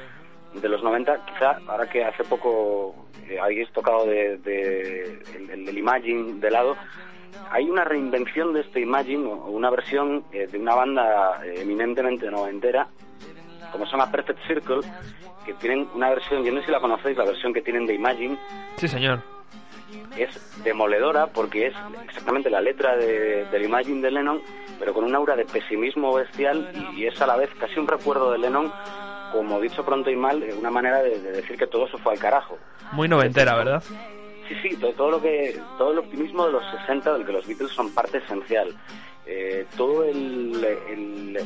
de 0.53 0.69
los 0.69 0.81
90, 0.83 1.25
quizá 1.25 1.59
ahora 1.67 1.87
que 1.89 2.03
hace 2.03 2.23
poco 2.23 2.95
eh, 3.29 3.39
habéis 3.39 3.71
tocado 3.71 4.05
de, 4.05 4.37
de- 4.37 5.21
el, 5.35 5.49
el- 5.49 5.69
el 5.69 5.77
Imagine 5.77 6.39
de 6.39 6.49
lado, 6.51 6.75
hay 7.51 7.69
una 7.69 7.83
reinvención 7.83 8.53
de 8.53 8.61
este 8.61 8.79
Imagine, 8.81 9.25
o 9.27 9.47
una 9.51 9.69
versión 9.69 10.23
eh, 10.31 10.47
de 10.47 10.57
una 10.57 10.75
banda 10.75 11.41
eh, 11.45 11.61
eminentemente 11.61 12.29
noventera, 12.31 12.87
como 13.71 13.85
se 13.85 13.91
llama 13.91 14.11
Perfect 14.11 14.39
Circle, 14.47 14.79
que 15.45 15.53
tienen 15.55 15.87
una 15.93 16.09
versión, 16.09 16.43
yo 16.43 16.51
no 16.51 16.59
sé 16.61 16.65
si 16.67 16.71
la 16.71 16.79
conocéis, 16.79 17.17
la 17.17 17.25
versión 17.25 17.53
que 17.53 17.61
tienen 17.61 17.85
de 17.85 17.93
Imagine, 17.93 18.37
Sí, 18.77 18.87
señor. 18.87 19.21
es 20.17 20.63
demoledora 20.63 21.27
porque 21.27 21.67
es 21.67 21.73
exactamente 22.05 22.49
la 22.49 22.61
letra 22.61 22.95
de, 22.97 23.45
del 23.45 23.63
Imagine 23.65 24.01
de 24.01 24.11
Lennon, 24.11 24.41
pero 24.79 24.93
con 24.93 25.03
un 25.05 25.15
aura 25.15 25.35
de 25.35 25.45
pesimismo 25.45 26.13
bestial 26.13 26.71
y, 26.93 27.01
y 27.01 27.07
es 27.07 27.21
a 27.21 27.27
la 27.27 27.35
vez 27.37 27.49
casi 27.59 27.79
un 27.79 27.87
recuerdo 27.87 28.31
de 28.31 28.37
Lennon, 28.39 28.71
como 29.31 29.59
dicho 29.59 29.83
pronto 29.85 30.09
y 30.09 30.15
mal, 30.15 30.43
una 30.57 30.69
manera 30.71 31.01
de, 31.03 31.19
de 31.19 31.31
decir 31.31 31.57
que 31.57 31.67
todo 31.67 31.87
se 31.89 31.97
fue 31.97 32.13
al 32.13 32.19
carajo. 32.19 32.57
Muy 32.91 33.07
noventera, 33.07 33.55
¿verdad? 33.55 33.83
Sí, 34.47 34.55
sí, 34.61 34.77
todo, 34.77 34.93
todo 34.93 35.11
lo 35.11 35.21
que 35.21 35.59
todo 35.77 35.91
el 35.91 35.97
optimismo 35.99 36.45
de 36.45 36.53
los 36.53 36.63
60 36.81 37.13
del 37.13 37.25
que 37.25 37.33
los 37.33 37.45
Beatles 37.45 37.71
son 37.71 37.91
parte 37.93 38.19
esencial. 38.19 38.73
Eh, 39.25 39.65
todo 39.75 40.05
el, 40.05 40.63
el- 40.89 41.37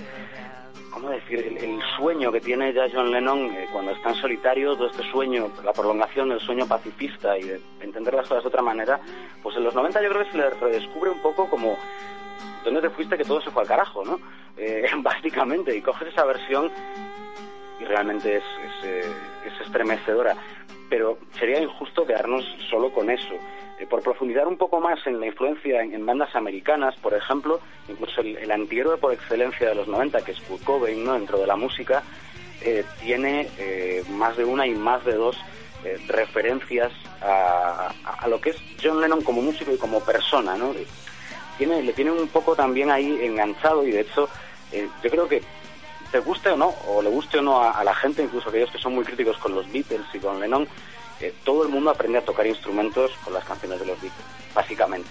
¿cómo 0.91 1.09
decir? 1.09 1.39
El, 1.39 1.57
el 1.57 1.79
sueño 1.97 2.31
que 2.31 2.39
tiene 2.41 2.71
ya 2.73 2.85
John 2.93 3.11
Lennon 3.11 3.39
eh, 3.55 3.67
cuando 3.71 3.91
está 3.91 4.09
en 4.09 4.15
solitario, 4.17 4.75
todo 4.75 4.87
este 4.87 5.03
sueño, 5.11 5.49
la 5.63 5.73
prolongación 5.73 6.29
del 6.29 6.39
sueño 6.41 6.67
pacifista 6.67 7.35
y 7.39 7.43
de 7.43 7.61
entender 7.79 8.13
las 8.13 8.27
cosas 8.27 8.43
de 8.43 8.49
otra 8.49 8.61
manera, 8.61 8.99
pues 9.41 9.55
en 9.57 9.63
los 9.63 9.73
90 9.73 9.99
yo 10.03 10.09
creo 10.09 10.23
que 10.25 10.31
se 10.31 10.37
le 10.37 10.49
redescubre 10.51 11.09
un 11.09 11.21
poco 11.23 11.49
como 11.49 11.75
¿dónde 12.63 12.81
te 12.81 12.89
fuiste 12.91 13.17
que 13.17 13.23
todo 13.25 13.41
se 13.41 13.49
fue 13.49 13.63
al 13.63 13.67
carajo, 13.67 14.05
no? 14.05 14.19
Eh, 14.57 14.85
básicamente, 14.97 15.75
y 15.75 15.81
coges 15.81 16.09
esa 16.09 16.23
versión 16.25 16.69
y 17.81 17.85
realmente 17.85 18.37
es, 18.37 18.43
es, 18.43 18.85
eh, 18.85 19.13
es 19.45 19.65
estremecedora. 19.65 20.35
Pero 20.89 21.17
sería 21.39 21.61
injusto 21.61 22.05
quedarnos 22.05 22.45
solo 22.69 22.91
con 22.91 23.09
eso. 23.09 23.33
Eh, 23.79 23.87
por 23.87 24.01
profundizar 24.03 24.47
un 24.47 24.57
poco 24.57 24.79
más 24.79 24.99
en 25.07 25.19
la 25.19 25.25
influencia 25.27 25.81
en, 25.81 26.05
bandas 26.05 26.35
americanas, 26.35 26.95
por 26.97 27.13
ejemplo, 27.13 27.59
incluso 27.87 28.21
el, 28.21 28.37
el 28.37 28.51
antihéroe 28.51 28.97
por 28.97 29.13
excelencia 29.13 29.69
de 29.69 29.75
los 29.75 29.87
90, 29.87 30.21
que 30.23 30.33
es 30.33 30.39
Kurt 30.41 30.63
Cobain, 30.63 31.03
¿no? 31.03 31.13
dentro 31.13 31.39
de 31.39 31.47
la 31.47 31.55
música, 31.55 32.03
eh, 32.61 32.83
tiene 32.99 33.47
eh, 33.57 34.03
más 34.09 34.37
de 34.37 34.43
una 34.45 34.67
y 34.67 34.75
más 34.75 35.03
de 35.05 35.13
dos 35.15 35.35
referencias 36.07 36.91
a, 37.21 37.91
a- 38.05 38.13
a 38.23 38.27
lo 38.27 38.39
que 38.39 38.51
es 38.51 38.57
John 38.83 39.01
Lennon 39.01 39.21
como 39.23 39.41
músico 39.41 39.71
y 39.73 39.77
como 39.77 39.99
persona, 40.01 40.55
¿no? 40.55 40.75
Tiene, 41.57 41.81
le 41.81 41.93
tiene 41.93 42.11
un 42.11 42.27
poco 42.27 42.55
también 42.55 42.91
ahí 42.91 43.17
enganchado 43.23 43.83
y 43.85 43.91
de 43.91 44.01
hecho 44.01 44.29
yo 45.03 45.09
creo 45.09 45.27
que 45.27 45.41
te 46.11 46.19
guste 46.19 46.49
o 46.49 46.57
no, 46.57 46.75
o 46.87 47.01
le 47.01 47.09
guste 47.09 47.39
o 47.39 47.41
no 47.41 47.61
a, 47.61 47.71
a 47.71 47.83
la 47.83 47.95
gente, 47.95 48.21
incluso 48.23 48.49
aquellos 48.49 48.71
que 48.71 48.77
son 48.77 48.93
muy 48.95 49.03
críticos 49.05 49.37
con 49.37 49.55
los 49.55 49.71
Beatles 49.71 50.01
y 50.13 50.19
con 50.19 50.39
Lennon, 50.39 50.67
eh, 51.19 51.33
todo 51.43 51.63
el 51.63 51.69
mundo 51.69 51.89
aprende 51.89 52.17
a 52.17 52.25
tocar 52.25 52.45
instrumentos 52.47 53.11
con 53.23 53.33
las 53.33 53.43
canciones 53.45 53.79
de 53.79 53.85
los 53.85 54.01
Beatles, 54.01 54.25
básicamente. 54.53 55.09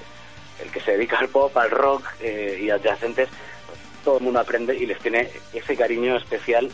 El 0.63 0.71
que 0.71 0.81
se 0.81 0.93
dedica 0.93 1.19
al 1.19 1.29
pop, 1.29 1.57
al 1.57 1.71
rock 1.71 2.05
eh, 2.21 2.59
y 2.63 2.71
adyacentes, 2.71 3.29
pues, 3.67 3.79
todo 4.05 4.19
el 4.19 4.25
mundo 4.25 4.41
aprende 4.41 4.77
y 4.77 4.87
les 4.87 4.99
tiene 4.99 5.31
ese 5.55 5.77
cariño 5.77 6.17
especial 6.17 6.71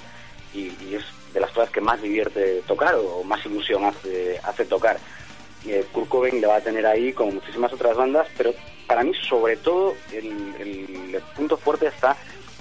y, 0.55 0.72
y 0.83 0.95
es 0.97 1.05
de 1.33 1.41
las 1.41 1.51
cosas 1.51 1.70
que 1.70 1.81
más 1.81 2.01
divierte 2.03 2.62
tocar 2.66 2.95
o, 2.97 3.22
más 3.22 3.45
ilusión 3.47 3.85
hace, 3.85 4.41
hace 4.43 4.64
tocar. 4.64 4.99
Eh, 5.66 5.85
Kurt 5.93 6.09
Cobain 6.09 6.41
le 6.41 6.47
va 6.47 6.57
a 6.57 6.61
tener 6.61 6.87
ahí 6.87 7.12
como 7.12 7.33
muchísimas 7.33 7.72
otras 7.72 7.95
bandas, 7.97 8.27
pero 8.37 8.55
para 8.87 9.03
mí 9.03 9.12
sobre 9.29 9.57
todo 9.57 9.95
el, 10.12 10.27
el- 10.59 11.14
el 11.14 11.22
punto 11.37 11.57
fuerte 11.57 11.89
está 11.89 12.16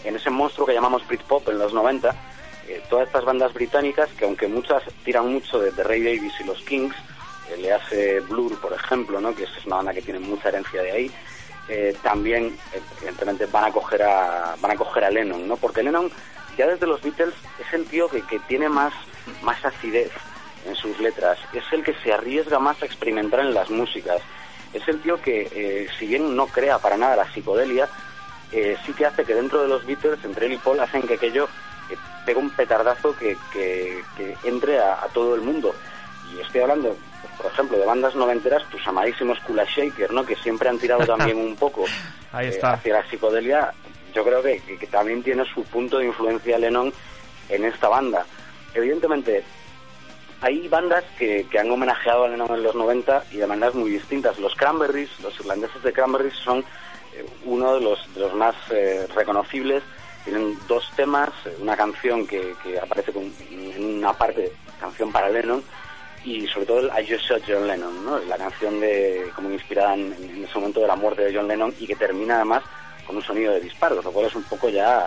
en 0.05 0.15
ese 0.15 0.29
monstruo 0.29 0.67
que 0.67 0.73
llamamos 0.73 1.05
Britpop 1.07 1.49
en 1.49 1.59
los 1.59 1.73
90, 1.73 2.15
eh, 2.67 2.81
todas 2.89 3.07
estas 3.07 3.25
bandas 3.25 3.53
británicas 3.53 4.09
que 4.17 4.25
aunque 4.25 4.47
muchas 4.47 4.83
tiran 5.03 5.31
mucho 5.31 5.59
de, 5.59 5.71
de 5.71 5.83
Ray 5.83 6.03
Davis 6.03 6.33
y 6.39 6.43
los 6.45 6.61
Kings, 6.63 6.95
eh, 7.51 7.57
le 7.57 7.71
hace 7.71 8.19
Blur 8.21 8.59
por 8.59 8.73
ejemplo, 8.73 9.19
¿no? 9.21 9.35
que 9.35 9.43
es 9.43 9.65
una 9.65 9.77
banda 9.77 9.93
que 9.93 10.01
tiene 10.01 10.19
mucha 10.19 10.49
herencia 10.49 10.81
de 10.81 10.91
ahí, 10.91 11.11
eh, 11.69 11.95
también 12.01 12.57
evidentemente 12.99 13.45
van 13.47 13.65
a 13.65 13.71
coger 13.71 14.03
a 14.03 14.55
van 14.59 14.71
a 14.71 14.75
coger 14.75 15.03
a 15.03 15.09
Lennon, 15.09 15.47
¿no? 15.47 15.57
Porque 15.57 15.83
Lennon 15.83 16.11
ya 16.57 16.67
desde 16.67 16.87
los 16.87 17.01
Beatles 17.01 17.33
es 17.59 17.73
el 17.73 17.85
tío 17.85 18.07
que, 18.07 18.21
que 18.21 18.39
tiene 18.47 18.69
más 18.69 18.93
más 19.41 19.63
acidez 19.65 20.11
en 20.67 20.75
sus 20.75 20.99
letras, 20.99 21.37
es 21.53 21.63
el 21.71 21.83
que 21.83 21.93
se 22.03 22.13
arriesga 22.13 22.57
más 22.57 22.81
a 22.81 22.85
experimentar 22.85 23.39
en 23.41 23.53
las 23.53 23.69
músicas, 23.69 24.21
es 24.73 24.87
el 24.87 24.99
tío 25.01 25.21
que 25.21 25.87
si 25.99 26.07
bien 26.07 26.35
no 26.35 26.47
crea 26.47 26.79
para 26.79 26.97
nada 26.97 27.15
la 27.15 27.31
psicodelia, 27.31 27.87
eh, 28.51 28.77
sí 28.85 28.93
que 28.93 29.05
hace 29.05 29.25
que 29.25 29.33
dentro 29.35 29.61
de 29.61 29.67
los 29.67 29.85
Beatles, 29.85 30.23
entre 30.23 30.45
él 30.47 30.53
y 30.53 30.57
Paul, 30.57 30.79
hacen 30.79 31.01
que 31.03 31.15
aquello 31.15 31.47
eh, 31.89 31.97
pegue 32.25 32.39
un 32.39 32.49
petardazo 32.51 33.15
que, 33.15 33.37
que- 33.51 34.03
que 34.15 34.37
entre 34.43 34.79
a, 34.79 34.93
a 35.03 35.07
todo 35.09 35.35
el 35.35 35.41
mundo. 35.41 35.75
Y 36.33 36.39
estoy 36.39 36.61
hablando, 36.61 36.95
pues, 37.21 37.33
por 37.37 37.45
ejemplo, 37.51 37.77
de 37.77 37.85
bandas 37.85 38.15
noventeras, 38.15 38.63
tus 38.69 38.85
amadísimos 38.87 39.39
Kula 39.41 39.65
Shaker, 39.65 40.11
¿no? 40.11 40.25
que 40.25 40.35
siempre 40.37 40.69
han 40.69 40.79
tirado 40.79 41.05
también 41.05 41.37
un 41.37 41.55
poco 41.55 41.85
Ahí 42.31 42.47
eh, 42.47 42.49
está. 42.49 42.73
hacia 42.73 42.93
la 42.95 43.07
psicodelia. 43.09 43.73
Yo 44.13 44.23
creo 44.23 44.41
que, 44.41 44.59
que- 44.61 44.77
que 44.77 44.87
también 44.87 45.21
tiene 45.23 45.43
su 45.53 45.63
punto 45.65 45.97
de 45.99 46.05
influencia 46.05 46.57
Lennon 46.57 46.91
en 47.49 47.65
esta 47.65 47.89
banda. 47.89 48.25
evidentemente, 48.73 49.43
hay 50.41 50.67
bandas 50.67 51.03
que, 51.17 51.45
que 51.49 51.59
han 51.59 51.71
homenajeado 51.71 52.25
a 52.25 52.27
Lennon 52.29 52.53
en 52.55 52.63
los 52.63 52.75
90 52.75 53.23
y 53.31 53.37
de 53.37 53.47
maneras 53.47 53.73
muy 53.73 53.89
distintas. 53.89 54.37
Los 54.39 54.53
Cranberries, 54.55 55.09
los 55.21 55.39
irlandeses 55.39 55.81
de 55.81 55.93
Cranberries 55.93 56.33
son 56.35 56.63
uno 57.45 57.75
de 57.75 57.81
los, 57.81 58.07
más 58.35 58.55
eh, 58.71 59.07
reconocibles. 59.15 59.83
Tienen 60.23 60.57
dos 60.67 60.89
temas, 60.95 61.29
eh, 61.45 61.55
una 61.59 61.77
canción 61.77 62.25
que, 62.25 62.55
aparece 62.81 63.11
con- 63.13 63.31
en 63.51 63.97
una 63.97 64.13
parte, 64.13 64.51
canción 64.79 65.11
para 65.11 65.29
Lennon, 65.29 65.63
y 66.23 66.47
sobre 66.47 66.65
todo 66.65 66.79
el 66.79 66.87
I 66.87 67.07
Just 67.07 67.25
Shot 67.25 67.43
John 67.47 67.67
Lennon, 67.67 68.03
¿no? 68.03 68.17
la 68.19 68.35
canción 68.37 68.79
de 68.79 69.29
como 69.35 69.51
inspirada 69.51 69.93
en, 69.93 70.11
en 70.13 70.43
ese 70.43 70.55
momento 70.57 70.79
de 70.81 70.87
la 70.87 70.95
muerte 70.95 71.23
de 71.23 71.35
John 71.35 71.47
Lennon 71.47 71.73
y 71.79 71.85
que 71.85 71.95
termina 71.95 72.37
además 72.37 72.63
con 73.05 73.15
un 73.15 73.21
sonido 73.21 73.53
de 73.53 73.59
disparos, 73.59 74.03
lo 74.03 74.11
cual 74.11 74.25
es 74.25 74.35
un 74.35 74.43
poco 74.43 74.67
ya 74.69 75.05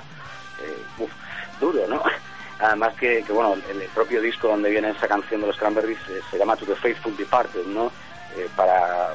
eh, 0.61 1.07
duro, 1.61 1.87
¿no? 1.89 2.03
Además 2.61 2.95
que, 2.95 3.25
bueno, 3.29 3.55
el, 3.71 3.83
propio 3.95 4.21
disco 4.21 4.49
donde 4.49 4.71
viene 4.71 4.91
esa 4.91 5.07
canción 5.07 5.41
de 5.41 5.47
los 5.49 5.57
Cranberries 5.57 5.99
eh, 6.09 6.21
se 6.31 6.39
llama 6.39 6.57
To 6.57 6.67
the 6.67 6.75
Faithful 6.75 7.17
Departed, 7.17 7.65
¿no? 7.67 7.87
Eh, 8.37 8.49
para, 8.57 9.15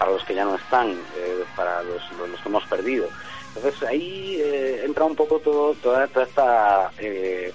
para 0.00 0.12
los 0.12 0.24
que 0.24 0.34
ya 0.34 0.46
no 0.46 0.54
están, 0.54 0.92
eh, 0.92 1.44
para 1.54 1.82
los, 1.82 2.00
que 2.40 2.48
hemos 2.48 2.64
perdido. 2.64 3.06
Entonces 3.54 3.82
ahí 3.82 4.38
eh, 4.40 4.82
entra 4.86 5.04
un 5.04 5.14
poco 5.14 5.40
todo, 5.40 5.74
toda, 5.74 6.04
esta, 6.04 6.90
eh, 6.98 7.52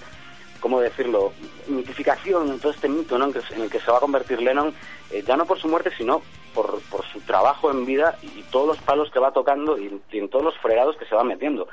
¿cómo 0.60 0.80
decirlo?, 0.80 1.34
mitificación, 1.68 2.60
todo 2.60 2.72
este 2.72 2.88
mito 2.88 3.18
¿no? 3.18 3.26
en, 3.26 3.62
el 3.64 3.70
que 3.72 3.80
se 3.80 3.89
va 3.89 3.98
a 3.98 4.02
convertir 4.02 4.43
Lennon, 4.43 4.76
eh, 5.10 5.24
ya 5.26 5.36
no 5.36 5.48
por 5.48 5.60
su 5.60 5.68
muerte, 5.68 5.89
sino 5.98 6.22
por, 6.54 6.80
por 6.91 7.04
su 7.06 7.20
trabajo 7.22 7.72
en 7.72 7.84
vida 7.84 8.16
y, 8.22 8.43
todos 8.52 8.68
los 8.68 8.78
palos 8.78 9.10
que 9.10 9.18
va 9.18 9.32
tocando 9.32 9.80
y, 9.80 10.00
y 10.12 10.20
en 10.20 10.30
todos 10.30 10.46
los 10.46 10.58
fregados 10.60 10.98
que 10.98 11.06
se 11.08 11.16
va 11.16 11.24
metiendo. 11.24 11.68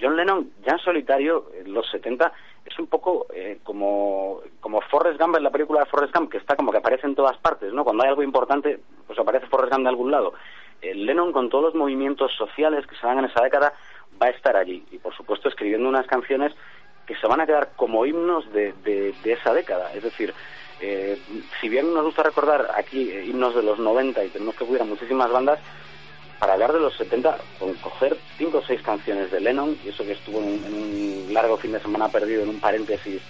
John 0.00 0.16
Lennon, 0.16 0.50
ya 0.64 0.72
en 0.72 0.78
solitario, 0.78 1.46
en 1.54 1.72
los 1.72 1.88
70, 1.90 2.32
es 2.64 2.78
un 2.78 2.86
poco 2.86 3.26
eh, 3.32 3.58
como, 3.62 4.40
como 4.60 4.80
Forrest 4.82 5.20
Gump 5.20 5.36
en 5.36 5.44
la 5.44 5.50
película 5.50 5.80
de 5.80 5.86
Forrest 5.86 6.14
Gump, 6.14 6.30
que 6.30 6.38
está 6.38 6.56
como 6.56 6.72
que 6.72 6.78
aparece 6.78 7.06
en 7.06 7.14
todas 7.14 7.36
partes, 7.38 7.72
¿no? 7.72 7.84
Cuando 7.84 8.02
hay 8.02 8.10
algo 8.10 8.22
importante, 8.22 8.80
pues 9.06 9.18
aparece 9.18 9.46
Forrest 9.46 9.72
Gump 9.72 9.84
de 9.84 9.88
algún 9.88 10.10
lado. 10.10 10.34
Eh, 10.82 10.94
Lennon, 10.94 11.32
con 11.32 11.48
todos 11.48 11.64
los 11.64 11.74
movimientos 11.74 12.32
sociales 12.36 12.86
que 12.86 12.96
se 12.96 13.06
dan 13.06 13.18
en 13.18 13.26
esa 13.26 13.42
década, 13.42 13.72
va 14.20 14.26
a 14.26 14.30
estar 14.30 14.56
allí. 14.56 14.84
Y, 14.90 14.98
por 14.98 15.14
supuesto, 15.14 15.48
escribiendo 15.48 15.88
unas 15.88 16.06
canciones 16.06 16.52
que 17.06 17.16
se 17.16 17.26
van 17.26 17.40
a 17.40 17.46
quedar 17.46 17.70
como 17.76 18.04
himnos 18.04 18.52
de, 18.52 18.72
de, 18.82 19.14
esa 19.24 19.54
década. 19.54 19.92
Es 19.94 20.02
decir, 20.02 20.34
eh, 20.80 21.18
si 21.60 21.68
bien 21.68 21.94
nos 21.94 22.04
gusta 22.04 22.24
recordar 22.24 22.68
aquí 22.74 23.10
himnos 23.10 23.54
de 23.54 23.62
los 23.62 23.78
90 23.78 24.24
y 24.24 24.28
tenemos 24.28 24.56
que 24.56 24.64
hubiera 24.64 24.84
muchísimas 24.84 25.30
bandas, 25.30 25.60
para 26.38 26.54
hablar 26.54 26.72
de 26.72 26.80
los 26.80 26.96
70, 26.96 27.38
con 27.58 27.74
coger 27.74 28.16
cinco 28.36 28.58
o 28.58 28.62
seis 28.66 28.82
canciones 28.82 29.30
de 29.30 29.40
Lennon, 29.40 29.76
y 29.84 29.88
eso 29.88 30.04
que 30.04 30.12
estuvo 30.12 30.38
en 30.38 30.44
un, 30.44 30.64
en 30.64 30.74
un 30.74 31.34
largo 31.34 31.56
fin 31.56 31.72
de 31.72 31.80
semana 31.80 32.08
perdido 32.08 32.42
en 32.42 32.50
un 32.50 32.60
paréntesis 32.60 33.22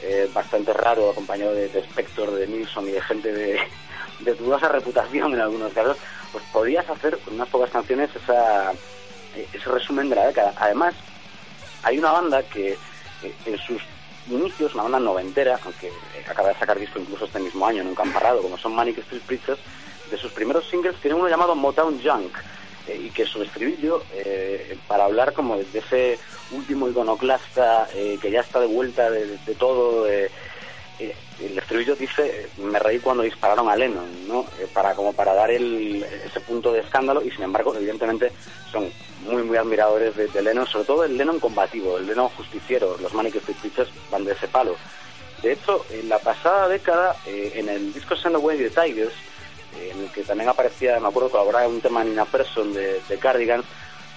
eh, 0.00 0.30
bastante 0.32 0.72
raro, 0.72 1.10
acompañado 1.10 1.54
de, 1.54 1.68
de 1.68 1.80
Spector, 1.80 2.30
de 2.30 2.46
Nilsson 2.46 2.86
y 2.88 2.92
de 2.92 3.00
gente 3.00 3.32
de, 3.32 3.60
dudosa 4.34 4.68
reputación 4.68 5.34
en 5.34 5.40
algunos 5.40 5.72
casos, 5.72 5.96
pues 6.30 6.44
podías 6.52 6.88
hacer 6.88 7.18
con 7.18 7.34
unas 7.34 7.48
pocas 7.48 7.70
canciones 7.70 8.10
esa, 8.14 8.72
eh, 8.72 9.48
ese 9.52 9.68
resumen 9.70 10.08
de 10.08 10.16
la 10.16 10.26
década. 10.26 10.54
Además, 10.56 10.94
hay 11.82 11.98
una 11.98 12.12
banda 12.12 12.42
que 12.44 12.72
eh, 13.22 13.34
en 13.46 13.58
sus 13.58 13.82
inicios, 14.28 14.74
una 14.74 14.84
banda 14.84 15.00
noventera, 15.00 15.58
aunque 15.64 15.90
acaba 16.28 16.50
de 16.50 16.58
sacar 16.58 16.78
disco 16.78 17.00
incluso 17.00 17.24
este 17.24 17.40
mismo 17.40 17.66
año, 17.66 17.82
nunca 17.82 18.04
han 18.04 18.12
parado, 18.12 18.40
como 18.42 18.56
son 18.56 18.74
Manic 18.74 18.98
Street 18.98 19.22
Preachers, 19.26 19.60
de 20.10 20.16
sus 20.18 20.32
primeros 20.32 20.66
singles 20.68 20.96
tiene 21.00 21.16
uno 21.16 21.28
llamado 21.28 21.54
Motown 21.54 22.00
Junk, 22.02 22.36
eh, 22.88 23.02
y 23.06 23.10
que 23.10 23.26
su 23.26 23.42
estribillo, 23.42 24.02
eh, 24.14 24.78
para 24.86 25.04
hablar 25.04 25.34
como 25.34 25.56
de, 25.56 25.66
ese 25.74 26.18
último 26.52 26.88
iconoclasta 26.88 27.88
eh, 27.94 28.18
que 28.20 28.30
ya 28.30 28.40
está 28.40 28.60
de 28.60 28.66
vuelta 28.66 29.10
de, 29.10 29.54
todo, 29.58 30.08
eh, 30.08 30.30
el 30.98 31.58
estribillo 31.58 31.94
dice, 31.94 32.48
me 32.56 32.78
reí 32.78 32.98
cuando 32.98 33.22
dispararon 33.22 33.68
a 33.68 33.76
Lennon, 33.76 34.26
¿no? 34.26 34.46
Para 34.72 34.94
como 34.94 35.12
para 35.12 35.34
dar 35.34 35.50
el, 35.50 36.02
ese 36.02 36.40
punto 36.40 36.72
de 36.72 36.80
escándalo 36.80 37.22
y 37.22 37.30
sin 37.30 37.42
embargo, 37.42 37.74
evidentemente, 37.76 38.32
son 38.72 38.90
muy, 39.24 39.42
muy 39.42 39.56
admiradores 39.56 40.16
de, 40.16 40.42
Lennon, 40.42 40.66
sobre 40.66 40.86
todo 40.86 41.04
el 41.04 41.16
Lennon 41.16 41.38
combativo, 41.38 41.98
el 41.98 42.06
Lennon 42.06 42.28
justiciero, 42.30 42.96
los 43.00 43.12
Manic 43.12 43.36
Street 43.36 43.58
Preachers 43.60 43.90
van 44.10 44.24
de 44.24 44.32
ese 44.32 44.48
palo. 44.48 44.76
De 45.42 45.52
hecho, 45.52 45.84
en 45.90 46.08
la 46.08 46.18
pasada 46.18 46.68
década, 46.68 47.14
en 47.26 47.68
el 47.68 47.92
disco 47.92 48.16
Send 48.16 48.34
Away 48.34 48.58
the 48.58 48.70
Tigers, 48.70 49.12
en 49.90 50.00
el 50.02 50.10
que 50.10 50.22
también 50.22 50.48
aparecía, 50.48 50.98
me 51.00 51.08
acuerdo, 51.08 51.30
colaboraba 51.30 51.68
un 51.68 51.80
tema 51.80 52.04
Nina 52.04 52.24
Persson 52.24 52.72
de, 52.72 53.00
de 53.08 53.18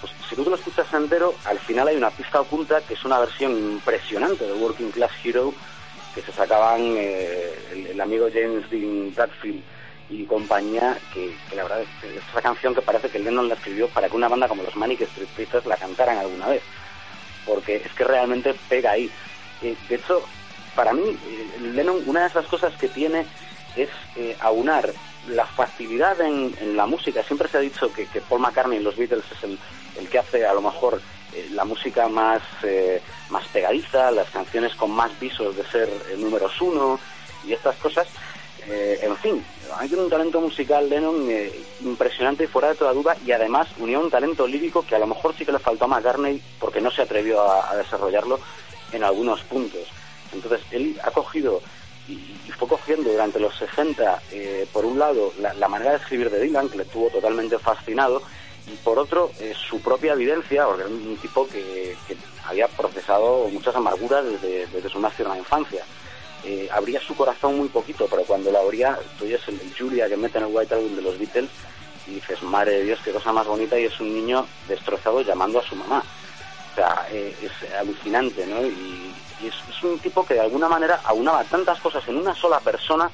pues 0.02 0.12
si 0.28 0.34
tú 0.34 0.42
te 0.42 0.50
lo 0.50 0.56
escuchas 0.56 0.92
entero, 0.92 1.32
al 1.44 1.60
final 1.60 1.86
hay 1.86 1.96
una 1.96 2.10
pista 2.10 2.40
oculta 2.40 2.80
que 2.80 2.94
es 2.94 3.04
una 3.04 3.20
versión 3.20 3.52
impresionante 3.52 4.44
de 4.44 4.52
Working 4.52 4.90
Class 4.90 5.12
Hero 5.22 5.54
que 6.12 6.22
se 6.22 6.32
sacaban 6.32 6.80
eh, 6.96 7.86
el, 7.90 8.00
amigo 8.00 8.26
James 8.32 8.68
Dean 8.68 9.14
Bradfield 9.14 9.62
y 10.10 10.24
compañía, 10.24 10.98
que, 11.14 11.34
la 11.54 11.62
verdad 11.62 11.82
es, 11.82 11.88
que 12.00 12.16
es 12.16 12.22
esa 12.28 12.42
canción 12.42 12.74
que 12.74 12.82
parece 12.82 13.08
que 13.08 13.20
Lennon 13.20 13.48
la 13.48 13.54
escribió 13.54 13.88
para 13.88 14.08
que 14.08 14.16
una 14.16 14.28
banda 14.28 14.48
como 14.48 14.64
los 14.64 14.76
Manic 14.76 15.02
Street 15.02 15.28
Preachers 15.36 15.66
la 15.66 15.76
cantaran 15.76 16.18
alguna 16.18 16.48
vez, 16.48 16.62
porque 17.46 17.76
es 17.76 17.92
que 17.92 18.04
realmente 18.04 18.54
pega 18.68 18.90
ahí. 18.90 19.10
Eh, 19.62 19.76
de 19.88 19.94
hecho, 19.94 20.22
para 20.74 20.92
mí, 20.92 21.02
eh, 21.02 21.60
Lennon, 21.60 22.02
una 22.06 22.22
de 22.22 22.26
esas 22.26 22.46
cosas 22.46 22.74
que 22.74 22.88
tiene 22.88 23.24
es 23.76 23.88
eh, 24.16 24.36
aunar 24.40 24.92
la 25.28 25.46
facilidad 25.46 26.20
en, 26.20 26.54
en 26.60 26.76
la 26.76 26.86
música. 26.86 27.22
Siempre 27.22 27.48
se 27.48 27.58
ha 27.58 27.60
dicho 27.60 27.92
que, 27.92 28.06
que 28.06 28.20
Paul 28.20 28.40
McCartney 28.40 28.78
en 28.78 28.84
los 28.84 28.96
Beatles 28.96 29.24
es 29.30 29.44
el, 29.44 29.58
el 29.98 30.08
que 30.08 30.18
hace 30.18 30.44
a 30.44 30.52
lo 30.52 30.60
mejor 30.60 31.00
eh, 31.32 31.48
la 31.52 31.64
música 31.64 32.08
más, 32.08 32.42
eh, 32.62 33.00
más 33.30 33.46
pegadiza, 33.48 34.10
las 34.10 34.28
canciones 34.30 34.74
con 34.74 34.90
más 34.90 35.18
visos 35.20 35.56
de 35.56 35.64
ser 35.64 35.88
números 36.18 36.60
uno 36.60 36.98
y 37.46 37.52
estas 37.52 37.76
cosas. 37.76 38.08
Eh, 38.68 39.00
en 39.02 39.16
fin, 39.16 39.44
hay 39.76 39.92
un 39.94 40.08
talento 40.08 40.40
musical 40.40 40.88
Lennon 40.88 41.28
eh, 41.28 41.52
impresionante 41.82 42.44
y 42.44 42.46
fuera 42.46 42.68
de 42.68 42.76
toda 42.76 42.92
duda 42.92 43.16
y 43.26 43.32
además 43.32 43.68
unió 43.78 44.00
un 44.00 44.10
talento 44.10 44.46
lírico 44.46 44.86
que 44.86 44.94
a 44.94 45.00
lo 45.00 45.08
mejor 45.08 45.34
sí 45.36 45.44
que 45.44 45.50
le 45.50 45.58
faltó 45.58 45.86
a 45.86 45.88
McCartney 45.88 46.40
porque 46.60 46.80
no 46.80 46.90
se 46.90 47.02
atrevió 47.02 47.42
a, 47.42 47.70
a 47.70 47.76
desarrollarlo 47.76 48.38
en 48.92 49.02
algunos 49.02 49.40
puntos. 49.42 49.88
Entonces 50.32 50.60
él 50.70 50.98
ha 51.02 51.10
cogido 51.10 51.60
y, 52.08 52.18
fue 52.58 52.68
cogiendo 52.68 53.10
durante 53.10 53.40
los 53.40 53.56
60, 53.56 54.22
eh, 54.30 54.66
por 54.72 54.84
un 54.84 54.98
lado, 54.98 55.32
la, 55.40 55.52
la 55.54 55.68
manera 55.68 55.92
de 55.92 55.96
escribir 55.96 56.30
de 56.30 56.40
Dylan, 56.40 56.68
que 56.68 56.78
le 56.78 56.84
tuvo 56.84 57.08
totalmente 57.08 57.58
fascinado, 57.58 58.22
y 58.66 58.76
por 58.76 58.98
otro, 58.98 59.32
eh, 59.40 59.54
su 59.68 59.80
propia 59.80 60.12
evidencia, 60.12 60.64
porque 60.66 60.82
era 60.82 60.90
un 60.90 61.16
tipo 61.16 61.48
que, 61.48 61.96
que 62.06 62.16
había 62.46 62.68
procesado 62.68 63.48
muchas 63.48 63.74
amarguras 63.74 64.24
desde, 64.24 64.66
desde 64.66 64.88
su 64.88 64.98
más 65.00 65.14
tierna 65.14 65.36
infancia. 65.36 65.84
Eh, 66.44 66.68
abría 66.72 67.00
su 67.00 67.14
corazón 67.14 67.56
muy 67.56 67.68
poquito, 67.68 68.06
pero 68.08 68.22
cuando 68.24 68.50
lo 68.50 68.58
abría, 68.58 68.98
tú 69.18 69.24
oyes 69.24 69.40
el 69.48 69.60
Julia 69.76 70.08
que 70.08 70.16
mete 70.16 70.38
en 70.38 70.44
el 70.44 70.50
White 70.52 70.74
Album 70.74 70.96
de 70.96 71.02
los 71.02 71.18
Beatles 71.18 71.50
y 72.06 72.14
dices, 72.14 72.42
madre 72.42 72.78
de 72.78 72.84
Dios, 72.84 73.00
qué 73.04 73.12
cosa 73.12 73.32
más 73.32 73.46
bonita, 73.46 73.78
y 73.78 73.84
es 73.84 74.00
un 74.00 74.12
niño 74.12 74.46
destrozado 74.68 75.22
llamando 75.22 75.60
a 75.60 75.62
su 75.62 75.76
mamá. 75.76 76.02
O 76.72 76.74
sea, 76.74 77.06
eh, 77.10 77.34
es 77.42 77.72
alucinante, 77.74 78.46
¿no? 78.46 78.64
Y, 78.66 79.12
y 79.42 79.48
es, 79.48 79.82
un 79.82 79.98
tipo 79.98 80.24
que 80.24 80.34
de 80.34 80.40
alguna 80.40 80.68
manera 80.68 81.00
aunaba 81.04 81.44
tantas 81.44 81.80
cosas 81.80 82.06
en 82.08 82.16
una 82.16 82.34
sola 82.34 82.60
persona 82.60 83.10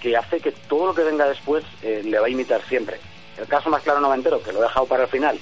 que 0.00 0.16
hace 0.16 0.40
que 0.40 0.52
todo 0.52 0.86
lo 0.86 0.94
que 0.94 1.02
venga 1.02 1.26
después 1.26 1.64
eh, 1.82 2.02
le 2.04 2.18
va 2.18 2.26
a 2.26 2.30
imitar 2.30 2.62
siempre. 2.68 3.00
El 3.38 3.46
caso 3.46 3.70
más 3.70 3.82
claro 3.82 4.00
noventero, 4.00 4.42
que 4.42 4.52
lo 4.52 4.60
he 4.60 4.62
dejado 4.62 4.86
para 4.86 5.04
el 5.04 5.08
final, 5.08 5.40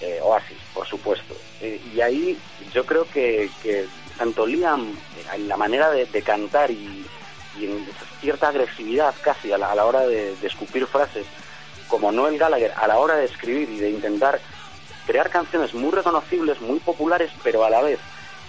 eh, 0.00 0.18
Oasis, 0.22 0.56
por 0.72 0.86
supuesto. 0.86 1.34
Eh, 1.60 1.80
y 1.94 2.00
ahí 2.00 2.38
yo 2.72 2.86
creo 2.86 3.06
que, 3.08 3.50
tanto 4.16 4.46
Liam, 4.46 4.96
en 5.34 5.48
la 5.48 5.56
manera 5.56 5.90
de, 5.90 6.22
cantar 6.22 6.70
y, 6.70 7.06
en 7.60 7.86
cierta 8.20 8.48
agresividad 8.48 9.14
casi 9.20 9.52
a 9.52 9.58
la, 9.58 9.72
a 9.72 9.74
la 9.74 9.84
hora 9.84 10.06
de, 10.06 10.34
de 10.36 10.46
escupir 10.46 10.86
frases, 10.86 11.26
como 11.88 12.12
Noel 12.12 12.38
Gallagher 12.38 12.72
a 12.76 12.86
la 12.86 12.98
hora 12.98 13.16
de 13.16 13.24
escribir 13.26 13.68
y 13.68 13.78
de 13.78 13.90
intentar 13.90 14.40
crear 15.06 15.28
canciones 15.28 15.74
muy 15.74 15.90
reconocibles, 15.90 16.60
muy 16.60 16.78
populares, 16.78 17.30
pero 17.42 17.64
a 17.64 17.70
la 17.70 17.82
vez 17.82 17.98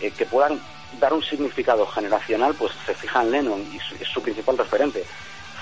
eh, 0.01 0.11
que 0.11 0.25
puedan 0.25 0.59
dar 0.99 1.13
un 1.13 1.23
significado 1.23 1.85
generacional, 1.85 2.55
pues 2.57 2.73
se 2.85 2.93
fija 2.93 3.21
en 3.21 3.31
Lennon 3.31 3.61
y 3.71 3.77
es 3.77 4.07
su 4.07 4.21
principal 4.21 4.57
referente. 4.57 5.03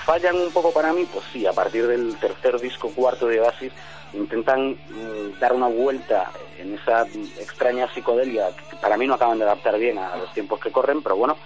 Fallan 0.04 0.36
un 0.36 0.50
poco 0.52 0.72
para 0.72 0.92
mí, 0.92 1.06
pues 1.12 1.26
sí, 1.32 1.46
a 1.46 1.52
partir 1.52 1.86
del 1.86 2.16
tercer 2.16 2.58
disco, 2.60 2.90
cuarto 2.94 3.26
de 3.26 3.40
Oasis, 3.40 3.72
intentan 4.14 4.70
mm, 4.70 5.38
dar 5.38 5.52
una 5.52 5.66
vuelta 5.66 6.30
en 6.58 6.74
esa 6.74 7.02
extraña 7.38 7.92
psicodelia 7.92 8.48
que 8.70 8.76
para 8.76 8.96
mí 8.96 9.06
no 9.06 9.14
acaban 9.14 9.38
de 9.38 9.44
adaptar 9.44 9.78
bien 9.78 9.98
a 9.98 10.16
los 10.16 10.32
tiempos 10.32 10.60
que 10.60 10.72
corren, 10.72 11.02
pero 11.02 11.16
bueno, 11.16 11.36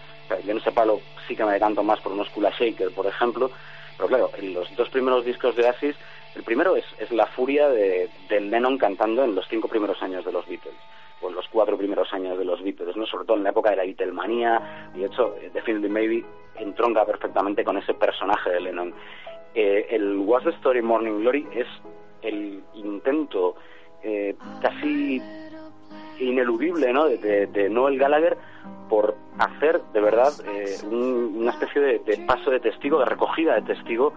yo 0.45 0.51
en 0.53 0.59
ese 0.59 0.73
palo 0.73 1.01
sí 1.27 1.35
que 1.35 1.45
me 1.45 1.53
decanto 1.53 1.83
más 1.83 2.01
por 2.01 2.13
unos 2.13 2.29
Kula 2.31 2.51
Shaker, 2.51 2.93
por 2.93 3.07
ejemplo, 3.07 3.51
pero 3.97 4.09
claro, 4.09 4.31
en 4.39 4.55
los 4.55 4.75
dos 4.77 4.89
primeros 4.89 5.25
discos 5.25 5.57
de 5.57 5.65
Oasis, 5.65 5.97
el 6.35 6.43
primero 6.43 6.77
es, 6.77 6.85
es 6.99 7.11
la 7.11 7.27
furia 7.27 7.69
de, 7.69 8.09
de 8.29 8.41
Lennon 8.41 8.79
cantando 8.79 9.25
en 9.25 9.35
los 9.35 9.47
cinco 9.49 9.69
primeros 9.69 10.03
años 10.03 10.25
de 10.25 10.33
los 10.33 10.47
Beatles, 10.47 10.75
en 11.29 11.35
los 11.37 11.47
cuatro 11.49 11.77
primeros 11.79 12.13
años 12.13 12.39
de 12.39 12.45
los 12.45 12.63
Beatles, 12.63 12.97
¿no? 12.97 13.07
sobre 13.07 13.25
todo 13.27 13.37
en 13.37 13.45
la 13.45 13.51
época 13.51 13.71
de 13.71 13.77
la 13.77 13.85
Beatlemanía, 13.85 14.91
y 14.95 15.01
de 15.01 15.07
hecho, 15.07 15.35
eh, 15.41 15.51
Definitely 15.53 15.89
Maybe 15.89 16.25
entronca 16.57 17.05
perfectamente 17.05 17.65
con 17.65 17.77
ese 17.77 17.95
personaje 17.95 18.51
de 18.51 18.61
Lennon. 18.61 18.93
Eh, 19.55 19.87
el 19.91 20.17
What's 20.19 20.45
the 20.45 20.51
Story 20.57 20.83
Morning 20.83 21.21
Glory 21.21 21.47
es 21.55 21.67
el 22.23 22.63
intento 22.75 23.55
eh, 24.03 24.35
casi 24.61 25.21
ineludible 26.19 26.93
¿no? 26.93 27.07
de, 27.09 27.69
Noel 27.71 27.99
Gallagher 27.99 28.37
por 28.89 29.15
hacer 29.39 29.81
de 29.93 30.01
verdad 30.01 30.33
eh, 30.47 30.77
un- 30.87 31.35
una 31.39 31.51
especie 31.53 31.81
de 31.81 32.25
paso 32.27 32.51
de 32.51 32.61
testigo, 32.61 32.99
de 32.99 33.07
recogida 33.07 33.55
de 33.55 33.63
testigo 33.63 34.13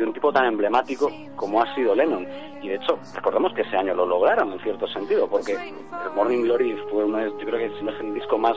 de 0.00 0.06
un 0.06 0.12
tipo 0.12 0.32
tan 0.32 0.46
emblemático 0.46 1.10
como 1.36 1.62
ha 1.62 1.74
sido 1.74 1.94
Lennon. 1.94 2.26
Y 2.62 2.68
de 2.68 2.74
hecho, 2.74 2.98
recordemos 3.14 3.52
que 3.54 3.62
ese 3.62 3.76
año 3.76 3.94
lo 3.94 4.04
lograron 4.06 4.52
en 4.52 4.60
cierto 4.60 4.86
sentido, 4.88 5.28
porque 5.28 5.52
el 5.52 6.10
Morning 6.14 6.42
Glory 6.42 6.76
fue 6.90 7.04
uno, 7.04 7.18
de- 7.18 7.30
yo 7.30 7.46
creo 7.46 7.58
que 7.58 7.78
si 7.78 7.84
no 7.84 7.90
es 7.92 8.00
el 8.00 8.12
disco 8.14 8.36
más 8.38 8.56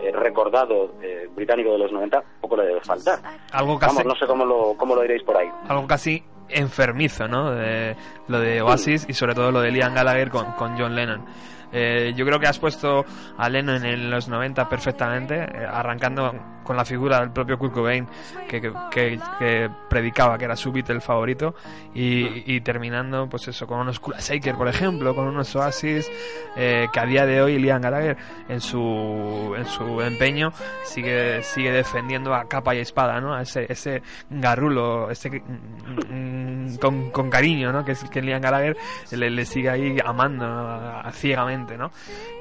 eh, 0.00 0.10
recordado 0.12 0.92
eh, 1.02 1.28
británico 1.34 1.70
de 1.72 1.78
los 1.78 1.92
90, 1.92 2.22
poco 2.40 2.56
le 2.56 2.64
debe 2.66 2.80
faltar. 2.80 3.18
Algo 3.52 3.78
casi, 3.78 3.96
Vamos, 3.96 4.12
no 4.14 4.18
sé 4.18 4.26
cómo 4.26 4.44
lo, 4.44 4.74
cómo 4.76 4.94
lo 4.96 5.02
diréis 5.02 5.22
por 5.22 5.36
ahí. 5.36 5.48
algo 5.68 5.86
casi 5.86 6.22
enfermizo, 6.48 7.26
¿no? 7.28 7.52
De, 7.52 7.96
lo 8.28 8.40
de 8.40 8.60
Oasis 8.62 9.06
y 9.08 9.12
sobre 9.14 9.34
todo 9.34 9.50
lo 9.52 9.60
de 9.60 9.70
Liam 9.70 9.94
Gallagher 9.94 10.30
con, 10.30 10.52
con 10.52 10.76
John 10.78 10.94
Lennon. 10.94 11.24
Eh, 11.72 12.12
yo 12.16 12.24
creo 12.26 12.38
que 12.38 12.46
has 12.46 12.58
puesto 12.58 13.04
a 13.36 13.48
Lennon 13.48 13.84
en 13.84 14.10
los 14.10 14.28
90 14.28 14.68
perfectamente, 14.68 15.34
eh, 15.36 15.66
arrancando 15.68 16.32
con 16.64 16.76
la 16.76 16.84
figura 16.84 17.20
del 17.20 17.30
propio 17.30 17.58
Kurt 17.58 17.72
Cobain, 17.74 18.08
que, 18.48 18.60
que, 18.60 18.72
que- 18.90 19.20
que 19.38 19.70
predicaba 19.88 20.36
que 20.38 20.44
era 20.46 20.56
su 20.56 20.72
Beatle 20.72 21.00
favorito, 21.00 21.54
y, 21.94 22.54
y 22.56 22.60
terminando, 22.62 23.28
pues 23.28 23.46
eso, 23.48 23.66
con 23.66 23.78
unos 23.80 24.00
Kula 24.00 24.18
Shaker, 24.18 24.56
por 24.56 24.66
ejemplo, 24.68 25.14
con 25.14 25.26
unos 25.28 25.54
Oasis, 25.54 26.10
eh, 26.56 26.88
que 26.92 27.00
a 27.00 27.04
día 27.06 27.26
de 27.26 27.40
hoy 27.42 27.58
Liam 27.58 27.80
Gallagher, 27.82 28.16
en 28.48 28.60
su, 28.60 29.54
en 29.56 29.66
su 29.66 30.00
empeño, 30.00 30.52
sigue, 30.84 31.42
sigue 31.42 31.70
defendiendo 31.70 32.34
a 32.34 32.44
capa 32.48 32.74
y 32.74 32.78
espada, 32.78 33.20
¿no? 33.20 33.34
A 33.34 33.42
ese, 33.42 33.66
ese 33.70 34.02
garrulo, 34.30 35.10
ese 35.10 35.30
que- 35.30 35.40
mm, 35.40 36.76
con, 36.76 37.10
con 37.10 37.30
cariño, 37.30 37.72
¿no? 37.72 37.84
Que, 37.84 37.92
es, 37.92 38.04
que 38.04 38.22
Liam 38.22 38.40
Gallagher 38.40 38.76
le, 39.12 39.30
le 39.30 39.44
sigue 39.44 39.70
ahí 39.70 39.96
amando 40.04 40.46
¿no? 40.46 41.02
ciegamente, 41.12 41.76
¿no? 41.76 41.90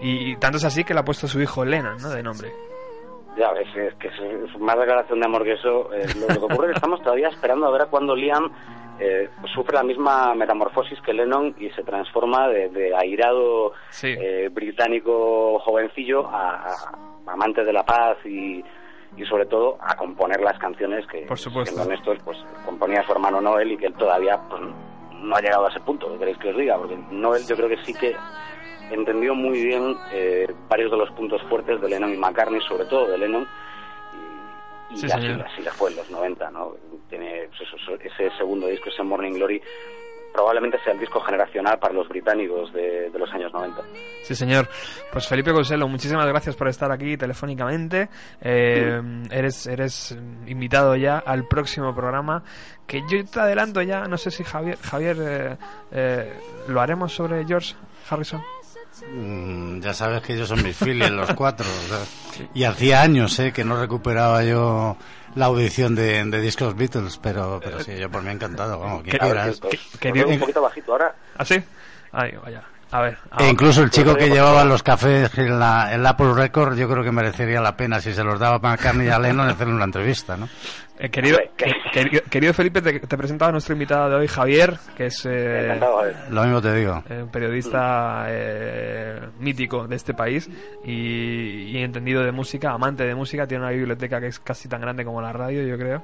Y, 0.01 0.31
y 0.31 0.35
tanto 0.37 0.57
es 0.57 0.63
así 0.63 0.83
que 0.83 0.93
le 0.93 1.01
ha 1.01 1.05
puesto 1.05 1.27
a 1.27 1.29
su 1.29 1.41
hijo 1.41 1.65
Lennon, 1.65 1.97
¿no? 2.01 2.09
De 2.09 2.23
nombre. 2.23 2.51
Ya 3.37 3.51
ves, 3.51 3.67
es 3.75 3.93
que 3.95 4.07
es, 4.09 4.59
más 4.59 4.77
declaración 4.77 5.19
de 5.19 5.25
amor 5.25 5.43
que 5.43 5.53
eso. 5.53 5.91
Eh, 5.93 6.05
lo, 6.19 6.27
lo 6.39 6.47
que 6.47 6.53
ocurre 6.53 6.67
es 6.67 6.73
que 6.73 6.77
estamos 6.77 7.01
todavía 7.01 7.29
esperando 7.29 7.67
a 7.67 7.71
ver 7.71 7.81
a 7.83 7.85
cuándo 7.87 8.15
Liam 8.15 8.51
eh, 8.99 9.27
sufre 9.55 9.75
la 9.75 9.83
misma 9.83 10.35
metamorfosis 10.35 11.01
que 11.01 11.13
Lennon 11.13 11.55
y 11.59 11.69
se 11.71 11.83
transforma 11.83 12.47
de, 12.49 12.69
de 12.69 12.95
airado 12.95 13.73
Sí. 13.89 14.07
eh, 14.19 14.49
británico 14.51 15.57
jovencillo 15.59 16.27
a, 16.27 16.67
a 16.67 16.75
amante 17.25 17.63
de 17.63 17.73
la 17.73 17.83
paz 17.83 18.17
y, 18.25 18.63
y 19.17 19.25
sobre 19.25 19.45
todo 19.47 19.77
a 19.81 19.95
componer 19.95 20.39
las 20.41 20.59
canciones 20.59 21.05
que, 21.07 21.21
Por 21.25 21.39
supuesto. 21.39 21.73
siendo 21.73 21.89
honestos, 21.91 22.19
pues 22.23 22.37
componía 22.65 23.03
su 23.03 23.13
hermano 23.13 23.41
Noel 23.41 23.71
y 23.71 23.77
que 23.77 23.87
él 23.87 23.93
todavía 23.95 24.39
pues, 24.49 24.61
no 25.21 25.35
ha 25.35 25.41
llegado 25.41 25.65
a 25.65 25.69
ese 25.69 25.79
punto, 25.79 26.11
¿qué 26.11 26.19
queréis 26.19 26.37
que 26.37 26.49
os 26.49 26.57
diga? 26.57 26.77
Porque 26.77 26.97
Noel 27.11 27.41
yo 27.47 27.55
creo 27.55 27.69
que 27.69 27.77
sí 27.83 27.93
que 27.95 28.15
entendió 28.91 29.35
muy 29.35 29.63
bien 29.63 29.95
eh, 30.11 30.47
varios 30.67 30.91
de 30.91 30.97
los 30.97 31.09
puntos 31.11 31.41
fuertes 31.43 31.81
de 31.81 31.89
Lennon 31.89 32.13
y 32.13 32.17
McCartney, 32.17 32.61
sobre 32.61 32.85
todo 32.85 33.07
de 33.09 33.17
Lennon, 33.17 33.47
y, 34.91 34.93
y 34.93 34.97
Sí, 34.97 35.05
así, 35.05 35.27
así 35.27 35.61
le 35.61 35.71
fue 35.71 35.91
en 35.91 35.97
los 35.97 36.09
90, 36.09 36.51
¿no? 36.51 36.75
Tiene 37.09 37.49
pues 37.57 37.99
ese 38.01 38.29
segundo 38.37 38.67
disco, 38.67 38.89
ese 38.89 39.03
Morning 39.03 39.33
Glory, 39.33 39.61
probablemente 40.33 40.79
sea 40.83 40.93
el 40.93 40.99
disco 40.99 41.21
generacional 41.21 41.77
para 41.79 41.93
los 41.93 42.09
británicos 42.09 42.73
de, 42.73 43.09
de 43.11 43.19
los 43.19 43.31
años 43.31 43.53
90. 43.53 43.81
Sí, 44.23 44.35
señor. 44.35 44.67
Pues 45.11 45.27
Felipe 45.27 45.53
Conselo, 45.53 45.87
muchísimas 45.87 46.25
gracias 46.25 46.55
por 46.55 46.67
estar 46.67 46.91
aquí 46.91 47.15
telefónicamente. 47.15 48.09
Eh, 48.41 48.99
eres, 49.29 49.67
eres 49.67 50.17
invitado 50.47 50.95
ya 50.95 51.19
al 51.19 51.47
próximo 51.47 51.93
programa. 51.93 52.43
Que 52.87 53.01
yo 53.07 53.23
te 53.25 53.39
adelanto 53.39 53.81
ya, 53.81 54.05
no 54.05 54.17
sé 54.17 54.31
si 54.31 54.43
Javier, 54.43 54.77
Javier 54.77 55.17
eh, 55.21 55.57
eh, 55.91 56.33
lo 56.67 56.81
haremos 56.81 57.13
sobre 57.13 57.45
George 57.45 57.75
Harrison. 58.09 58.41
Mm, 59.11 59.79
ya 59.81 59.93
sabes 59.93 60.21
que 60.21 60.33
ellos 60.33 60.47
son 60.47 60.61
mis 60.63 60.75
filias, 60.75 61.09
los 61.11 61.33
cuatro. 61.33 61.65
sea, 61.87 62.45
y 62.53 62.63
hacía 62.63 63.01
años 63.01 63.37
eh, 63.39 63.51
que 63.51 63.63
no 63.63 63.79
recuperaba 63.79 64.43
yo 64.43 64.97
la 65.35 65.45
audición 65.45 65.95
de, 65.95 66.23
de 66.25 66.41
discos 66.41 66.75
Beatles, 66.75 67.17
pero, 67.21 67.59
pero 67.63 67.79
sí, 67.83 67.97
yo 67.97 68.09
por 68.09 68.21
mí 68.21 68.31
encantado. 68.31 68.79
Vamos, 68.79 69.03
quien 69.03 69.17
¿Qué- 69.99 70.11
veo 70.11 70.27
un 70.27 70.39
poquito 70.39 70.61
bajito 70.61 70.91
ahora. 70.91 71.15
¿Ah, 71.37 71.45
sí? 71.45 71.55
Ay, 72.11 72.33
vaya. 72.43 72.61
A 72.91 73.01
ver. 73.01 73.17
E 73.39 73.49
incluso 73.49 73.81
el 73.81 73.89
chico 73.89 74.13
que 74.15 74.29
llevaba 74.29 74.63
los 74.63 74.83
cafés 74.83 75.35
en 75.39 75.57
la, 75.59 75.91
en 75.91 76.03
la 76.03 76.09
Apple 76.09 76.31
Record, 76.35 76.77
yo 76.77 76.87
creo 76.87 77.03
que 77.03 77.11
merecería 77.11 77.59
la 77.59 77.75
pena 77.75 77.99
si 77.99 78.13
se 78.13 78.23
los 78.23 78.39
daba 78.39 78.59
para 78.59 78.75
McCartney 78.75 79.07
y 79.07 79.09
a 79.09 79.17
Lennon 79.17 79.49
hacerle 79.49 79.73
una 79.73 79.85
entrevista, 79.85 80.37
¿no? 80.37 80.47
Eh, 80.99 81.09
querido, 81.09 81.39
que- 81.57 81.73
querido, 81.91 82.21
querido 82.29 82.53
Felipe, 82.53 82.81
te, 82.81 82.99
te 82.99 83.17
presentaba 83.17 83.49
a 83.49 83.51
nuestro 83.51 83.73
invitado 83.73 84.09
de 84.11 84.15
hoy, 84.15 84.27
Javier, 84.27 84.77
que 84.95 85.07
es 85.07 85.25
eh. 85.25 85.67
Lo 86.29 86.43
mismo 86.43 86.61
te 86.61 86.73
digo. 86.75 87.03
eh, 87.09 87.23
un 87.23 87.29
periodista 87.29 88.25
eh, 88.27 89.19
mítico 89.39 89.87
de 89.87 89.95
este 89.95 90.13
país 90.13 90.47
y, 90.85 90.91
y 91.71 91.77
entendido 91.79 92.23
de 92.23 92.31
música, 92.31 92.71
amante 92.71 93.03
de 93.05 93.15
música, 93.15 93.47
tiene 93.47 93.63
una 93.63 93.73
biblioteca 93.73 94.19
que 94.21 94.27
es 94.27 94.39
casi 94.39 94.69
tan 94.69 94.81
grande 94.81 95.03
como 95.03 95.19
la 95.21 95.33
radio, 95.33 95.63
yo 95.65 95.77
creo, 95.77 96.03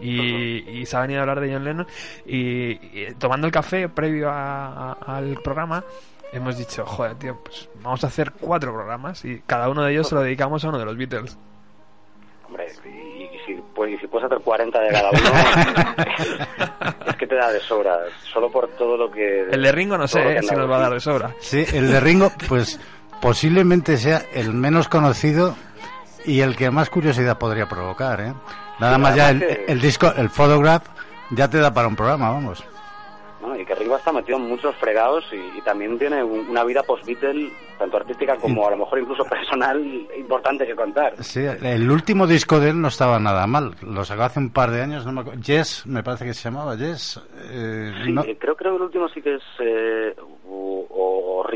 y, 0.00 0.58
y 0.78 0.84
se 0.86 0.96
ha 0.96 1.00
venido 1.00 1.20
a 1.20 1.22
hablar 1.22 1.40
de 1.40 1.52
John 1.52 1.64
Lennon 1.64 1.86
y, 2.26 2.72
y 2.72 3.14
tomando 3.18 3.46
el 3.46 3.52
café 3.52 3.88
previo 3.88 4.30
a- 4.30 4.92
a- 4.92 5.16
al 5.16 5.38
programa 5.42 5.82
hemos 6.34 6.58
dicho, 6.58 6.84
joder, 6.84 7.14
tío, 7.14 7.38
pues 7.42 7.70
vamos 7.82 8.04
a 8.04 8.08
hacer 8.08 8.32
cuatro 8.38 8.72
programas 8.74 9.24
y 9.24 9.42
cada 9.46 9.70
uno 9.70 9.82
de 9.82 9.92
ellos 9.92 10.06
se 10.08 10.14
lo 10.14 10.20
dedicamos 10.20 10.62
a 10.64 10.68
uno 10.68 10.78
de 10.78 10.84
los 10.84 10.96
Beatles. 10.98 11.38
Hombre, 12.48 12.66
y, 12.84 13.24
y 13.24 13.38
si, 13.46 13.62
pues, 13.74 13.92
y 13.92 13.98
si 13.98 14.06
puedes 14.06 14.24
hacer 14.26 14.38
40 14.42 14.80
de 14.80 14.88
cada 14.90 15.10
uno, 15.10 15.20
es 17.06 17.16
que 17.16 17.26
te 17.26 17.34
da 17.34 17.52
de 17.52 17.60
sobra. 17.60 17.98
Solo 18.32 18.50
por 18.50 18.68
todo 18.76 18.96
lo 18.96 19.10
que. 19.10 19.42
El 19.50 19.62
de 19.62 19.70
Ringo 19.72 19.98
no 19.98 20.08
sé 20.08 20.20
eh, 20.38 20.42
si 20.42 20.54
nos 20.54 20.68
va 20.70 20.76
a 20.76 20.80
dar 20.80 20.92
de 20.94 21.00
sobra. 21.00 21.34
Sí, 21.40 21.64
el 21.74 21.90
de 21.90 22.00
Ringo, 22.00 22.32
pues 22.48 22.80
posiblemente 23.20 23.96
sea 23.98 24.22
el 24.32 24.52
menos 24.54 24.88
conocido 24.88 25.56
y 26.24 26.40
el 26.40 26.56
que 26.56 26.70
más 26.70 26.88
curiosidad 26.90 27.38
podría 27.38 27.66
provocar, 27.68 28.20
¿eh? 28.20 28.32
Nada 28.80 28.96
Sí, 28.96 29.00
más 29.02 29.14
ya 29.16 29.30
el, 29.30 29.40
que- 29.40 29.64
el 29.68 29.80
disco, 29.80 30.12
el 30.16 30.30
Photograph, 30.30 30.84
ya 31.30 31.48
te 31.48 31.58
da 31.58 31.72
para 31.72 31.88
un 31.88 31.96
programa, 31.96 32.30
vamos. 32.30 32.64
¿No? 33.40 33.56
Y 33.58 33.64
que 33.64 33.74
Ringo 33.74 33.96
está 33.96 34.12
metido 34.12 34.38
en 34.38 34.48
muchos 34.48 34.74
fregados 34.76 35.24
y, 35.32 35.58
y 35.58 35.60
también 35.62 35.98
tiene 35.98 36.22
un- 36.22 36.48
una 36.48 36.64
vida 36.64 36.82
post-Beatle, 36.82 37.50
tanto 37.78 37.96
artística 37.96 38.36
como 38.36 38.66
a 38.66 38.70
lo 38.72 38.78
mejor 38.78 38.98
incluso 38.98 39.24
personal, 39.30 39.80
importante 40.16 40.66
que 40.66 40.74
contar. 40.74 41.14
Sí, 41.22 41.40
el 41.44 41.90
último 41.90 42.26
disco 42.26 42.58
de 42.60 42.70
él 42.70 42.80
no 42.80 42.88
estaba 42.88 43.18
nada 43.18 43.46
mal. 43.46 43.74
Lo 43.82 44.04
sacó 44.04 44.22
hace 44.24 44.40
un 44.40 44.50
par 44.50 44.70
de 44.70 44.82
años, 44.82 45.06
no 45.06 45.12
me 45.12 45.20
acuerdo. 45.20 45.40
Yes, 45.42 45.86
me 45.86 46.02
parece 46.02 46.24
que 46.24 46.34
se 46.34 46.44
llamaba 46.50 46.76
Yes. 46.76 47.20
eh, 47.50 47.92
Sí, 48.04 48.12
no- 48.12 48.22
eh, 48.24 48.36
creo, 48.38 48.56
creo 48.56 48.72
que 48.72 48.76
el 48.76 48.82
último 48.82 49.08
sí 49.08 49.22
que 49.22 49.34
es 49.36 49.42
eh, 49.60 50.14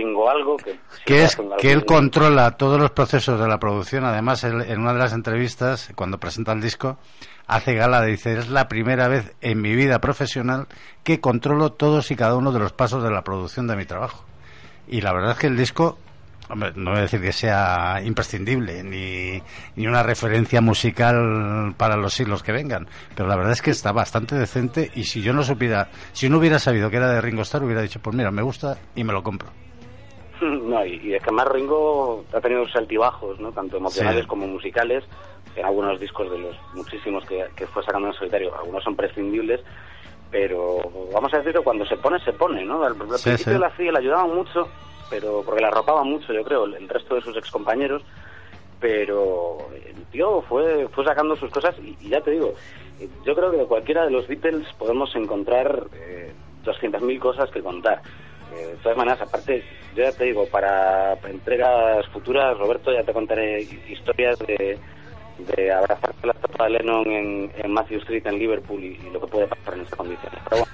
Ringo 0.03 0.29
algo 0.29 0.57
que, 0.57 0.79
que 1.05 1.25
es 1.25 1.39
que 1.59 1.73
él 1.73 1.85
controla 1.85 2.57
todos 2.57 2.81
los 2.81 2.91
procesos 2.91 3.41
de 3.41 3.47
la 3.47 3.59
producción. 3.59 4.05
Además, 4.05 4.43
él, 4.45 4.63
en 4.63 4.81
una 4.81 4.93
de 4.93 4.99
las 4.99 5.13
entrevistas, 5.13 5.91
cuando 5.95 6.19
presenta 6.19 6.53
el 6.53 6.61
disco, 6.61 6.99
hace 7.47 7.75
gala, 7.75 8.03
dice, 8.03 8.39
es 8.39 8.49
la 8.49 8.69
primera 8.69 9.09
vez 9.09 9.35
en 9.41 9.61
mi 9.61 9.75
vida 9.75 10.01
profesional 10.01 10.67
que 11.05 11.21
controlo 11.21 11.73
todos 11.73 12.11
y 12.11 12.17
cada 12.17 12.37
uno 12.37 12.53
de 12.53 12.59
los 12.59 12.73
pasos 12.73 13.03
de 13.03 13.11
la 13.11 13.23
producción 13.23 13.67
de 13.67 13.77
mi 13.77 13.85
trabajo. 13.85 14.25
Y 14.89 15.01
la 15.01 15.13
verdad 15.13 15.33
es 15.33 15.39
que 15.39 15.47
el 15.47 15.57
disco, 15.57 15.99
hombre, 16.49 16.73
no 16.75 16.91
voy 16.91 16.99
a 16.99 17.03
decir 17.03 17.21
que 17.21 17.33
sea 17.33 18.01
imprescindible, 18.03 18.83
ni, 18.83 19.43
ni 19.77 19.87
una 19.87 20.03
referencia 20.03 20.61
musical 20.61 21.75
para 21.77 21.97
los 21.97 22.15
siglos 22.15 22.43
que 22.43 22.53
vengan, 22.53 22.89
pero 23.15 23.29
la 23.29 23.37
verdad 23.37 23.53
es 23.53 23.63
que 23.63 23.71
está 23.71 23.93
bastante 23.93 24.35
decente 24.35 24.91
y 24.95 25.05
si 25.05 25.23
yo 25.23 25.33
no 25.33 25.45
supiera, 25.45 25.91
si 26.13 26.29
no 26.29 26.39
hubiera 26.39 26.59
sabido 26.59 26.91
que 26.91 26.97
era 26.97 27.11
de 27.11 27.21
Ringo 27.21 27.43
Starr, 27.43 27.63
hubiera 27.63 27.83
dicho, 27.83 28.01
pues 28.01 28.17
mira, 28.17 28.31
me 28.33 28.43
gusta 28.43 28.77
y 28.97 29.05
me 29.05 29.13
lo 29.13 29.23
compro. 29.23 29.51
No, 30.69 30.85
y, 30.85 31.01
y 31.03 31.15
es 31.15 31.23
que 31.23 31.31
más 31.31 31.47
Ringo 31.49 32.25
ha 32.33 32.41
tenido 32.41 32.65
sus 32.67 32.77
altibajos, 32.77 33.39
¿no? 33.41 33.53
Tanto 33.53 33.77
emocionales 33.77 34.23
Sí. 34.23 34.29
como 34.29 34.47
musicales. 34.47 35.05
En 35.55 35.67
algunos 35.67 36.01
discos 36.01 36.31
de 36.31 36.39
los 36.39 36.57
muchísimos 36.75 37.25
que, 37.27 37.45
que 37.55 37.67
fue 37.67 37.83
sacando 37.85 38.09
en 38.09 38.15
solitario, 38.15 38.55
algunos 38.57 38.83
son 38.83 38.97
prescindibles, 38.97 39.61
pero 40.31 40.79
vamos 41.13 41.33
a 41.35 41.39
decir 41.39 41.53
que 41.53 41.61
cuando 41.61 41.85
se 41.85 41.97
pone, 41.99 42.19
se 42.25 42.33
pone, 42.33 42.65
¿no? 42.65 42.83
Al, 42.85 42.93
al 43.01 43.19
Sí, 43.19 43.25
principio 43.25 43.53
sí. 43.55 43.59
la 43.59 43.67
hacía, 43.67 43.93
le 43.93 43.99
ayudaban 43.99 44.35
mucho, 44.35 44.67
pero 45.11 45.43
porque 45.45 45.61
la 45.61 45.69
arropaban 45.69 46.09
mucho, 46.09 46.33
yo 46.33 46.43
creo, 46.43 46.65
el, 46.65 46.75
el 46.77 46.89
resto 46.89 47.17
de 47.17 47.21
sus 47.21 47.37
excompañeros, 47.37 48.03
pero 48.81 49.59
el 49.75 50.05
tío 50.07 50.43
fue, 50.49 50.89
fue 50.89 51.05
sacando 51.05 51.37
sus 51.37 51.51
cosas 51.51 51.75
y, 51.81 51.97
y 52.01 52.09
ya 52.09 52.21
te 52.23 52.31
digo, 52.33 52.55
yo 53.25 53.35
creo 53.35 53.51
que 53.51 53.59
de 53.59 53.67
cualquiera 53.67 54.05
de 54.05 54.11
los 54.11 54.27
Beatles 54.27 54.67
podemos 54.79 55.15
encontrar 55.15 55.85
eh, 55.95 56.33
200.000 56.65 57.19
cosas 57.19 57.51
que 57.51 57.61
contar. 57.63 58.01
De 58.55 58.77
todas 58.83 58.97
maneras, 58.97 59.21
aparte, 59.21 59.63
yo 59.95 60.05
ya 60.05 60.13
te 60.13 60.25
digo, 60.25 60.47
para 60.47 61.15
entregas 61.25 62.07
futuras, 62.09 62.57
Roberto, 62.59 62.93
ya 62.93 63.03
te 63.03 63.13
contaré 63.13 63.63
historias 63.89 64.39
de, 64.41 64.79
de 65.39 65.73
abrazarte 65.73 66.27
la 66.27 66.33
estatua 66.33 66.67
de 66.67 66.73
Lennon 66.73 67.07
en, 67.11 67.53
en 67.57 67.73
Matthew 67.73 67.99
Street 68.01 68.27
en 68.27 68.39
Liverpool 68.39 68.83
y, 68.83 68.99
y 69.07 69.11
lo 69.11 69.21
que 69.21 69.27
puede 69.27 69.47
pasar 69.47 69.75
en 69.75 69.81
esas 69.81 69.97
condiciones. 69.97 70.41
Pero 70.49 70.65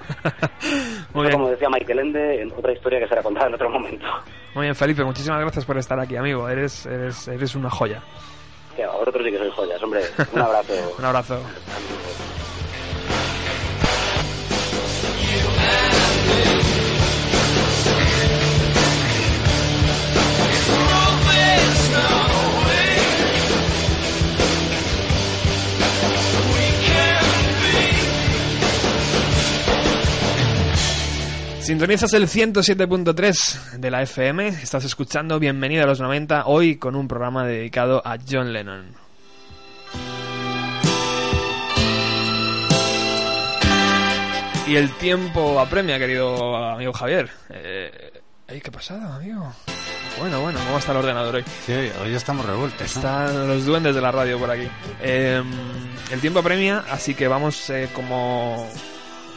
bueno, 1.13 1.29
como 1.37 1.49
decía 1.49 1.69
Michael 1.69 1.99
Ende, 1.99 2.41
en 2.41 2.51
otra 2.51 2.73
historia 2.73 2.99
que 2.99 3.07
será 3.07 3.23
contada 3.23 3.47
en 3.47 3.53
otro 3.55 3.69
momento. 3.69 4.05
Muy 4.55 4.65
bien, 4.65 4.75
Felipe, 4.75 5.03
muchísimas 5.03 5.39
gracias 5.39 5.65
por 5.65 5.77
estar 5.77 5.99
aquí, 5.99 6.15
amigo. 6.15 6.49
Eres, 6.49 6.85
eres, 6.85 7.27
eres 7.27 7.55
una 7.55 7.69
joya. 7.69 8.01
A 8.81 8.97
vosotros 8.97 9.25
sí 9.25 9.31
que 9.31 9.37
sois 9.37 9.53
joyas, 9.53 9.83
hombre. 9.83 10.01
Un 10.33 10.41
abrazo. 10.41 10.73
Un 10.99 11.05
abrazo. 11.05 11.41
Sintonizas 31.69 32.13
el 32.13 32.27
107.3 32.27 33.77
de 33.77 33.91
la 33.91 34.01
FM, 34.01 34.47
estás 34.47 34.85
escuchando 34.85 35.37
Bienvenido 35.37 35.83
a 35.83 35.85
los 35.85 35.99
90, 35.99 36.47
hoy 36.47 36.77
con 36.77 36.95
un 36.95 37.07
programa 37.07 37.45
dedicado 37.45 38.01
a 38.03 38.17
John 38.27 38.51
Lennon. 38.51 38.87
Y 44.67 44.75
el 44.77 44.89
tiempo 44.97 45.59
apremia, 45.59 45.99
querido 45.99 46.57
amigo 46.57 46.91
Javier. 46.91 47.29
Eh, 47.51 48.13
ey, 48.47 48.61
¿Qué 48.61 48.71
pasada, 48.71 49.17
amigo? 49.17 49.53
Bueno, 50.17 50.41
bueno, 50.41 50.59
¿cómo 50.65 50.79
está 50.79 50.91
el 50.93 50.97
ordenador 50.97 51.35
hoy? 51.35 51.43
Sí, 51.67 51.73
hoy 52.01 52.15
estamos 52.15 52.47
revueltos. 52.47 52.79
¿no? 52.79 52.85
Están 52.87 53.47
los 53.47 53.63
duendes 53.67 53.93
de 53.93 54.01
la 54.01 54.11
radio 54.11 54.39
por 54.39 54.49
aquí. 54.49 54.67
Eh, 55.03 55.43
el 56.09 56.19
tiempo 56.19 56.39
apremia, 56.39 56.83
así 56.89 57.13
que 57.13 57.27
vamos 57.27 57.69
eh, 57.69 57.89
como, 57.93 58.67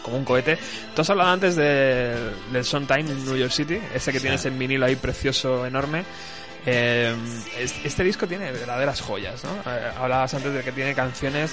como 0.03 0.17
un 0.17 0.25
cohete. 0.25 0.59
Tú 0.95 1.03
has 1.03 1.11
hablado 1.11 1.31
antes 1.31 1.57
de, 1.57 2.17
del 2.53 2.65
Sondheim 2.65 3.07
en 3.09 3.25
New 3.25 3.37
York 3.37 3.53
City, 3.53 3.79
ese 3.95 4.13
que 4.13 4.19
Sí. 4.19 4.23
tienes 4.23 4.45
en 4.47 4.59
vinilo 4.59 4.85
ahí 4.87 4.97
precioso, 4.97 5.65
enorme. 5.67 6.05
Eh, 6.65 7.15
es- 7.59 7.75
este 7.85 8.05
disco 8.05 8.27
tiene 8.27 8.53
verdaderas 8.53 9.01
joyas, 9.01 9.43
¿no? 9.45 9.51
Eh, 9.71 9.91
hablabas 9.99 10.33
antes 10.35 10.53
de 10.53 10.63
que 10.63 10.73
tiene 10.73 10.95
canciones. 10.95 11.53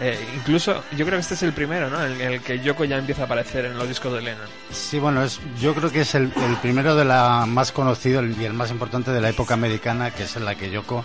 eh, 0.00 0.18
incluso, 0.34 0.82
yo 0.96 1.06
creo 1.06 1.18
que 1.18 1.22
este 1.22 1.34
es 1.34 1.42
el 1.44 1.52
primero, 1.52 1.88
¿no? 1.88 2.04
En 2.04 2.20
el 2.20 2.40
que 2.40 2.58
Yoko 2.58 2.84
ya 2.84 2.96
empieza 2.98 3.22
a 3.22 3.24
aparecer 3.26 3.64
en 3.66 3.78
los 3.78 3.86
discos 3.86 4.12
de 4.12 4.22
Lennon. 4.22 4.48
Sí, 4.72 4.98
bueno, 4.98 5.22
es, 5.22 5.38
yo 5.60 5.72
creo 5.72 5.88
que 5.92 6.00
es 6.00 6.16
el, 6.16 6.32
el 6.34 6.56
primero 6.60 6.96
de 6.96 7.04
la 7.04 7.46
más 7.46 7.70
conocido 7.70 8.20
y 8.26 8.44
el 8.44 8.54
más 8.54 8.72
importante 8.72 9.12
de 9.12 9.20
la 9.20 9.28
época 9.28 9.54
americana, 9.54 10.10
que 10.10 10.24
es 10.24 10.34
en 10.34 10.44
la 10.46 10.56
que 10.56 10.68
Yoko 10.68 11.04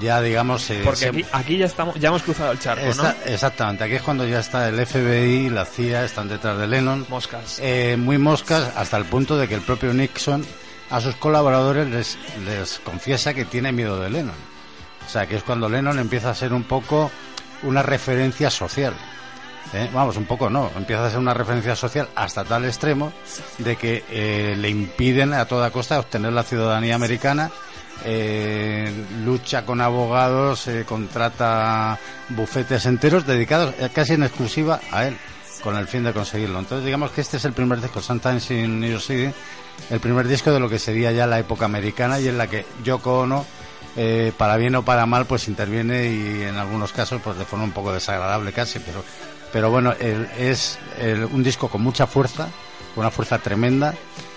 ya, 0.00 0.20
digamos, 0.20 0.62
se- 0.62 0.80
Porque 0.84 1.00
se- 1.00 1.08
aquí, 1.08 1.24
aquí 1.32 1.58
ya 1.58 1.66
estamos, 1.66 1.94
ya 1.96 2.08
hemos 2.08 2.22
cruzado 2.22 2.52
el 2.52 2.58
charco, 2.60 2.84
¿no? 2.96 3.14
exactamente, 3.26 3.84
aquí 3.84 3.94
es 3.94 4.02
cuando 4.02 4.26
ya 4.26 4.40
está 4.40 4.68
el 4.68 4.78
FBI, 4.86 5.50
la 5.50 5.64
CIA, 5.64 6.04
están 6.04 6.28
detrás 6.28 6.58
de 6.58 6.66
Lennon, 6.66 7.06
Moscas. 7.08 7.58
eh, 7.60 7.96
muy 7.98 8.18
moscas 8.18 8.72
hasta 8.76 8.96
el 8.96 9.04
punto 9.06 9.36
de 9.36 9.48
que 9.48 9.54
el 9.54 9.62
propio 9.62 9.92
Nixon 9.92 10.44
a 10.90 11.00
sus 11.00 11.14
colaboradores 11.16 11.88
les, 11.88 12.18
les 12.44 12.78
confiesa 12.80 13.32
que 13.34 13.44
tiene 13.44 13.72
miedo 13.72 14.00
de 14.00 14.10
Lennon. 14.10 14.34
O 15.06 15.08
sea, 15.10 15.26
que 15.26 15.36
es 15.36 15.42
cuando 15.42 15.68
Lennon 15.68 15.98
empieza 15.98 16.30
a 16.30 16.34
ser 16.34 16.52
un 16.52 16.64
poco 16.64 17.10
una 17.62 17.82
referencia 17.82 18.50
social. 18.50 18.92
¿eh? 19.72 19.88
Vamos, 19.92 20.16
un 20.16 20.24
poco 20.24 20.50
no, 20.50 20.70
empieza 20.76 21.06
a 21.06 21.10
ser 21.10 21.18
una 21.18 21.34
referencia 21.34 21.76
social 21.76 22.08
hasta 22.16 22.44
tal 22.44 22.64
extremo 22.64 23.12
de 23.58 23.76
que 23.76 24.04
eh, 24.10 24.54
le 24.58 24.68
impiden 24.68 25.32
a 25.32 25.44
toda 25.46 25.70
costa 25.70 25.98
obtener 25.98 26.32
la 26.32 26.42
ciudadanía 26.42 26.94
americana, 26.96 27.50
eh, 28.04 28.90
lucha 29.24 29.64
con 29.64 29.80
abogados, 29.80 30.66
eh, 30.68 30.84
contrata 30.86 31.98
bufetes 32.30 32.86
enteros 32.86 33.26
dedicados 33.26 33.74
eh, 33.78 33.90
casi 33.92 34.14
en 34.14 34.22
exclusiva 34.22 34.80
a 34.90 35.06
él, 35.06 35.16
con 35.62 35.76
el 35.76 35.86
fin 35.86 36.04
de 36.04 36.12
conseguirlo. 36.12 36.58
Entonces 36.58 36.84
digamos 36.84 37.10
que 37.10 37.20
este 37.20 37.36
es 37.36 37.44
el 37.44 37.52
primer 37.52 37.80
disco, 37.80 38.00
Sometimes 38.00 38.50
in 38.50 38.80
New 38.80 38.90
York 38.90 39.02
City, 39.02 39.32
el 39.90 40.00
primer 40.00 40.26
disco 40.28 40.50
de 40.52 40.60
lo 40.60 40.68
que 40.68 40.78
sería 40.78 41.12
ya 41.12 41.26
la 41.26 41.38
época 41.38 41.64
americana 41.64 42.18
y 42.20 42.28
en 42.28 42.38
la 42.38 42.46
que 42.46 42.66
Yoko 42.84 43.20
Ono 43.20 43.44
para 44.36 44.56
bien 44.56 44.76
o 44.76 44.84
para 44.84 45.04
mal, 45.04 45.26
pues 45.26 45.48
interviene 45.48 46.06
y 46.06 46.42
en 46.42 46.56
algunos 46.56 46.92
casos, 46.92 47.20
pues 47.22 47.36
de 47.36 47.44
forma 47.44 47.64
un 47.64 47.72
poco 47.72 47.92
desagradable 47.92 48.52
casi, 48.52 48.78
pero, 48.78 49.04
pero 49.52 49.70
bueno, 49.70 49.92
es 50.38 50.78
un 51.32 51.42
disco 51.42 51.68
con 51.68 51.82
mucha 51.82 52.06
fuerza, 52.06 52.48
con 52.94 53.02
una 53.02 53.10
fuerza 53.10 53.38
tremenda. 53.38 53.94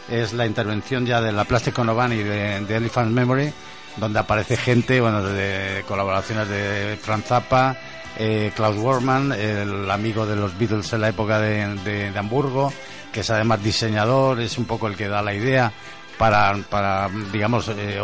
Es 0.10 0.34
la 0.34 0.45
intervención 0.45 1.06
ya 1.06 1.22
de 1.22 1.32
la 1.32 1.45
Plastic 1.45 1.78
Ono 1.80 2.14
y 2.14 2.24
de, 2.24 2.58
Elephant 2.58 3.12
Memory, 3.12 3.54
donde 3.97 4.20
aparece 4.20 4.58
gente, 4.58 4.99
bueno, 4.99 5.24
de, 5.24 5.84
colaboraciones 5.88 6.47
de 6.49 6.97
Franz 7.01 7.26
Zappa, 7.26 7.76
eh, 8.18 8.51
Klaus 8.56 8.78
Worman, 8.78 9.32
el 9.32 9.89
amigo 9.89 10.26
de 10.26 10.36
los 10.36 10.58
Beatles 10.58 10.91
en 10.93 11.01
la 11.01 11.10
época 11.10 11.39
de, 11.39 11.76
de- 11.84 12.18
Hamburgo, 12.18 12.72
que 13.12 13.22
es 13.22 13.30
además 13.30 13.64
diseñador, 13.64 14.39
es 14.41 14.58
un 14.58 14.66
poco 14.66 14.88
el 14.88 14.95
que 14.97 15.08
da 15.08 15.22
la 15.22 15.34
idea 15.34 15.72
para, 16.18 16.54
para 16.70 17.10
digamos, 17.32 17.70
eh, 17.70 17.99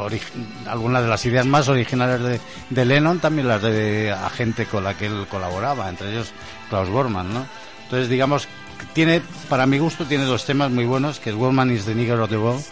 algunas 0.67 1.03
de 1.03 1.09
las 1.09 1.25
ideas 1.25 1.45
más 1.45 1.67
originales 1.67 2.21
de, 2.21 2.39
de 2.69 2.85
Lennon, 2.85 3.19
también 3.19 3.47
las 3.47 3.61
de 3.61 4.11
a 4.11 4.29
gente 4.29 4.65
con 4.65 4.83
la 4.83 4.95
que 4.97 5.07
él 5.07 5.27
colaboraba, 5.29 5.89
entre 5.89 6.11
ellos 6.11 6.31
Klaus 6.69 6.89
Bormann, 6.89 7.33
¿no? 7.33 7.45
Entonces, 7.83 8.09
digamos, 8.09 8.47
tiene, 8.93 9.21
para 9.49 9.65
mi 9.65 9.77
gusto, 9.79 10.05
tiene 10.05 10.25
dos 10.25 10.45
temas 10.45 10.69
muy 10.71 10.85
buenos, 10.85 11.19
que 11.19 11.29
es 11.31 11.35
Bormann 11.35 11.71
is 11.71 11.85
the 11.85 11.95
Nigger 11.95 12.19
of 12.19 12.29
the 12.29 12.37
World, 12.37 12.63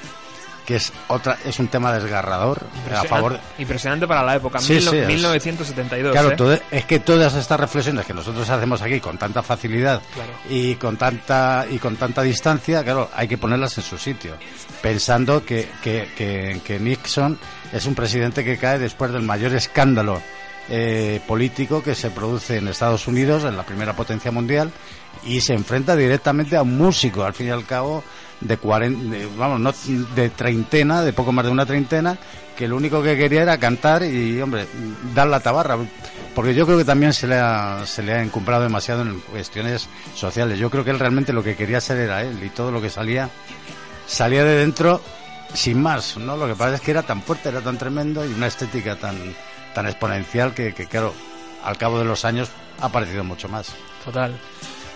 que 0.66 0.76
es 0.76 0.92
otra, 1.08 1.38
es 1.46 1.60
un 1.60 1.70
tema 1.70 1.94
desgarrador 1.94 2.60
a 2.94 3.04
favor 3.06 3.40
Impresionante 3.58 4.06
para 4.06 4.22
la 4.22 4.36
época, 4.36 4.60
Sí, 4.60 4.74
mil- 4.74 4.82
sí, 4.90 4.98
es- 4.98 5.08
1972. 5.08 6.12
Claro, 6.12 6.32
¿eh? 6.32 6.36
todo- 6.36 6.60
es 6.70 6.84
que 6.86 7.00
todas 7.00 7.34
estas 7.36 7.58
reflexiones 7.58 8.06
que 8.06 8.14
nosotros 8.14 8.50
hacemos 8.50 8.82
aquí 8.82 9.00
con 9.00 9.18
tanta 9.18 9.42
facilidad 9.44 10.02
Claro. 10.14 10.32
y 10.50 10.76
con 10.76 10.98
tanta 10.98 11.66
y 11.72 11.78
con 11.78 11.96
tanta 11.96 12.22
distancia, 12.22 12.84
claro, 12.84 13.10
hay 13.16 13.30
que 13.30 13.38
ponerlas 13.38 13.78
en 13.78 13.84
su 13.86 13.98
sitio, 13.98 14.34
pensando 14.82 15.46
que, 15.46 15.70
que, 15.82 16.10
que- 16.18 16.60
que 16.66 16.80
Nixon 16.80 17.40
es 17.72 17.86
un 17.86 17.96
presidente 17.96 18.44
que 18.44 18.58
cae 18.58 18.78
después 18.78 19.12
del 19.14 19.22
mayor 19.24 19.54
escándalo 19.56 20.22
eh, 20.70 21.22
político 21.28 21.82
que 21.84 21.96
se 21.96 22.10
produce 22.10 22.58
en 22.58 22.68
Estados 22.68 23.08
Unidos, 23.08 23.44
en 23.44 23.58
la 23.58 23.64
primera 23.64 23.94
potencia 23.96 24.32
mundial, 24.32 24.72
y 25.26 25.42
se 25.42 25.54
enfrenta 25.54 25.96
directamente 25.96 26.56
a 26.56 26.62
un 26.62 26.78
músico, 26.78 27.24
al 27.24 27.34
fin 27.34 27.48
y 27.48 27.52
al 27.52 27.66
cabo, 27.66 28.04
de, 28.42 28.60
cuaren- 28.60 29.10
de, 29.10 29.28
vamos, 29.38 29.60
no, 29.60 29.74
de 30.16 30.30
treintena, 30.30 31.02
de 31.02 31.14
poco 31.14 31.32
más 31.32 31.46
de 31.46 31.52
una 31.52 31.66
treintena, 31.66 32.18
que 32.56 32.68
lo 32.68 32.76
único 32.76 33.02
que 33.04 33.18
quería 33.18 33.42
era 33.44 33.58
cantar 33.58 34.04
y, 34.04 34.40
hombre, 34.42 34.68
dar 35.14 35.28
la 35.28 35.40
tabarra. 35.40 35.78
Porque 36.36 36.54
yo 36.54 36.66
creo 36.66 36.78
que 36.78 36.86
también 36.86 37.14
se 37.14 37.26
le 37.28 37.36
ha, 37.36 37.84
se 37.86 38.04
le 38.04 38.14
ha 38.14 38.22
encumbrado 38.22 38.62
demasiado 38.64 39.02
en 39.02 39.20
cuestiones 39.22 39.88
sociales. 40.14 40.60
Yo 40.60 40.70
creo 40.70 40.84
que 40.84 40.92
él 40.92 41.00
realmente 41.00 41.34
lo 41.34 41.44
que 41.44 41.56
quería 41.56 41.82
ser 41.82 41.98
era 41.98 42.22
él 42.22 42.38
y 42.44 42.50
todo 42.50 42.72
lo 42.72 42.80
que 42.80 42.92
salía, 42.92 43.30
salía 44.06 44.44
de 44.44 44.56
dentro 44.58 45.02
sin 45.54 45.82
más, 45.82 46.18
¿no? 46.18 46.38
Lo 46.38 46.48
que 46.48 46.54
pasa 46.54 46.76
es 46.76 46.82
que 46.82 46.92
era 46.92 47.02
tan 47.02 47.24
fuerte, 47.24 47.50
era 47.50 47.62
tan 47.62 47.78
tremendo 47.80 48.24
y 48.24 48.34
una 48.34 48.48
estética 48.48 48.96
tan, 48.96 49.18
tan 49.78 49.86
exponencial 49.86 50.56
que, 50.56 50.74
que, 50.74 50.88
claro, 50.88 51.14
al 51.64 51.78
cabo 51.78 52.00
de 52.00 52.06
los 52.06 52.26
años 52.26 52.50
ha 52.82 52.90
parecido 52.90 53.24
mucho 53.24 53.48
más. 53.48 53.76
Total. 54.04 54.36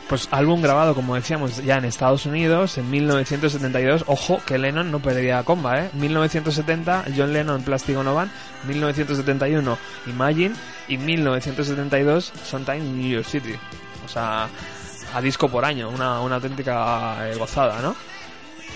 Pues 0.10 0.28
álbum 0.32 0.60
grabado, 0.60 0.96
como 0.96 1.14
decíamos, 1.14 1.64
ya 1.64 1.78
en 1.78 1.86
Estados 1.86 2.26
Unidos 2.26 2.80
en 2.80 2.90
1972. 2.90 4.06
Ojo 4.08 4.42
que 4.44 4.58
Lennon 4.58 4.90
no 4.90 5.00
perdía 5.00 5.44
comba, 5.44 5.82
¿eh? 5.82 5.92
1970, 5.94 7.06
John 7.16 7.32
Lennon, 7.32 7.62
Plastic 7.62 7.96
Ono 7.96 8.16
Band. 8.16 8.32
1971, 8.66 9.78
Imagine. 10.08 10.56
Y 10.88 10.98
1972, 10.98 12.34
Sometime 12.44 12.80
in 12.80 13.02
New 13.02 13.12
York 13.12 13.28
City. 13.28 13.54
O 14.04 14.10
sea, 14.10 14.50
a 15.14 15.22
disco 15.22 15.48
por 15.48 15.64
año. 15.64 15.90
Una, 15.90 16.22
una 16.22 16.38
auténtica 16.38 17.30
eh, 17.30 17.36
gozada, 17.36 17.80
¿no? 17.84 17.96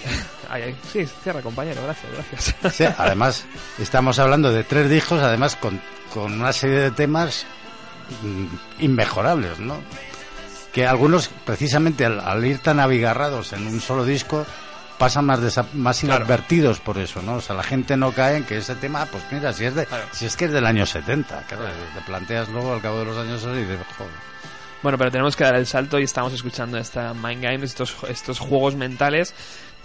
Ay, 0.49 0.61
ay. 0.63 0.75
Sí, 0.91 1.05
cierra, 1.23 1.41
compañero. 1.41 1.81
Gracias, 1.83 2.11
gracias. 2.13 2.75
Sí, 2.75 2.83
además, 2.97 3.45
estamos 3.79 4.19
hablando 4.19 4.51
de 4.51 4.63
tres 4.63 4.89
discos, 4.89 5.21
además 5.21 5.55
con, 5.55 5.81
con 6.13 6.33
una 6.39 6.53
serie 6.53 6.79
de 6.79 6.91
temas 6.91 7.45
mm, 8.21 8.45
inmejorables, 8.83 9.59
¿no? 9.59 9.79
Que 10.71 10.85
algunos, 10.85 11.29
precisamente 11.45 12.05
al, 12.05 12.19
al 12.19 12.45
ir 12.45 12.59
tan 12.59 12.79
abigarrados 12.79 13.53
en 13.53 13.65
un 13.65 13.79
solo 13.81 14.05
disco, 14.05 14.45
pasan 14.99 15.25
más, 15.25 15.39
desa- 15.39 15.65
más 15.73 15.99
Claro. 16.01 16.17
inadvertidos 16.23 16.79
por 16.79 16.97
eso, 16.99 17.21
¿no? 17.21 17.35
O 17.35 17.41
sea, 17.41 17.55
la 17.55 17.63
gente 17.63 17.97
no 17.97 18.11
cae 18.11 18.37
en 18.37 18.43
que 18.43 18.57
ese 18.57 18.75
tema, 18.75 19.05
pues 19.07 19.23
mira, 19.31 19.51
si 19.53 19.65
es, 19.65 19.73
de, 19.75 19.85
Claro. 19.85 20.05
si 20.11 20.25
es 20.25 20.35
que 20.37 20.45
es 20.45 20.51
del 20.51 20.65
año 20.65 20.85
70, 20.85 21.43
claro, 21.47 21.63
te 21.95 22.01
planteas 22.01 22.49
luego 22.49 22.73
al 22.73 22.81
cabo 22.81 22.99
de 22.99 23.05
los 23.05 23.17
años 23.17 23.41
y 23.43 23.57
dices, 23.61 23.79
joder. 23.97 24.11
Bueno, 24.83 24.97
pero 24.99 25.09
tenemos 25.09 25.35
que 25.35 25.43
dar 25.43 25.55
el 25.55 25.65
salto 25.65 25.97
y 25.99 26.03
estamos 26.03 26.31
escuchando 26.33 26.77
esta 26.77 27.13
Mind 27.13 27.41
Games, 27.41 27.63
estos, 27.63 27.95
estos 28.07 28.37
juegos 28.39 28.75
mentales 28.75 29.33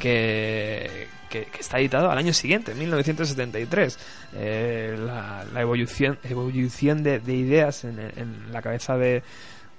que, 0.00 1.06
que, 1.28 1.44
que 1.44 1.60
está 1.60 1.78
editado 1.78 2.10
al 2.10 2.18
año 2.18 2.32
siguiente, 2.32 2.74
1973. 2.74 3.98
Eh, 4.34 4.96
la, 4.98 5.44
la 5.52 5.60
evolución, 5.60 6.18
evolución 6.24 7.02
de, 7.04 7.20
de 7.20 7.34
ideas 7.34 7.84
en, 7.84 8.00
en 8.00 8.52
la 8.52 8.60
cabeza 8.62 8.96
de, 8.96 9.22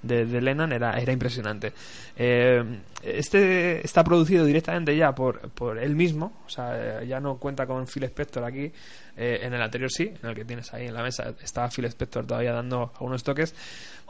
de, 0.02 0.24
de 0.26 0.40
Lennon 0.40 0.72
era, 0.72 0.98
era 0.98 1.12
impresionante. 1.12 1.72
Eh, 2.16 2.62
este 3.02 3.84
está 3.84 4.04
producido 4.04 4.44
directamente 4.44 4.96
ya 4.96 5.14
por, 5.14 5.40
por 5.50 5.78
él 5.78 5.94
mismo, 5.96 6.42
o 6.46 6.48
sea, 6.48 7.00
eh, 7.02 7.06
ya 7.06 7.20
no 7.20 7.36
cuenta 7.36 7.66
con 7.66 7.86
Phil 7.86 8.04
Spector 8.04 8.44
aquí. 8.44 8.72
eh, 9.16 9.40
en 9.42 9.52
el 9.52 9.60
anterior 9.62 9.90
sí, 9.90 10.12
en 10.22 10.28
el 10.28 10.34
que 10.34 10.44
tienes 10.44 10.72
ahí 10.72 10.86
en 10.86 10.94
la 10.94 11.02
mesa, 11.02 11.34
estaba 11.42 11.68
Phil 11.68 11.84
Spector 11.86 12.26
todavía 12.26 12.52
dando 12.52 12.92
algunos 12.94 13.22
toques. 13.22 13.54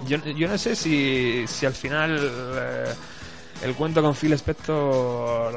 Yo, 0.07 0.19
yo 0.37 0.49
no 0.49 0.59
sé 0.59 0.75
si, 0.75 1.45
si 1.47 1.67
al 1.67 1.75
final 1.75 2.19
eh, 2.21 2.85
el 3.63 3.75
cuento 3.75 4.03
con 4.03 4.15
Phil 4.15 4.33
Spector. 4.35 5.55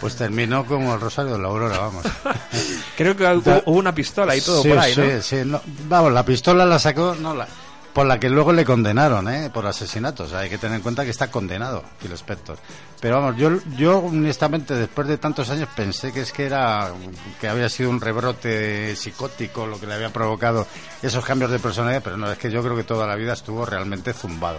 Pues 0.00 0.16
terminó 0.16 0.64
como 0.66 0.94
el 0.94 1.00
Rosario 1.00 1.32
de 1.32 1.38
la 1.38 1.48
Aurora, 1.48 1.78
vamos. 1.78 2.04
Creo 2.96 3.16
que 3.16 3.24
hubo, 3.24 3.62
hubo 3.66 3.78
una 3.78 3.94
pistola 3.94 4.36
y 4.36 4.40
todo 4.40 4.62
sí, 4.62 4.68
por 4.68 4.78
ahí, 4.78 4.94
sí, 4.94 5.00
¿no? 5.00 5.22
sí, 5.22 5.36
no, 5.44 5.60
vamos, 5.88 6.12
la 6.12 6.24
pistola 6.24 6.66
la 6.66 6.78
sacó, 6.78 7.14
no, 7.14 7.34
la, 7.34 7.48
por 7.96 8.06
la 8.06 8.20
que 8.20 8.28
luego 8.28 8.52
le 8.52 8.62
condenaron, 8.62 9.26
¿eh? 9.26 9.48
Por 9.48 9.64
asesinato. 9.64 10.24
O 10.24 10.28
sea, 10.28 10.40
hay 10.40 10.50
que 10.50 10.58
tener 10.58 10.76
en 10.76 10.82
cuenta 10.82 11.02
que 11.02 11.10
está 11.10 11.30
condenado, 11.30 11.82
Phil 11.98 12.12
Spector. 12.12 12.58
Pero 13.00 13.22
vamos, 13.22 13.38
yo, 13.38 13.58
yo 13.78 14.00
honestamente, 14.00 14.74
después 14.74 15.08
de 15.08 15.16
tantos 15.16 15.48
años, 15.48 15.70
pensé 15.74 16.12
que 16.12 16.20
es 16.20 16.30
que 16.30 16.44
era, 16.44 16.92
que 17.40 17.48
había 17.48 17.70
sido 17.70 17.88
un 17.88 17.98
rebrote 17.98 18.94
psicótico 18.96 19.66
lo 19.66 19.80
que 19.80 19.86
le 19.86 19.94
había 19.94 20.12
provocado 20.12 20.66
esos 21.02 21.24
cambios 21.24 21.50
de 21.50 21.58
personalidad, 21.58 22.02
pero 22.04 22.18
no, 22.18 22.30
es 22.30 22.36
que 22.36 22.50
yo 22.50 22.62
creo 22.62 22.76
que 22.76 22.84
toda 22.84 23.06
la 23.06 23.14
vida 23.14 23.32
estuvo 23.32 23.64
realmente 23.64 24.12
zumbado. 24.12 24.58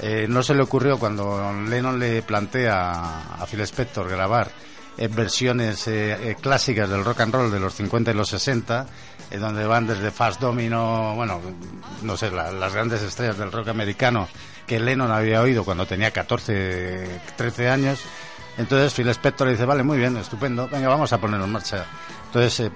Eh, 0.00 0.26
no 0.28 0.42
se 0.42 0.54
le 0.54 0.62
ocurrió 0.62 0.98
cuando 0.98 1.52
Lennon 1.68 1.98
le 1.98 2.22
plantea 2.22 2.92
a 3.38 3.46
Phil 3.46 3.60
Spector 3.60 4.08
grabar 4.08 4.50
eh, 4.96 5.08
versiones 5.08 5.86
eh, 5.86 6.36
clásicas 6.40 6.88
del 6.88 7.04
rock 7.04 7.20
and 7.20 7.34
roll 7.34 7.50
de 7.50 7.60
los 7.60 7.74
50 7.74 8.10
y 8.10 8.14
los 8.14 8.28
60, 8.30 8.86
eh, 9.30 9.38
donde 9.38 9.64
van 9.66 9.86
desde 9.86 10.10
Fast 10.10 10.40
Domino, 10.40 11.14
bueno, 11.14 11.40
no 12.02 12.16
sé, 12.16 12.30
la- 12.30 12.50
las 12.52 12.72
grandes 12.74 13.02
estrellas 13.02 13.38
del 13.38 13.52
rock 13.52 13.68
americano 13.68 14.28
que 14.66 14.80
Lennon 14.80 15.10
había 15.12 15.40
oído 15.42 15.64
cuando 15.64 15.86
tenía 15.86 16.10
14, 16.10 17.20
13 17.36 17.68
años. 17.70 18.00
Entonces 18.58 18.92
Phil 18.94 19.08
Spector 19.08 19.46
le 19.46 19.52
dice, 19.54 19.64
vale, 19.66 19.82
muy 19.82 19.98
bien, 19.98 20.16
estupendo, 20.16 20.68
venga, 20.68 20.88
vamos 20.88 21.12
a 21.12 21.18
ponerlo 21.18 21.44
en 21.46 21.52
marcha. 21.52 21.84
Entonces 22.26 22.70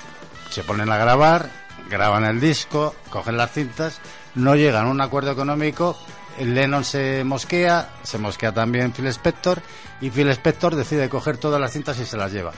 se 0.51 0.63
ponen 0.63 0.91
a 0.91 0.97
grabar, 0.97 1.51
graban 1.91 2.25
el 2.25 2.41
disco, 2.41 2.95
cogen 3.11 3.37
las 3.37 3.53
cintas, 3.53 4.01
no 4.35 4.55
llegan 4.55 4.87
a 4.87 4.91
un 4.91 5.01
acuerdo 5.01 5.33
económico, 5.33 5.97
Lennon 6.41 6.85
se 6.85 7.25
mosquea, 7.25 7.89
se 8.03 8.19
mosquea 8.19 8.53
también 8.53 8.93
Phil 8.93 9.07
Spector, 9.09 9.63
y 10.01 10.11
Phil 10.11 10.29
Spector 10.31 10.77
decide 10.77 11.09
coger 11.09 11.39
todas 11.39 11.61
las 11.61 11.73
cintas 11.73 11.99
y 11.99 12.05
se 12.05 12.17
las 12.17 12.33
lleva. 12.33 12.53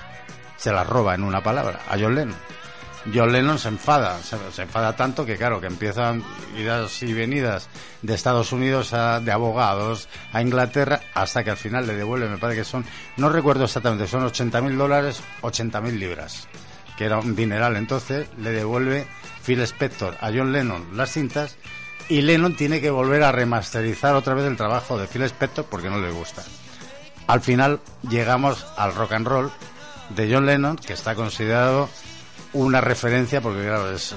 Se 0.56 0.72
las 0.72 0.86
roba, 0.86 1.14
en 1.14 1.22
una 1.22 1.42
palabra, 1.42 1.80
a 1.88 1.96
John 1.98 2.14
Lennon. 2.14 2.36
John 3.14 3.32
Lennon 3.32 3.58
se 3.58 3.68
enfada, 3.68 4.18
se, 4.22 4.62
enfada 4.62 4.94
tanto 4.94 5.24
que 5.24 5.36
claro, 5.36 5.60
que 5.60 5.66
empiezan 5.66 6.22
idas 6.56 7.02
y 7.02 7.12
venidas 7.12 7.68
de 8.02 8.14
Estados 8.14 8.52
Unidos 8.52 8.92
a, 8.92 9.20
de 9.20 9.32
abogados 9.32 10.08
a 10.32 10.42
Inglaterra 10.42 11.00
hasta 11.14 11.44
que 11.44 11.50
al 11.50 11.56
final 11.56 11.86
le 11.86 11.94
devuelve, 11.94 12.28
me 12.28 12.38
parece 12.38 12.60
que 12.60 12.64
son, 12.64 12.84
no 13.16 13.28
recuerdo 13.28 13.64
exactamente, 13.64 14.06
son 14.06 14.24
80 14.24 14.60
mil 14.60 14.76
dólares, 14.76 15.22
80 15.40 15.80
mil 15.80 15.98
libras, 15.98 16.48
que 16.96 17.04
era 17.04 17.18
un 17.18 17.34
dineral 17.34 17.76
entonces, 17.76 18.28
le 18.38 18.50
devuelve 18.50 19.06
Phil 19.46 19.60
Spector 19.60 20.16
a 20.20 20.26
John 20.26 20.52
Lennon 20.52 20.96
las 20.96 21.12
cintas 21.12 21.56
y 22.08 22.22
Lennon 22.22 22.56
tiene 22.56 22.80
que 22.80 22.90
volver 22.90 23.22
a 23.22 23.32
remasterizar 23.32 24.14
otra 24.14 24.34
vez 24.34 24.46
el 24.46 24.56
trabajo 24.56 24.98
de 24.98 25.06
Phil 25.06 25.22
Spector 25.22 25.64
porque 25.66 25.90
no 25.90 25.98
le 25.98 26.10
gusta. 26.10 26.42
Al 27.26 27.40
final 27.40 27.80
llegamos 28.08 28.66
al 28.76 28.94
rock 28.94 29.12
and 29.12 29.26
roll 29.26 29.50
de 30.10 30.32
John 30.32 30.46
Lennon, 30.46 30.76
que 30.76 30.94
está 30.94 31.14
considerado 31.14 31.88
una 32.54 32.80
referencia 32.80 33.42
porque 33.42 33.62
claro, 33.62 33.92
es, 33.92 34.12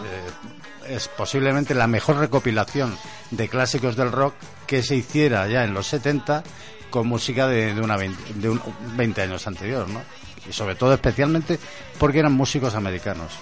eh, 0.87 0.99
posiblemente 1.17 1.75
la 1.75 1.87
mejor 1.87 2.17
recopilación 2.17 2.97
de 3.31 3.49
clásicos 3.49 3.97
del 3.97 4.11
rock 4.11 4.35
que 4.65 4.83
se 4.83 4.95
hiciera 4.95 5.47
ya 5.47 5.65
en 5.65 5.73
los 5.73 5.87
70 5.87 6.43
con 6.89 7.07
música 7.07 7.47
de, 7.47 7.73
de 7.73 7.81
una 7.81 7.97
20, 7.97 8.33
de 8.35 8.49
un 8.49 8.61
20 8.95 9.21
años 9.21 9.47
anterior, 9.47 9.87
¿no? 9.89 10.01
Y 10.49 10.53
sobre 10.53 10.75
todo 10.75 10.93
especialmente 10.93 11.59
porque 11.99 12.19
eran 12.19 12.33
músicos 12.33 12.75
americanos. 12.75 13.33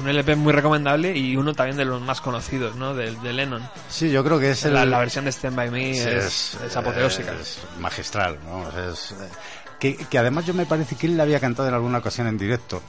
Un 0.00 0.08
LP 0.08 0.34
muy 0.36 0.52
recomendable 0.52 1.16
y 1.16 1.36
uno 1.36 1.54
también 1.54 1.76
de 1.76 1.84
los 1.84 2.00
más 2.02 2.20
conocidos, 2.20 2.74
¿no? 2.76 2.94
De, 2.94 3.14
de 3.14 3.32
Lennon. 3.32 3.62
Sí, 3.88 4.10
yo 4.10 4.24
creo 4.24 4.40
que 4.40 4.50
es 4.50 4.64
el, 4.64 4.74
La, 4.74 4.98
versión 4.98 5.24
de 5.24 5.30
Stand 5.30 5.54
By 5.56 5.70
Me 5.70 5.94
Sí, 5.94 6.00
es, 6.08 6.58
es 6.66 6.76
apoteósica. 6.76 7.32
es 7.40 7.60
magistral, 7.78 8.38
¿no? 8.44 8.68
Es, 8.90 9.12
eh, 9.12 9.14
que, 9.78 9.96
que 9.96 10.18
además 10.18 10.46
yo 10.46 10.54
me 10.54 10.66
parece 10.66 10.96
que 10.96 11.06
él 11.06 11.16
la 11.16 11.22
había 11.22 11.38
cantado 11.38 11.68
en 11.68 11.74
alguna 11.74 11.98
ocasión 11.98 12.26
en 12.26 12.36
directo. 12.38 12.82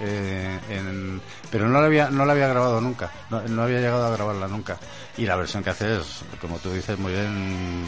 Eh, 0.00 0.58
en- 0.70 1.20
pero 1.50 1.68
no 1.68 1.80
la 1.80 1.86
había 1.86 2.10
no 2.10 2.24
la 2.24 2.32
había 2.32 2.48
grabado 2.48 2.80
nunca 2.80 3.10
no, 3.30 3.40
no 3.42 3.62
había 3.62 3.78
llegado 3.80 4.06
a 4.06 4.10
grabarla 4.10 4.48
nunca 4.48 4.76
y 5.16 5.26
la 5.26 5.36
versión 5.36 5.62
que 5.62 5.70
hace 5.70 5.96
es 5.98 6.22
como 6.40 6.58
tú 6.58 6.72
dices 6.72 6.98
muy 6.98 7.12
bien 7.12 7.86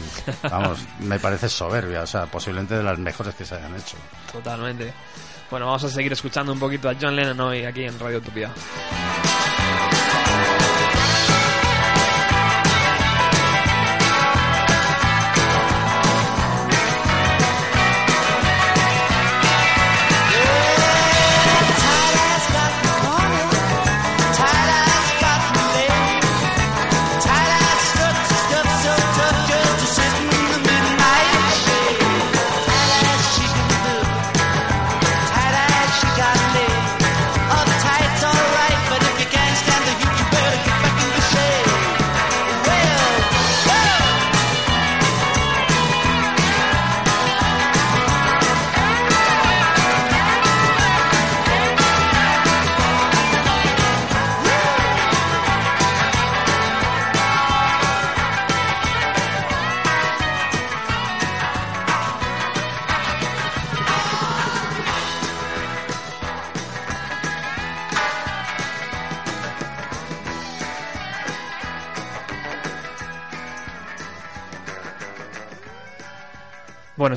vamos 0.49 0.79
me 0.99 1.19
parece 1.19 1.49
soberbia 1.49 2.01
o 2.03 2.07
sea 2.07 2.25
posiblemente 2.27 2.75
de 2.75 2.83
las 2.83 2.99
mejores 2.99 3.33
que 3.35 3.45
se 3.45 3.55
hayan 3.55 3.75
hecho 3.75 3.97
Totalmente. 4.31 4.93
Bueno, 5.51 5.67
vamos 5.67 5.83
a 5.83 5.89
seguir 5.89 6.11
escuchando 6.11 6.51
un 6.51 6.59
poquito 6.59 6.89
a 6.89 6.95
John 6.99 7.15
Lennon 7.15 7.39
hoy 7.41 7.63
aquí 7.65 7.83
en 7.83 7.99
Radio 7.99 8.17
Utopía. 8.17 8.51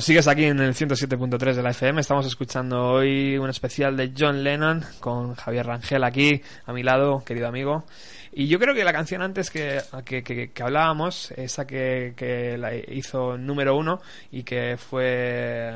Sigues 0.07 0.27
aquí 0.29 0.45
en 0.45 0.59
el 0.61 0.73
107.3 0.73 1.53
de 1.53 1.61
la 1.61 1.71
FM. 1.71 1.99
Estamos 1.99 2.25
escuchando 2.25 2.81
hoy 2.91 3.37
un 3.37 3.49
especial 3.49 3.97
de 3.97 4.13
John 4.17 4.41
Lennon 4.41 4.81
con 5.01 5.35
Javier 5.35 5.65
Rangel 5.65 6.01
aquí 6.05 6.41
a 6.65 6.71
mi 6.71 6.81
lado, 6.81 7.25
querido 7.25 7.49
amigo. 7.49 7.83
Y 8.31 8.47
yo 8.47 8.57
creo 8.57 8.73
que 8.73 8.85
la 8.85 8.93
canción 8.93 9.21
antes 9.21 9.49
que, 9.51 9.81
que, 10.05 10.23
que- 10.23 10.51
que 10.51 10.63
hablábamos, 10.63 11.31
esa 11.31 11.67
que, 11.67 12.13
que 12.15 12.57
la 12.57 12.73
hizo 12.73 13.37
número 13.37 13.75
uno 13.75 13.99
y 14.31 14.43
que 14.43 14.77
fue 14.77 15.73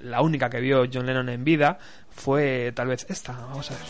la 0.00 0.22
única 0.22 0.50
que 0.50 0.58
vio 0.60 0.84
John 0.92 1.06
Lennon 1.06 1.28
en 1.28 1.44
vida, 1.44 1.78
fue 2.10 2.72
tal 2.74 2.88
vez 2.88 3.06
esta. 3.08 3.32
Vamos 3.32 3.70
a 3.70 3.74
ver. 3.74 3.82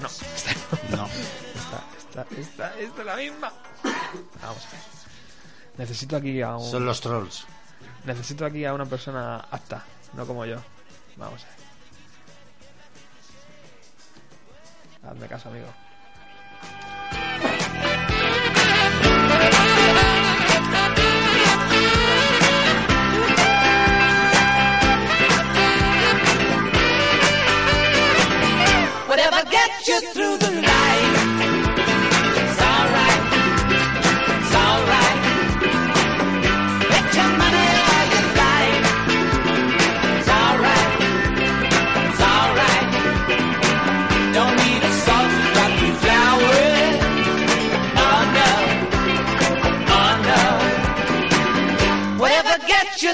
No, 0.00 0.06
esta 0.06 0.96
no. 0.96 0.96
no 0.96 1.06
Esta, 1.54 1.84
esta, 1.98 2.26
esta, 2.40 2.80
esta 2.80 3.00
es 3.02 3.06
la 3.06 3.16
misma. 3.16 3.52
Vamos 4.40 4.66
a 4.66 4.70
ver. 4.70 4.80
Necesito 5.76 6.16
aquí 6.16 6.40
a 6.40 6.56
un... 6.56 6.64
son 6.70 6.86
los 6.86 7.00
trolls 7.02 7.46
Necesito 8.04 8.46
aquí 8.46 8.64
a 8.64 8.74
una 8.74 8.86
persona 8.86 9.36
apta, 9.50 9.84
no 10.14 10.26
como 10.26 10.44
yo. 10.46 10.56
Vamos 11.16 11.44
a 11.44 11.46
ver. 11.46 11.60
Hazme 15.10 15.26
caso, 15.28 15.48
amigo. 15.48 15.66
Whatever 29.08 29.44
gets 29.50 29.88
you 29.88 30.00
through 30.12 30.38
the 30.38 30.49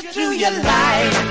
gets 0.07 0.17
you 0.17 0.23
through 0.23 0.39
your 0.39 0.63
life. 0.63 1.26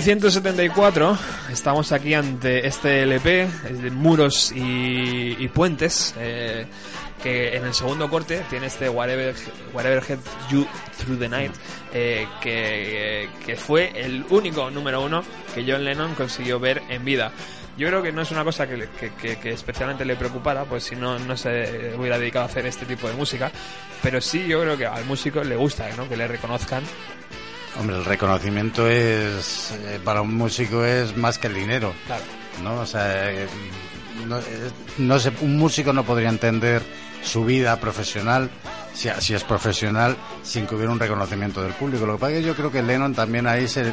1974, 0.00 1.18
estamos 1.52 1.92
aquí 1.92 2.14
ante 2.14 2.66
este 2.66 3.02
LP, 3.02 3.46
de 3.70 3.90
Muros 3.90 4.50
y, 4.50 5.36
y 5.38 5.48
Puentes, 5.48 6.14
eh, 6.18 6.64
que 7.22 7.54
en 7.54 7.66
el 7.66 7.74
segundo 7.74 8.08
corte 8.08 8.42
tiene 8.48 8.66
este 8.68 8.88
Whatever, 8.88 9.34
Whatever 9.74 10.02
Head 10.08 10.18
You 10.50 10.66
Through 10.98 11.18
the 11.18 11.28
Night, 11.28 11.52
eh, 11.92 12.26
que, 12.40 13.28
que 13.44 13.56
fue 13.56 13.92
el 13.94 14.24
único 14.30 14.70
número 14.70 15.02
uno 15.02 15.22
que 15.54 15.70
John 15.70 15.84
Lennon 15.84 16.14
consiguió 16.14 16.58
ver 16.58 16.80
en 16.88 17.04
vida. 17.04 17.30
Yo 17.76 17.86
creo 17.88 18.02
que 18.02 18.10
no 18.10 18.22
es 18.22 18.30
una 18.30 18.42
cosa 18.42 18.66
que, 18.66 18.88
que- 18.98 19.12
que- 19.20 19.36
que 19.38 19.50
especialmente 19.50 20.06
le 20.06 20.16
preocupara, 20.16 20.64
pues 20.64 20.84
si 20.84 20.96
no, 20.96 21.18
no 21.18 21.36
se 21.36 21.92
hubiera 21.98 22.18
dedicado 22.18 22.46
a 22.46 22.48
hacer 22.48 22.64
este 22.64 22.86
tipo 22.86 23.06
de 23.06 23.14
música, 23.14 23.52
pero 24.02 24.20
sí 24.22 24.46
yo 24.48 24.60
creo 24.62 24.78
que 24.78 24.86
al 24.86 25.04
músico 25.04 25.44
le 25.44 25.56
gusta 25.56 25.88
¿no? 25.96 26.08
que 26.08 26.16
le 26.16 26.26
reconozcan 26.26 26.82
Hombre, 27.78 27.96
el 27.96 28.04
reconocimiento 28.04 28.88
es, 28.88 29.72
eh, 29.72 30.00
para 30.04 30.22
un 30.22 30.34
músico 30.34 30.84
es 30.84 31.16
más 31.16 31.38
que 31.38 31.46
el 31.46 31.54
dinero. 31.54 31.94
Claro. 32.06 32.22
¿no? 32.62 32.80
O 32.80 32.86
sea, 32.86 33.30
eh, 33.30 33.46
no, 34.26 34.38
eh, 34.38 34.70
no 34.98 35.18
sé, 35.18 35.32
un 35.40 35.56
músico 35.56 35.92
no 35.92 36.04
podría 36.04 36.28
entender 36.28 36.82
su 37.22 37.44
vida 37.44 37.78
profesional, 37.78 38.50
si, 38.92 39.08
si 39.18 39.34
es 39.34 39.44
profesional, 39.44 40.16
sin 40.42 40.66
que 40.66 40.74
hubiera 40.74 40.92
un 40.92 40.98
reconocimiento 40.98 41.62
del 41.62 41.72
público. 41.72 42.06
Lo 42.06 42.14
que 42.14 42.20
pasa 42.20 42.32
es 42.32 42.40
que 42.40 42.46
yo 42.46 42.54
creo 42.54 42.72
que 42.72 42.82
Lennon 42.82 43.14
también 43.14 43.46
ahí 43.46 43.68
se, 43.68 43.92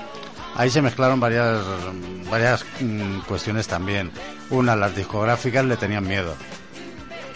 ahí 0.56 0.70
se 0.70 0.82
mezclaron 0.82 1.20
varias, 1.20 1.64
varias 2.30 2.66
mm, 2.80 3.20
cuestiones 3.22 3.68
también. 3.68 4.12
Una, 4.50 4.76
las 4.76 4.96
discográficas 4.96 5.66
le 5.66 5.78
tenían 5.78 6.08
miedo. 6.08 6.36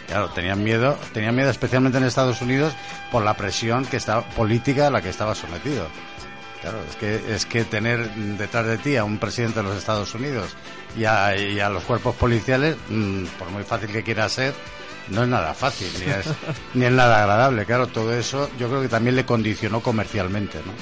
Claro, 0.07 0.29
tenían 0.31 0.61
miedo, 0.61 0.97
tenían 1.13 1.33
miedo 1.35 1.49
especialmente 1.49 1.97
en 1.97 2.03
Estados 2.03 2.41
Unidos 2.41 2.73
por 3.13 3.23
la 3.23 3.35
presión 3.35 3.85
que 3.85 3.95
estaba, 3.95 4.23
política 4.31 4.87
a 4.87 4.89
la 4.89 5.01
que 5.01 5.09
estaba 5.09 5.35
sometido. 5.35 5.87
Claro, 6.61 6.77
es 6.87 6.95
que, 6.95 7.33
es 7.33 7.45
que 7.47 7.65
tener 7.65 8.13
detrás 8.13 8.67
de 8.67 8.77
ti 8.77 8.95
a 8.95 9.03
un 9.03 9.17
presidente 9.17 9.59
de 9.59 9.63
los 9.63 9.77
Estados 9.77 10.13
Unidos 10.13 10.55
y 10.95 11.05
a, 11.05 11.35
y 11.35 11.59
a 11.59 11.69
los 11.69 11.83
cuerpos 11.83 12.15
policiales, 12.15 12.77
mm, 12.87 13.23
por 13.39 13.49
muy 13.49 13.63
fácil 13.63 13.89
que 13.91 14.03
quiera 14.03 14.29
ser, 14.29 14.53
no 15.09 15.23
es 15.23 15.27
nada 15.27 15.55
fácil, 15.55 15.89
ni 15.99 16.11
es, 16.11 16.25
ni 16.75 16.85
es 16.85 16.91
nada 16.91 17.21
agradable. 17.21 17.65
Claro, 17.65 17.87
todo 17.87 18.13
eso 18.13 18.49
yo 18.59 18.69
creo 18.69 18.81
que 18.81 18.89
también 18.89 19.15
le 19.15 19.25
condicionó 19.25 19.81
comercialmente, 19.81 20.59
¿no? 20.59 20.73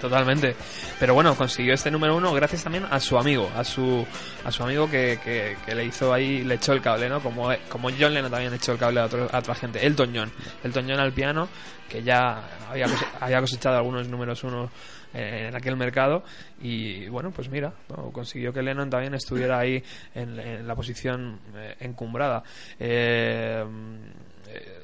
Totalmente. 0.00 0.56
Pero 0.98 1.14
bueno, 1.14 1.34
consiguió 1.34 1.74
este 1.74 1.90
número 1.90 2.16
uno 2.16 2.32
gracias 2.32 2.64
también 2.64 2.86
a 2.90 2.98
su 3.00 3.18
amigo, 3.18 3.50
a 3.54 3.64
su 3.64 4.06
a 4.44 4.50
su 4.50 4.62
amigo 4.62 4.88
que, 4.88 5.18
que, 5.22 5.74
le 5.74 5.84
hizo 5.84 6.12
ahí, 6.12 6.42
le 6.42 6.54
echó 6.54 6.72
el 6.72 6.80
cable, 6.80 7.08
¿no? 7.08 7.20
Como, 7.20 7.50
como 7.68 7.90
John 7.90 8.14
Lennon 8.14 8.30
también 8.30 8.54
echó 8.54 8.72
el 8.72 8.78
cable 8.78 9.00
a, 9.00 9.04
a 9.04 9.38
otra 9.38 9.54
gente. 9.54 9.84
Elton 9.84 10.12
John. 10.14 10.32
Elton 10.64 10.86
John 10.88 11.00
al 11.00 11.12
piano, 11.12 11.48
que 11.88 12.02
ya 12.02 12.42
había, 12.70 12.86
había 13.20 13.40
cosechado 13.40 13.76
algunos 13.76 14.08
números 14.08 14.42
uno 14.44 14.70
eh, 15.12 15.46
en 15.48 15.56
aquel 15.56 15.76
mercado. 15.76 16.22
Y 16.60 17.08
bueno, 17.08 17.32
pues 17.32 17.48
mira, 17.48 17.72
consiguió 18.12 18.52
que 18.52 18.62
Lennon 18.62 18.88
también 18.88 19.14
estuviera 19.14 19.58
ahí 19.58 19.82
en, 20.14 20.66
la 20.66 20.74
posición 20.76 21.40
eh, 21.54 21.76
encumbrada. 21.80 22.44
Eh, 22.78 23.64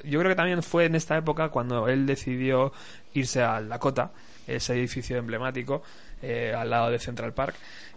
yo 0.03 0.19
creo 0.19 0.29
que 0.29 0.35
también 0.35 0.63
fue 0.63 0.85
en 0.85 0.95
esta 0.95 1.17
época 1.17 1.49
cuando 1.49 1.87
él 1.87 2.05
decidió 2.05 2.73
irse 3.13 3.41
al 3.41 3.69
Dakota, 3.69 4.11
ese 4.47 4.73
edificio 4.73 5.17
emblemático 5.17 5.83
eh, 6.21 6.53
al 6.57 6.69
lado 6.69 6.89
de 6.89 6.99
Central 6.99 7.33
Park, 7.33 7.55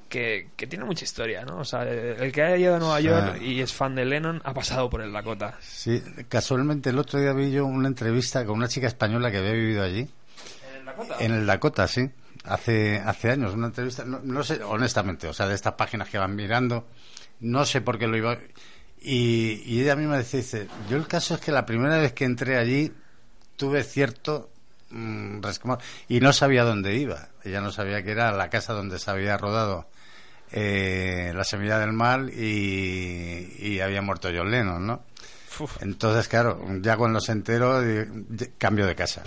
que, 0.08 0.48
que 0.56 0.66
tiene 0.66 0.84
mucha 0.84 1.04
historia, 1.04 1.44
¿no? 1.44 1.58
O 1.58 1.64
sea, 1.64 1.84
eh, 1.84 2.16
el 2.18 2.32
que 2.32 2.42
haya 2.42 2.56
ido 2.56 2.74
a 2.74 2.78
Nueva. 2.78 3.00
York 3.00 3.40
y 3.40 3.60
es 3.60 3.72
fan 3.72 3.94
de 3.94 4.04
Lennon 4.04 4.42
ha 4.44 4.52
pasado 4.52 4.90
por 4.90 5.00
el 5.00 5.12
Dakota. 5.12 5.56
Sí, 5.60 6.02
casualmente 6.28 6.90
el 6.90 6.98
otro 6.98 7.20
día 7.20 7.32
vi 7.32 7.50
yo 7.52 7.64
una 7.64 7.88
entrevista 7.88 8.44
con 8.44 8.58
una 8.58 8.68
chica 8.68 8.88
española 8.88 9.30
que 9.30 9.38
había 9.38 9.52
vivido 9.52 9.82
allí. 9.82 10.08
¿En 10.68 10.76
el 10.80 10.84
Dakota? 10.84 11.16
En 11.20 11.32
el 11.32 11.46
Dakota, 11.46 11.88
sí. 11.88 12.10
Hace, 12.44 12.98
hace 12.98 13.30
años, 13.30 13.54
una 13.54 13.66
entrevista, 13.66 14.04
no, 14.04 14.18
no 14.24 14.42
sé, 14.42 14.62
honestamente, 14.64 15.28
o 15.28 15.32
sea, 15.32 15.46
de 15.46 15.54
estas 15.54 15.74
páginas 15.74 16.08
que 16.08 16.16
van 16.16 16.34
mirando, 16.34 16.86
no 17.40 17.66
sé 17.66 17.82
por 17.82 17.98
qué 17.98 18.06
lo 18.06 18.16
iba. 18.16 18.38
Y, 19.00 19.62
y 19.66 19.82
ella 19.82 19.94
misma 19.94 20.16
decía, 20.16 20.40
dice, 20.40 20.68
yo 20.88 20.96
el 20.96 21.06
caso 21.06 21.34
es 21.34 21.40
que 21.40 21.52
la 21.52 21.66
primera 21.66 21.98
vez 21.98 22.14
que 22.14 22.24
entré 22.24 22.56
allí 22.56 22.92
tuve 23.56 23.84
cierto 23.84 24.50
mm, 24.90 25.42
resquemor 25.42 25.78
y 26.08 26.20
no 26.20 26.32
sabía 26.32 26.64
dónde 26.64 26.94
iba. 26.96 27.28
Ella 27.44 27.60
no 27.60 27.72
sabía 27.72 28.02
que 28.02 28.10
era 28.12 28.32
la 28.32 28.50
casa 28.50 28.72
donde 28.72 28.98
se 28.98 29.10
había 29.10 29.36
rodado 29.36 29.88
eh, 30.52 31.32
La 31.34 31.44
Semilla 31.44 31.78
del 31.78 31.92
Mal 31.92 32.30
y, 32.30 33.54
y 33.58 33.80
había 33.80 34.02
muerto 34.02 34.28
John 34.34 34.50
Lennon, 34.50 34.86
¿no? 34.86 35.02
Uf. 35.58 35.82
Entonces, 35.82 36.26
claro, 36.28 36.64
ya 36.80 36.96
cuando 36.96 37.20
se 37.20 37.32
enteró, 37.32 37.82
di- 37.82 38.46
cambio 38.56 38.86
de 38.86 38.94
casa. 38.94 39.22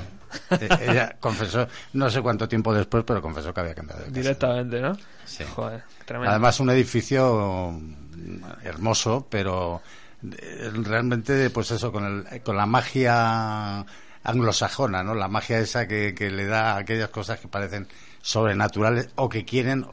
Eh, 0.50 0.68
Ella 0.82 1.16
confesó, 1.20 1.68
no 1.94 2.10
sé 2.10 2.22
cuánto 2.22 2.48
tiempo 2.48 2.74
después, 2.74 3.04
pero 3.06 3.22
confesó 3.22 3.54
que 3.54 3.60
había 3.62 3.76
cambiado 3.76 4.02
de 4.02 4.08
casa. 4.08 4.20
Directamente, 4.20 4.82
¿no? 4.82 4.98
Sí. 5.26 5.44
Joder, 5.44 5.84
tremendo. 6.06 6.32
Además, 6.32 6.60
un 6.60 6.72
edificio 6.72 7.72
mm, 7.72 8.44
hermoso, 8.64 9.28
pero 9.30 9.82
eh, 10.24 10.72
realmente, 10.74 11.50
pues 11.52 11.70
eso, 11.72 11.92
con, 11.92 12.26
el, 12.32 12.42
con 12.42 12.58
la 12.58 12.66
magia 12.66 13.86
anglosajona, 14.24 15.04
¿no? 15.04 15.16
La 15.16 15.28
magia 15.28 15.60
esa 15.60 15.88
que, 15.88 16.14
que 16.16 16.30
le 16.30 16.46
da 16.46 16.74
a 16.74 16.78
aquellas 16.78 17.10
cosas 17.10 17.40
que 17.40 17.48
parecen 17.48 17.88
sobrenaturales 18.22 19.10
o 19.16 19.30
que 19.30 19.46
quieren, 19.46 19.86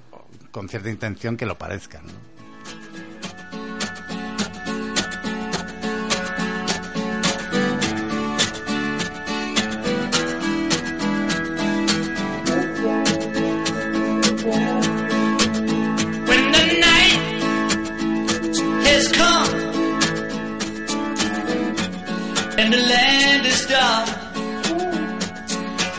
con 0.50 0.68
cierta 0.68 0.90
intención, 0.90 1.36
que 1.36 1.46
lo 1.46 1.58
parezcan, 1.58 2.04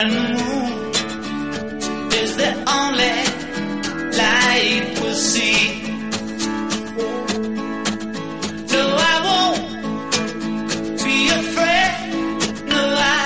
and 0.02 0.14
moon 0.14 0.72
is 2.22 2.32
the 2.36 2.52
only 2.80 3.18
light 4.20 5.00
we'll 5.00 5.14
see. 5.14 5.62
No, 8.74 8.84
I 9.12 9.16
won't 9.28 9.64
be 11.06 11.18
afraid. 11.42 11.94
No, 12.72 12.82
I, 12.98 13.24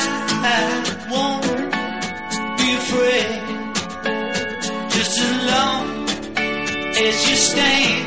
won't 1.11 1.45
be 2.59 2.67
afraid. 2.81 3.31
Just 4.95 5.15
as 5.27 5.35
long 5.51 5.83
as 7.05 7.15
you 7.29 7.35
stand, 7.49 8.04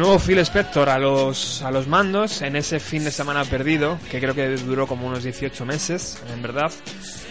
nuevo 0.00 0.18
Phil 0.18 0.38
Spector 0.40 0.88
a 0.88 0.98
los, 0.98 1.62
a 1.62 1.70
los 1.70 1.86
mandos 1.86 2.42
en 2.42 2.56
ese 2.56 2.80
fin 2.80 3.04
de 3.04 3.10
semana 3.10 3.44
perdido, 3.44 3.98
que 4.10 4.18
creo 4.20 4.34
que 4.34 4.48
duró 4.56 4.86
como 4.86 5.06
unos 5.06 5.22
18 5.22 5.64
meses, 5.64 6.20
en 6.32 6.42
verdad, 6.42 6.70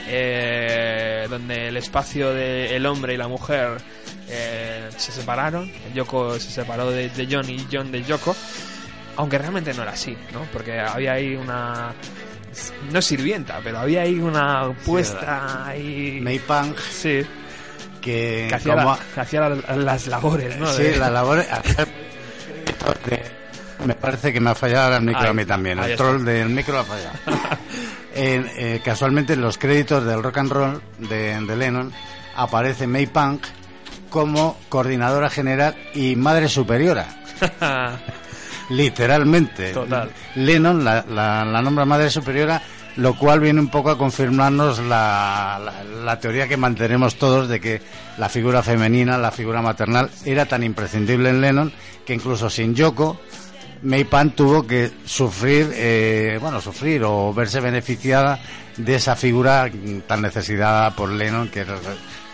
eh, 0.08 1.28
donde 1.30 1.68
el 1.68 1.78
espacio 1.78 2.30
del 2.34 2.72
el 2.72 2.86
hombre 2.86 3.14
y 3.14 3.18
la 3.18 3.28
mujer 3.28 3.78
eh, 4.30 4.90
se 4.98 5.12
separaron, 5.12 5.72
Yoko 5.94 6.40
se 6.40 6.50
separó 6.52 6.90
de, 6.92 7.10
de 7.10 7.28
John 7.30 7.50
y 7.50 7.66
John 7.72 7.92
de 7.92 8.04
Yoko, 8.04 8.36
aunque 9.18 9.38
realmente 9.38 9.74
no 9.74 9.84
era 9.84 9.92
así, 9.92 10.16
¿no? 10.34 10.42
Porque 10.54 10.80
había 10.80 11.14
ahí 11.14 11.36
una 11.36 11.94
no 12.92 13.02
sirvienta, 13.02 13.60
pero 13.64 13.80
había 13.80 14.02
ahí 14.02 14.16
una 14.16 14.72
puesta 14.86 15.68
ahí 15.68 16.20
May 16.22 16.40
Pang, 16.40 16.74
sí, 16.92 17.22
que, 18.02 18.46
que 18.50 18.56
hacía, 18.56 18.76
como- 18.76 18.92
la- 18.92 19.00
que 19.14 19.20
hacía 19.22 19.42
la- 19.50 19.76
las 19.76 20.08
labores, 20.08 20.58
¿no? 20.58 20.66
Sí, 20.72 20.84
De- 20.84 20.98
la 20.98 21.10
Me 23.86 23.96
parece 23.96 24.34
que 24.34 24.40
me 24.42 24.50
ha 24.50 24.56
fallado 24.56 24.96
el 24.98 25.04
micro 25.04 25.22
Ahí, 25.24 25.30
a 25.30 25.34
mí 25.34 25.46
también. 25.46 25.80
El 25.80 25.92
está. 25.92 26.04
troll 26.04 26.24
del 26.26 26.50
micro 26.50 26.80
ha 26.80 26.84
fallado. 26.84 27.14
Eh, 28.22 28.82
casualmente 28.84 29.34
en 29.34 29.42
los 29.42 29.58
créditos 29.58 30.04
del 30.04 30.22
rock 30.24 30.40
and 30.40 30.52
roll 30.52 30.82
de, 30.98 31.40
de 31.40 31.56
Lennon 31.56 31.94
aparece 32.36 32.86
May 32.88 33.06
Punk 33.06 33.44
como 34.10 34.58
coordinadora 34.68 35.30
general 35.30 35.76
y 35.94 36.16
madre 36.18 36.50
superiora. 36.50 37.06
Literalmente. 38.70 39.72
Total. 39.72 40.10
Lennon 40.36 40.84
la, 40.84 41.06
la- 41.10 41.46
la 41.46 41.62
nombra 41.62 41.86
madre 41.86 42.10
superiora, 42.10 42.62
lo 43.00 43.16
cual 43.16 43.40
viene 43.40 43.60
un 43.60 43.70
poco 43.70 43.90
a 43.92 43.98
confirmarnos 43.98 44.80
la, 44.80 45.60
la- 46.04 46.20
teoría 46.20 46.48
que 46.48 46.58
mantenemos 46.58 47.16
todos 47.16 47.48
de 47.48 47.60
que 47.60 47.82
la 48.18 48.28
figura 48.30 48.62
femenina, 48.62 49.18
la 49.18 49.32
figura 49.32 49.62
maternal, 49.62 50.10
era 50.26 50.46
tan 50.46 50.64
imprescindible 50.64 51.30
en 51.30 51.42
Lennon 51.42 51.72
que 52.06 52.14
incluso 52.14 52.50
sin 52.50 52.76
Yoko, 52.76 53.20
May 53.84 54.04
Pan 54.04 54.32
tuvo 54.32 54.68
que 54.68 54.92
sufrir, 55.06 55.72
eh, 55.74 56.38
bueno, 56.42 56.60
sufrir 56.60 57.02
o 57.06 57.34
verse 57.34 57.62
beneficiada 57.62 58.40
de 58.76 58.96
esa 58.96 59.16
figura 59.16 59.70
tan 60.06 60.22
necesitada 60.22 60.94
por 60.96 61.10
Lennon, 61.10 61.48
que 61.50 61.62
era 61.62 61.76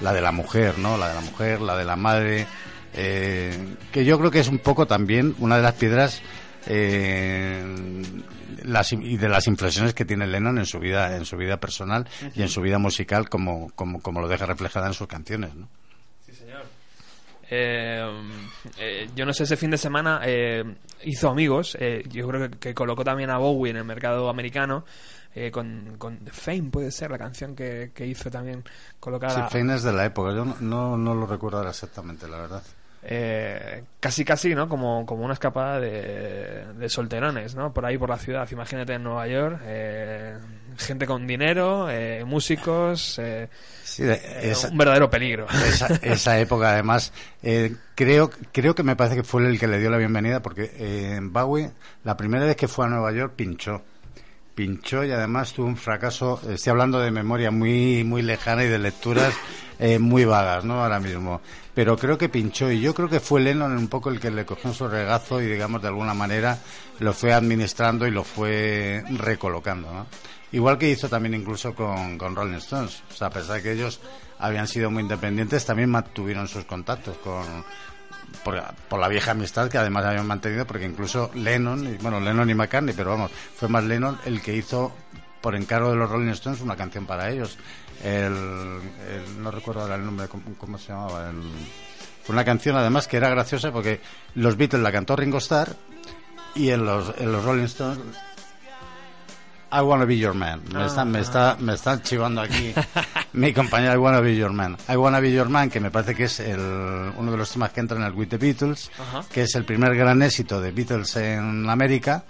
la 0.02 0.14
de 0.14 0.22
la 0.22 0.32
mujer, 0.32 0.80
¿no? 0.80 0.98
La 0.98 1.10
de 1.10 1.16
la 1.16 1.22
mujer, 1.22 1.62
la 1.62 1.78
de 1.78 1.86
la 1.86 1.96
madre, 1.96 2.48
eh, 2.96 3.56
que 3.92 4.04
yo 4.06 4.18
creo 4.18 4.32
que 4.32 4.40
es 4.40 4.48
un 4.48 4.58
poco 4.60 4.88
también 4.88 5.36
una 5.40 5.58
de 5.58 5.62
las 5.64 5.74
piedras 5.74 6.22
eh, 6.68 7.64
las, 8.63 8.91
y 8.93 9.17
de 9.17 9.30
las 9.30 9.47
inflexiones 9.47 9.93
que 9.93 10.05
tiene 10.05 10.27
Lennon 10.27 10.57
en 10.57 10.65
su 10.65 10.80
vida, 10.80 11.15
en 11.15 11.26
su 11.26 11.38
vida 11.38 11.57
personal 11.59 12.07
y 12.35 12.41
en 12.41 12.49
su 12.49 12.61
vida 12.61 12.77
musical, 12.80 13.30
como, 13.30 13.72
como, 13.76 14.01
como 14.01 14.22
lo 14.22 14.27
deja 14.27 14.45
reflejada 14.45 14.88
en 14.88 14.93
sus 14.93 15.07
canciones, 15.07 15.53
¿no? 15.55 15.67
Eh, 17.47 18.01
eh, 18.80 19.07
yo 19.15 19.26
no 19.26 19.31
sé, 19.34 19.43
ese 19.43 19.55
fin 19.55 19.69
de 19.69 19.77
semana 19.77 20.22
eh, 20.26 20.63
hizo 21.03 21.30
amigos. 21.30 21.77
eh, 21.80 22.03
yo 22.09 22.27
creo 22.27 22.49
que, 22.49 22.57
que 22.57 22.73
colocó 22.73 23.03
también 23.03 23.30
a 23.30 23.38
Bowie 23.38 23.69
en 23.69 23.77
el 23.77 23.84
mercado 23.85 24.30
americano. 24.30 24.84
eh, 25.35 25.51
con, 25.51 25.95
con 25.97 26.17
The 26.19 26.31
Fame, 26.31 26.69
puede 26.72 26.91
ser 26.91 27.11
la 27.11 27.17
canción 27.17 27.55
que, 27.55 27.91
que 27.93 28.07
hizo 28.07 28.31
también 28.31 28.63
colocar 28.99 29.30
Sí, 29.31 29.41
a- 29.41 29.49
Fein 29.49 29.69
es 29.69 29.84
de 29.84 29.91
la 29.93 30.05
época, 30.05 30.34
yo 30.34 30.45
no, 30.45 30.55
no, 30.61 30.97
no 30.97 31.13
lo 31.13 31.27
recuerdo 31.27 31.57
ahora 31.57 31.72
exactamente, 31.72 32.27
la 32.27 32.38
verdad. 32.38 32.63
Eh, 33.07 33.84
casi 33.99 34.26
casi, 34.26 34.56
¿no? 34.56 34.68
Como, 34.68 35.06
como 35.06 35.23
una 35.23 35.34
escapada 35.34 35.80
de, 35.80 36.65
de 36.77 36.90
solterones, 36.90 37.56
¿no? 37.56 37.72
Por 37.73 37.86
ahí 37.86 37.98
por 37.98 38.10
la 38.10 38.18
ciudad. 38.18 38.48
Imagínate 38.52 38.94
en 38.94 39.03
Nueva 39.03 39.27
York, 39.27 39.60
eh, 39.64 40.38
gente 40.77 41.06
con 41.06 41.27
dinero, 41.27 41.88
eh, 41.90 42.23
músicos, 42.26 43.19
eh, 43.19 43.48
Sí, 43.84 44.03
eh, 44.03 44.19
esa, 44.41 44.69
un 44.69 44.77
verdadero 44.77 45.10
peligro. 45.10 45.45
esa, 45.68 45.88
esa 46.02 46.40
época 46.40 46.72
además 46.73 47.14
eh, 47.44 47.76
creo 47.94 48.32
creo 48.52 48.73
que 48.73 48.84
me 48.84 48.95
parece 48.95 49.15
que 49.18 49.23
fue 49.23 49.45
el 49.48 49.60
que 49.60 49.68
le 49.68 49.80
dio 49.80 49.90
la 49.91 49.98
bienvenida 49.98 50.41
porque 50.41 50.72
eh, 50.77 51.19
Bowie 51.22 51.72
la 52.03 52.18
primera 52.18 52.45
vez 52.45 52.56
que 52.56 52.68
fue 52.68 52.86
a 52.86 52.90
Nueva 52.90 53.11
York 53.11 53.34
pinchó 53.36 53.84
pinchó 54.56 55.03
y 55.03 55.11
además 55.11 55.53
tuvo 55.53 55.68
un 55.68 55.77
fracaso 55.77 56.40
estoy 56.49 56.72
hablando 56.72 56.99
de 56.99 57.11
memoria 57.11 57.52
muy 57.52 58.03
muy 58.03 58.22
lejana 58.22 58.64
y 58.64 58.68
de 58.68 58.80
lecturas 58.80 59.34
eh, 59.80 59.99
muy 59.99 60.26
vagas 60.26 60.64
no 60.64 60.82
ahora 60.82 60.99
mismo 60.99 61.41
pero 61.73 61.98
creo 61.98 62.18
que 62.18 62.30
pinchó 62.30 62.72
y 62.72 62.80
yo 62.80 62.95
creo 62.95 63.10
que 63.10 63.19
fue 63.19 63.41
Lennon 63.41 63.77
un 63.77 63.90
poco 63.90 64.10
el 64.10 64.19
que 64.19 64.32
le 64.32 64.45
cogió 64.45 64.73
su 64.73 64.88
regazo 64.88 65.41
y 65.41 65.48
digamos 65.48 65.82
de 65.82 65.90
alguna 65.90 66.14
manera 66.14 66.57
lo 66.99 67.14
fue 67.14 67.34
administrando 67.34 68.07
y 68.07 68.11
lo 68.11 68.23
fue 68.23 69.03
recolocando 69.18 69.91
¿no? 69.91 70.07
Igual 70.56 70.77
que 70.77 70.90
hizo 70.90 71.10
también 71.10 71.34
incluso 71.34 71.76
con, 71.76 72.18
con 72.18 72.34
Rolling 72.34 72.56
Stones. 72.60 73.03
O 73.11 73.14
sea, 73.14 73.27
a 73.27 73.30
pesar 73.30 73.57
de 73.57 73.64
que 73.64 73.72
ellos 73.73 73.99
habían 74.40 74.69
sido 74.69 74.90
muy 74.90 75.03
independientes, 75.03 75.65
también 75.65 75.90
mantuvieron 75.90 76.48
sus 76.48 76.64
contactos 76.64 77.18
con 77.18 77.44
por, 78.43 78.61
por 78.89 78.99
la 78.99 79.07
vieja 79.07 79.31
amistad 79.31 79.69
que 79.69 79.77
además 79.77 80.06
habían 80.06 80.27
mantenido, 80.27 80.65
porque 80.65 80.85
incluso 80.85 81.31
Lennon, 81.34 81.97
bueno, 82.02 82.19
Lennon 82.19 82.49
y 82.49 82.53
McCartney, 82.56 82.93
pero 82.95 83.11
vamos, 83.11 83.31
fue 83.56 83.68
más 83.69 83.84
Lennon 83.84 84.19
el 84.26 84.41
que 84.41 84.56
hizo 84.56 84.93
por 85.41 85.56
encargo 85.56 85.89
de 85.91 85.95
los 85.95 86.10
Rolling 86.10 86.31
Stones 86.31 86.61
una 86.61 86.76
canción 86.76 87.06
para 87.06 87.30
ellos. 87.30 87.57
El, 88.03 88.34
no 89.41 89.52
recuerdo 89.52 89.81
ahora 89.81 89.95
el 89.95 90.06
nombre, 90.06 90.27
¿cómo, 90.27 90.43
cómo 90.57 90.77
se 90.77 90.89
llamaba? 90.89 91.30
El- 91.30 91.43
fue 92.23 92.34
una 92.34 92.43
canción 92.43 92.76
además 92.76 93.07
que 93.07 93.18
era 93.18 93.30
graciosa 93.30 93.72
porque 93.72 94.02
los 94.34 94.57
Beatles 94.57 94.81
la 94.81 94.91
cantó 94.91 95.15
Ringo 95.15 95.38
Starr 95.38 95.76
y 96.56 96.72
en 96.72 96.84
los, 96.85 97.14
en 97.19 97.31
los 97.31 97.43
Rolling 97.45 97.65
Stones 97.65 97.99
I 99.76 99.81
Wanna 99.81 100.06
Be 100.06 100.18
Your 100.18 100.34
Man. 100.34 100.61
Me, 100.73 100.85
está, 100.85 101.03
me, 101.03 101.19
está, 101.19 101.57
me 101.60 101.73
está 101.73 102.02
chivando 102.02 102.39
aquí 102.41 102.73
mi 103.34 103.53
compañera 103.53 103.93
I 103.93 103.97
Wanna 103.97 104.22
Be 104.22 104.35
Your 104.35 104.53
Man. 104.53 104.77
I 104.88 104.95
Wanna 104.95 105.19
Be 105.19 105.34
Your 105.34 105.49
Man, 105.49 105.69
que 105.69 105.81
me 105.81 105.91
parece 105.91 106.15
que 106.15 106.23
es 106.23 106.39
el, 106.39 106.60
uno 107.18 107.31
de 107.31 107.38
los 107.38 107.52
temas 107.52 107.72
que 107.72 107.81
entra 107.81 107.97
en 107.97 108.03
el 108.03 108.14
With 108.14 108.30
the 108.30 108.38
Beatles, 108.38 108.89
que 109.31 109.43
es 109.43 109.56
el 109.56 109.65
primer 109.65 109.93
gran 109.95 110.22
éxito 110.22 110.61
de 110.61 110.72
Beatles 110.72 111.15
en 111.18 111.69
América. 111.69 112.23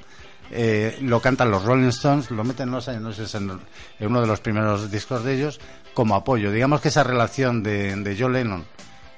Eh, 0.50 0.98
lo 1.02 1.20
cantan 1.22 1.52
los 1.52 1.64
Rolling 1.64 1.90
Stones, 1.90 2.32
lo 2.32 2.44
meten 2.44 2.70
sé, 2.82 3.00
si 3.14 3.38
en, 3.38 3.52
en 4.00 4.08
uno 4.08 4.22
de 4.22 4.28
los 4.28 4.40
primeros 4.40 4.90
discos 4.90 5.24
de 5.24 5.36
ellos, 5.36 5.60
como 5.94 6.16
apoyo. 6.16 6.52
Digamos 6.52 6.82
que 6.82 6.88
esa 6.88 7.04
relación 7.04 7.62
de, 7.62 7.96
de 7.96 8.18
John 8.20 8.34
Lennon 8.34 8.66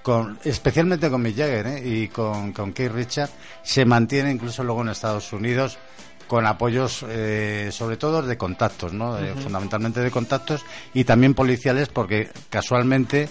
con, 0.07 0.39
especialmente 0.45 1.09
con 1.09 1.21
Mick 1.21 1.35
Jagger 1.35 1.67
¿eh? 1.67 1.81
y 1.83 2.07
con, 2.07 2.53
con 2.53 2.71
Keith 2.71 2.93
Richards, 2.93 3.33
se 3.61 3.83
mantiene 3.83 4.31
incluso 4.31 4.63
luego 4.63 4.81
en 4.81 4.87
Estados 4.87 5.33
Unidos 5.33 5.77
con 6.27 6.45
apoyos 6.45 7.05
eh, 7.07 7.69
sobre 7.71 7.97
todo 7.97 8.21
de 8.21 8.37
contactos, 8.37 8.93
¿no? 8.93 9.15
De- 9.15 9.33
fundamentalmente 9.35 9.99
de 10.01 10.11
contactos 10.11 10.63
y 10.93 11.03
también 11.05 11.33
policiales 11.33 11.89
porque 11.89 12.29
casualmente 12.49 13.29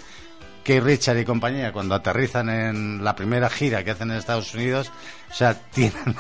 Keith 0.65 0.83
Richard 0.83 1.19
y 1.19 1.25
compañía 1.25 1.73
cuando 1.73 1.95
aterrizan 1.95 2.49
en 2.49 3.05
la 3.05 3.15
primera 3.15 3.49
gira 3.49 3.85
que 3.85 3.93
hacen 3.93 4.11
en 4.11 4.17
Estados 4.17 4.53
Unidos, 4.53 4.91
o 5.31 5.35
sea, 5.35 5.55
tienen 5.55 6.17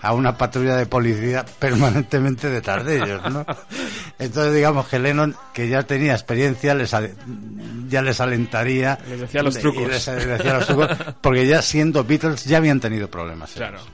a 0.00 0.14
una 0.14 0.38
patrulla 0.38 0.76
de 0.76 0.86
policía 0.86 1.44
permanentemente 1.58 2.48
detrás 2.48 2.86
de 2.86 2.96
ellos, 2.96 3.20
¿no? 3.30 3.44
Entonces 4.18 4.54
digamos 4.54 4.88
que 4.88 4.98
Lennon, 4.98 5.36
que 5.52 5.68
ya 5.68 5.82
tenía 5.82 6.12
experiencia, 6.14 6.74
les 6.74 6.90
ya 7.88 8.00
les 8.00 8.18
alentaría 8.20 8.98
Les 9.08 9.20
decía 9.20 9.42
los 9.42 9.56
y 9.58 9.60
trucos. 9.60 9.88
les 9.88 10.06
decía 10.06 10.54
los 10.54 10.66
trucos, 10.66 10.88
porque 11.20 11.46
ya 11.46 11.60
siendo 11.60 12.02
Beatles 12.04 12.44
ya 12.44 12.56
habían 12.56 12.80
tenido 12.80 13.10
problemas. 13.10 13.52
Claro. 13.52 13.76
ellos. 13.78 13.88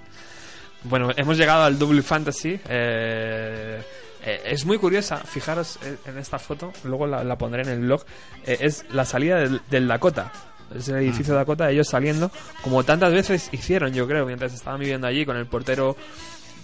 Bueno, 0.85 1.11
hemos 1.17 1.37
llegado 1.37 1.65
al 1.65 1.79
Double 1.79 2.03
Fantasy. 2.03 2.59
eh, 2.69 3.83
eh, 4.25 4.43
es 4.47 4.65
muy 4.65 4.79
curiosa, 4.79 5.19
fijaros 5.19 5.79
en 6.07 6.19
esta 6.19 6.39
foto, 6.39 6.73
luego 6.85 7.07
la, 7.07 7.23
la 7.25 7.37
pondré 7.39 7.63
en 7.63 7.69
el 7.69 7.81
blog. 7.81 8.05
eh, 8.47 8.59
es 8.61 8.85
la 8.91 9.05
salida 9.05 9.37
del, 9.39 9.61
del 9.71 9.87
Dakota. 9.89 10.33
Es 10.77 10.89
el 10.89 10.97
edificio 10.97 11.33
de 11.33 11.39
Dakota, 11.39 11.71
ellos 11.71 11.89
saliendo, 11.89 12.31
como 12.63 12.85
tantas 12.85 13.13
veces 13.13 13.49
hicieron, 13.53 13.93
yo 13.95 14.07
creo, 14.07 14.27
mientras 14.27 14.53
estaban 14.53 14.79
viviendo 14.81 15.07
allí 15.07 15.25
con 15.25 15.37
el 15.37 15.47
portero, 15.47 15.97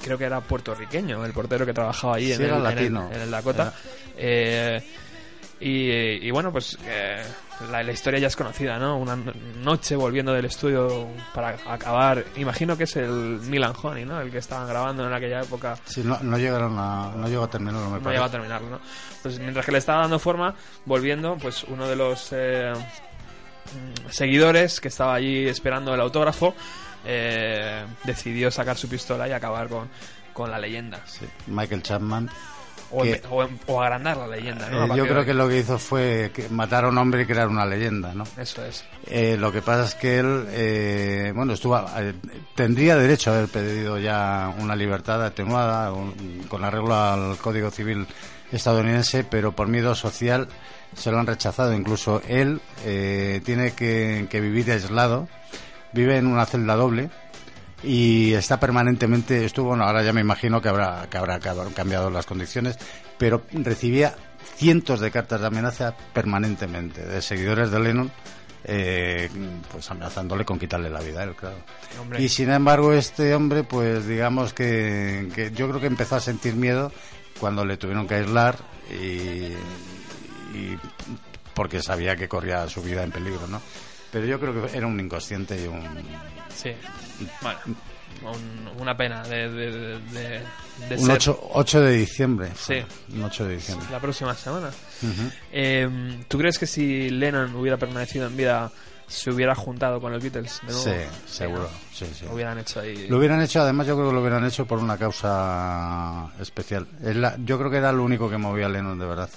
creo 0.03 0.19
que 0.19 0.25
era 0.25 0.41
puertorriqueño, 0.43 1.25
el 1.25 1.33
portero 1.33 1.65
que 1.65 1.73
trabajaba 1.73 2.17
allí 2.17 2.27
Sí, 2.27 2.33
en, 2.35 2.43
el, 2.43 2.49
en 2.51 2.57
el- 2.57 2.63
latino. 2.63 3.11
en 3.13 3.21
el 3.23 3.31
Dakota. 3.31 3.73
Eh, 4.17 4.83
y, 5.61 6.27
y 6.27 6.31
bueno, 6.33 6.53
pues 6.53 6.77
eh, 6.87 7.23
la, 7.71 7.83
la 7.83 7.93
historia 7.93 8.19
ya 8.21 8.27
es 8.27 8.37
conocida, 8.37 8.79
¿no? 8.79 8.99
Una 8.99 9.17
no- 9.17 9.33
noche 9.63 9.97
volviendo 9.97 10.33
del 10.33 10.45
estudio 10.47 11.09
para 11.35 11.57
acabar. 11.67 12.25
Imagino 12.37 12.77
que 12.77 12.85
es 12.85 12.97
el 12.97 13.09
Milan 13.43 13.73
Honey, 13.81 14.05
¿no? 14.05 14.21
El 14.21 14.31
que 14.31 14.39
estaban 14.39 14.67
grabando 14.69 15.07
en 15.07 15.13
aquella 15.13 15.41
época. 15.43 15.77
Sí, 15.85 16.03
no, 16.05 16.19
no 16.21 16.37
llegaron 16.39 16.77
a, 16.79 17.13
no 17.17 17.29
llegó 17.29 17.45
a 17.45 17.51
terminarlo, 17.51 17.91
me 17.91 18.01
No 18.01 18.11
llegó 18.11 18.25
a 18.25 18.31
terminarlo, 18.31 18.71
¿no? 18.71 18.81
Pues 19.23 19.39
mientras 19.39 19.65
que 19.65 19.73
le 19.73 19.79
estaba 19.79 20.01
dando 20.03 20.19
forma, 20.19 20.55
volviendo, 20.85 21.37
pues 21.37 21.65
uno 21.65 21.87
de 21.89 21.97
los 21.97 22.29
eh, 22.33 22.73
mm, 22.75 24.11
seguidores 24.11 24.81
que 24.81 24.89
estaba 24.89 25.15
allí 25.15 25.47
esperando 25.47 25.95
el 25.95 26.01
autógrafo 26.01 26.55
eh, 27.07 27.85
decidió 28.05 28.51
sacar 28.51 28.77
su 28.77 28.89
pistola 28.89 29.29
y 29.29 29.33
acabar 29.33 29.69
con, 29.69 29.89
con 30.33 30.51
la 30.51 30.59
leyenda. 30.59 31.01
Sí, 31.07 31.27
Michael 31.47 31.83
Chapman. 31.83 32.29
O, 32.91 33.03
Que- 33.03 33.23
empe- 33.23 33.27
o 33.67 33.73
o 33.73 33.83
agrandar 33.83 34.17
la 34.17 34.27
leyenda, 34.29 34.69
¿no? 34.71 34.85
Eh, 34.85 34.97
yo 34.97 35.07
creo 35.07 35.25
que 35.25 35.35
lo 35.35 35.49
que 35.49 35.59
hizo 35.59 35.79
fue 35.79 36.31
matar 36.51 36.85
a 36.85 36.89
un 36.89 36.99
hombre 36.99 37.23
y 37.23 37.27
crear 37.27 37.49
una 37.49 37.65
leyenda, 37.67 38.13
¿no? 38.15 38.25
Eso 38.39 38.65
es. 38.65 38.85
Eh, 39.07 39.37
lo 39.39 39.51
que 39.51 39.63
pasa 39.63 39.85
es 39.85 39.95
que 39.95 40.19
él, 40.19 40.47
eh, 40.51 41.33
bueno, 41.35 41.55
estuvo, 41.55 41.77
eh, 41.99 42.15
tendría 42.55 42.97
derecho 42.97 43.31
a 43.31 43.37
haber 43.39 43.49
pedido 43.49 43.99
ya 43.99 44.55
una 44.59 44.77
libertad 44.77 45.25
atenuada 45.25 45.93
un- 45.93 46.45
con 46.49 46.65
arreglo 46.65 46.95
al 46.95 47.37
Código 47.39 47.71
Civil 47.71 48.07
estadounidense, 48.53 49.25
pero 49.25 49.53
por 49.53 49.67
miedo 49.69 49.95
social 49.95 50.49
se 50.97 51.11
lo 51.11 51.19
han 51.19 51.27
rechazado. 51.27 51.73
Incluso 51.75 52.23
él 52.29 52.61
eh, 52.85 53.41
tiene 53.45 53.73
que, 53.73 54.27
que 54.31 54.41
vivir 54.41 54.71
aislado, 54.71 55.27
vive 55.93 56.17
en 56.19 56.27
una 56.29 56.47
celda 56.47 56.77
doble 56.77 57.11
y 57.85 58.33
está 58.33 58.59
permanentemente, 58.59 59.45
estuvo, 59.45 59.69
bueno, 59.69 59.85
ahora 59.85 60.03
ya 60.03 60.13
me 60.13 60.21
imagino 60.21 60.61
que 60.61 60.69
habrá, 60.69 61.07
que 61.11 61.19
habrá 61.19 61.39
cambiado 61.39 62.11
las 62.11 62.27
condiciones, 62.27 62.79
pero 63.19 63.43
recibía 63.53 64.15
cientos 64.57 65.01
de 65.01 65.11
cartas 65.11 65.41
de 65.41 65.47
amenaza 65.47 65.95
permanentemente 66.13 67.05
de 67.05 67.23
seguidores 67.23 67.71
de 67.71 67.81
Lennon 67.81 68.11
eh, 68.67 69.29
pues 69.71 69.91
amenazándole 69.91 70.45
con 70.45 70.59
quitarle 70.59 70.89
la 70.89 71.01
vida 71.01 71.21
a 71.21 71.25
él, 71.25 71.35
claro. 71.35 71.57
Hombre. 72.01 72.23
Y 72.23 72.29
sin 72.31 72.51
embargo, 72.51 72.93
este 72.95 73.35
hombre, 73.35 73.63
pues 73.63 74.07
digamos 74.07 74.55
que, 74.55 75.29
que 75.35 75.51
yo 75.53 75.69
creo 75.69 75.81
que 75.81 75.87
empezó 75.87 76.17
a 76.17 76.21
sentir 76.21 76.55
miedo 76.55 76.91
cuando 77.39 77.65
le 77.65 77.77
tuvieron 77.77 78.07
que 78.09 78.15
aislar 78.15 78.57
y, 78.91 79.53
y 80.57 80.79
porque 81.53 81.83
sabía 81.83 82.17
que 82.17 82.27
corría 82.27 82.67
su 82.69 82.83
vida 82.83 83.03
en 83.03 83.11
peligro, 83.11 83.47
¿no? 83.47 83.61
Pero 84.11 84.27
yo 84.27 84.41
creo 84.41 84.55
que 84.55 84.77
era 84.77 84.87
un 84.87 84.99
inconsciente 84.99 85.63
y 85.63 85.67
un... 85.67 85.83
Sí. 86.55 86.73
Bueno, 87.43 87.59
un- 88.23 88.81
una 88.81 88.97
pena 88.97 89.23
de, 89.25 89.49
de, 89.51 89.71
de- 89.71 89.99
de- 90.89 90.95
Un 90.97 91.07
ser 91.07 91.11
8, 91.17 91.51
8 91.55 91.81
de 91.81 91.93
diciembre. 91.93 92.51
Sí. 92.57 92.83
Un 93.13 93.23
8 93.25 93.45
de 93.47 93.55
diciembre. 93.57 93.87
la 93.91 94.01
próxima 94.01 94.35
semana. 94.35 94.69
Ujú. 94.69 95.31
Eh, 95.53 96.19
¿Tú 96.29 96.39
crees 96.39 96.59
que 96.59 96.67
si 96.67 97.11
Lennon 97.11 97.55
hubiera 97.57 97.77
permanecido 97.77 98.27
en 98.27 98.37
vida 98.37 98.71
se 99.07 99.31
hubiera 99.31 99.55
juntado 99.55 100.01
con 100.01 100.13
los 100.13 100.23
Beatles? 100.23 100.61
de 100.67 100.73
nuevo? 100.73 100.83
Sí, 100.83 100.91
seguro. 101.27 101.69
Sí, 101.93 102.07
sí. 102.19 102.25
Lo 102.25 102.35
hubieran 102.35 102.59
hecho 102.59 102.81
ahí. 102.81 103.07
Lo 103.09 103.19
hubieran 103.19 103.41
hecho, 103.43 103.61
además 103.61 103.87
yo 103.87 103.95
creo 103.97 104.09
que 104.09 104.15
lo 104.15 104.21
hubieran 104.21 104.45
hecho 104.47 104.65
por 104.67 104.79
una 104.79 104.97
causa 104.97 106.29
especial. 106.41 106.87
Es 107.03 107.15
la- 107.17 107.37
yo 107.45 107.59
creo 107.59 107.71
que 107.71 107.77
era 107.79 107.93
lo 107.93 108.03
único 108.05 108.31
que 108.31 108.39
movía 108.39 108.67
a 108.67 108.69
Lennon 108.71 108.99
de 108.99 109.07
verdad. 109.07 109.31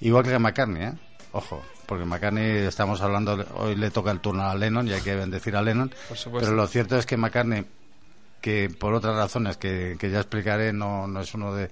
Igual 0.00 0.24
que 0.24 0.34
a 0.34 0.38
McCartney, 0.38 0.82
¿eh? 0.84 0.92
Ojo, 1.32 1.62
porque 1.86 2.04
McCartney 2.04 2.66
estamos 2.66 3.00
hablando, 3.00 3.44
hoy 3.54 3.76
le 3.76 3.90
toca 3.90 4.10
el 4.10 4.20
turno 4.20 4.44
a 4.44 4.54
Lennon 4.54 4.88
y 4.88 4.92
hay 4.92 5.00
que 5.00 5.14
bendecir 5.14 5.56
a 5.56 5.62
Lennon. 5.62 5.92
Por 6.08 6.16
supuesto. 6.16 6.46
Pero 6.46 6.56
lo 6.56 6.66
cierto 6.66 6.98
es 6.98 7.06
que 7.06 7.16
McCartney, 7.16 7.64
que 8.40 8.68
por 8.70 8.94
otras 8.94 9.16
razones 9.16 9.56
que, 9.56 9.96
que 9.98 10.10
ya 10.10 10.18
explicaré, 10.18 10.72
no, 10.72 11.06
no 11.06 11.20
es 11.20 11.34
uno 11.34 11.54
de. 11.54 11.70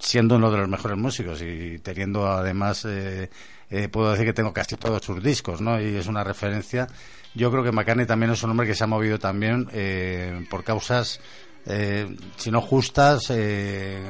siendo 0.00 0.36
uno 0.36 0.50
de 0.50 0.58
los 0.58 0.68
mejores 0.68 0.96
músicos 0.96 1.42
y 1.42 1.78
teniendo 1.80 2.26
además. 2.26 2.84
eh, 2.86 3.28
eh, 3.70 3.88
puedo 3.88 4.12
decir 4.12 4.26
que 4.26 4.32
tengo 4.32 4.52
casi 4.52 4.76
todos 4.76 5.02
sus 5.02 5.22
discos, 5.22 5.60
¿no? 5.60 5.80
Y 5.80 5.96
es 5.96 6.06
una 6.06 6.22
referencia. 6.22 6.86
Yo 7.34 7.50
creo 7.50 7.64
que 7.64 7.72
McCartney 7.72 8.06
también 8.06 8.30
es 8.30 8.42
un 8.42 8.50
hombre 8.50 8.66
que 8.66 8.74
se 8.74 8.84
ha 8.84 8.86
movido 8.86 9.18
también 9.18 9.68
eh, 9.72 10.46
por 10.48 10.62
causas, 10.62 11.18
eh, 11.66 12.16
si 12.36 12.50
no 12.50 12.60
justas, 12.60 13.30
eh, 13.30 14.02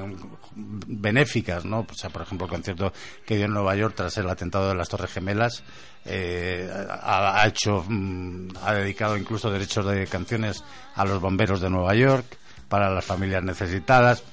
benéficas, 0.54 1.64
¿no? 1.64 1.86
O 1.90 1.94
sea, 1.94 2.10
por 2.10 2.22
ejemplo, 2.22 2.46
el 2.46 2.52
concierto 2.52 2.92
que 3.24 3.36
dio 3.36 3.46
en 3.46 3.52
Nueva 3.52 3.76
York 3.76 3.94
tras 3.96 4.16
el 4.18 4.28
atentado 4.28 4.68
de 4.68 4.74
las 4.74 4.88
Torres 4.88 5.12
Gemelas, 5.12 5.62
eh, 6.04 6.70
ha, 6.90 7.40
ha 7.40 7.46
hecho, 7.46 7.84
mm, 7.88 8.50
ha 8.62 8.74
dedicado 8.74 9.16
incluso 9.16 9.50
derechos 9.50 9.86
de 9.86 10.06
canciones 10.06 10.64
a 10.94 11.04
los 11.04 11.20
bomberos 11.20 11.60
de 11.60 11.70
Nueva 11.70 11.94
York, 11.94 12.38
para 12.68 12.90
las 12.90 13.04
familias 13.04 13.42
necesitadas. 13.42 14.24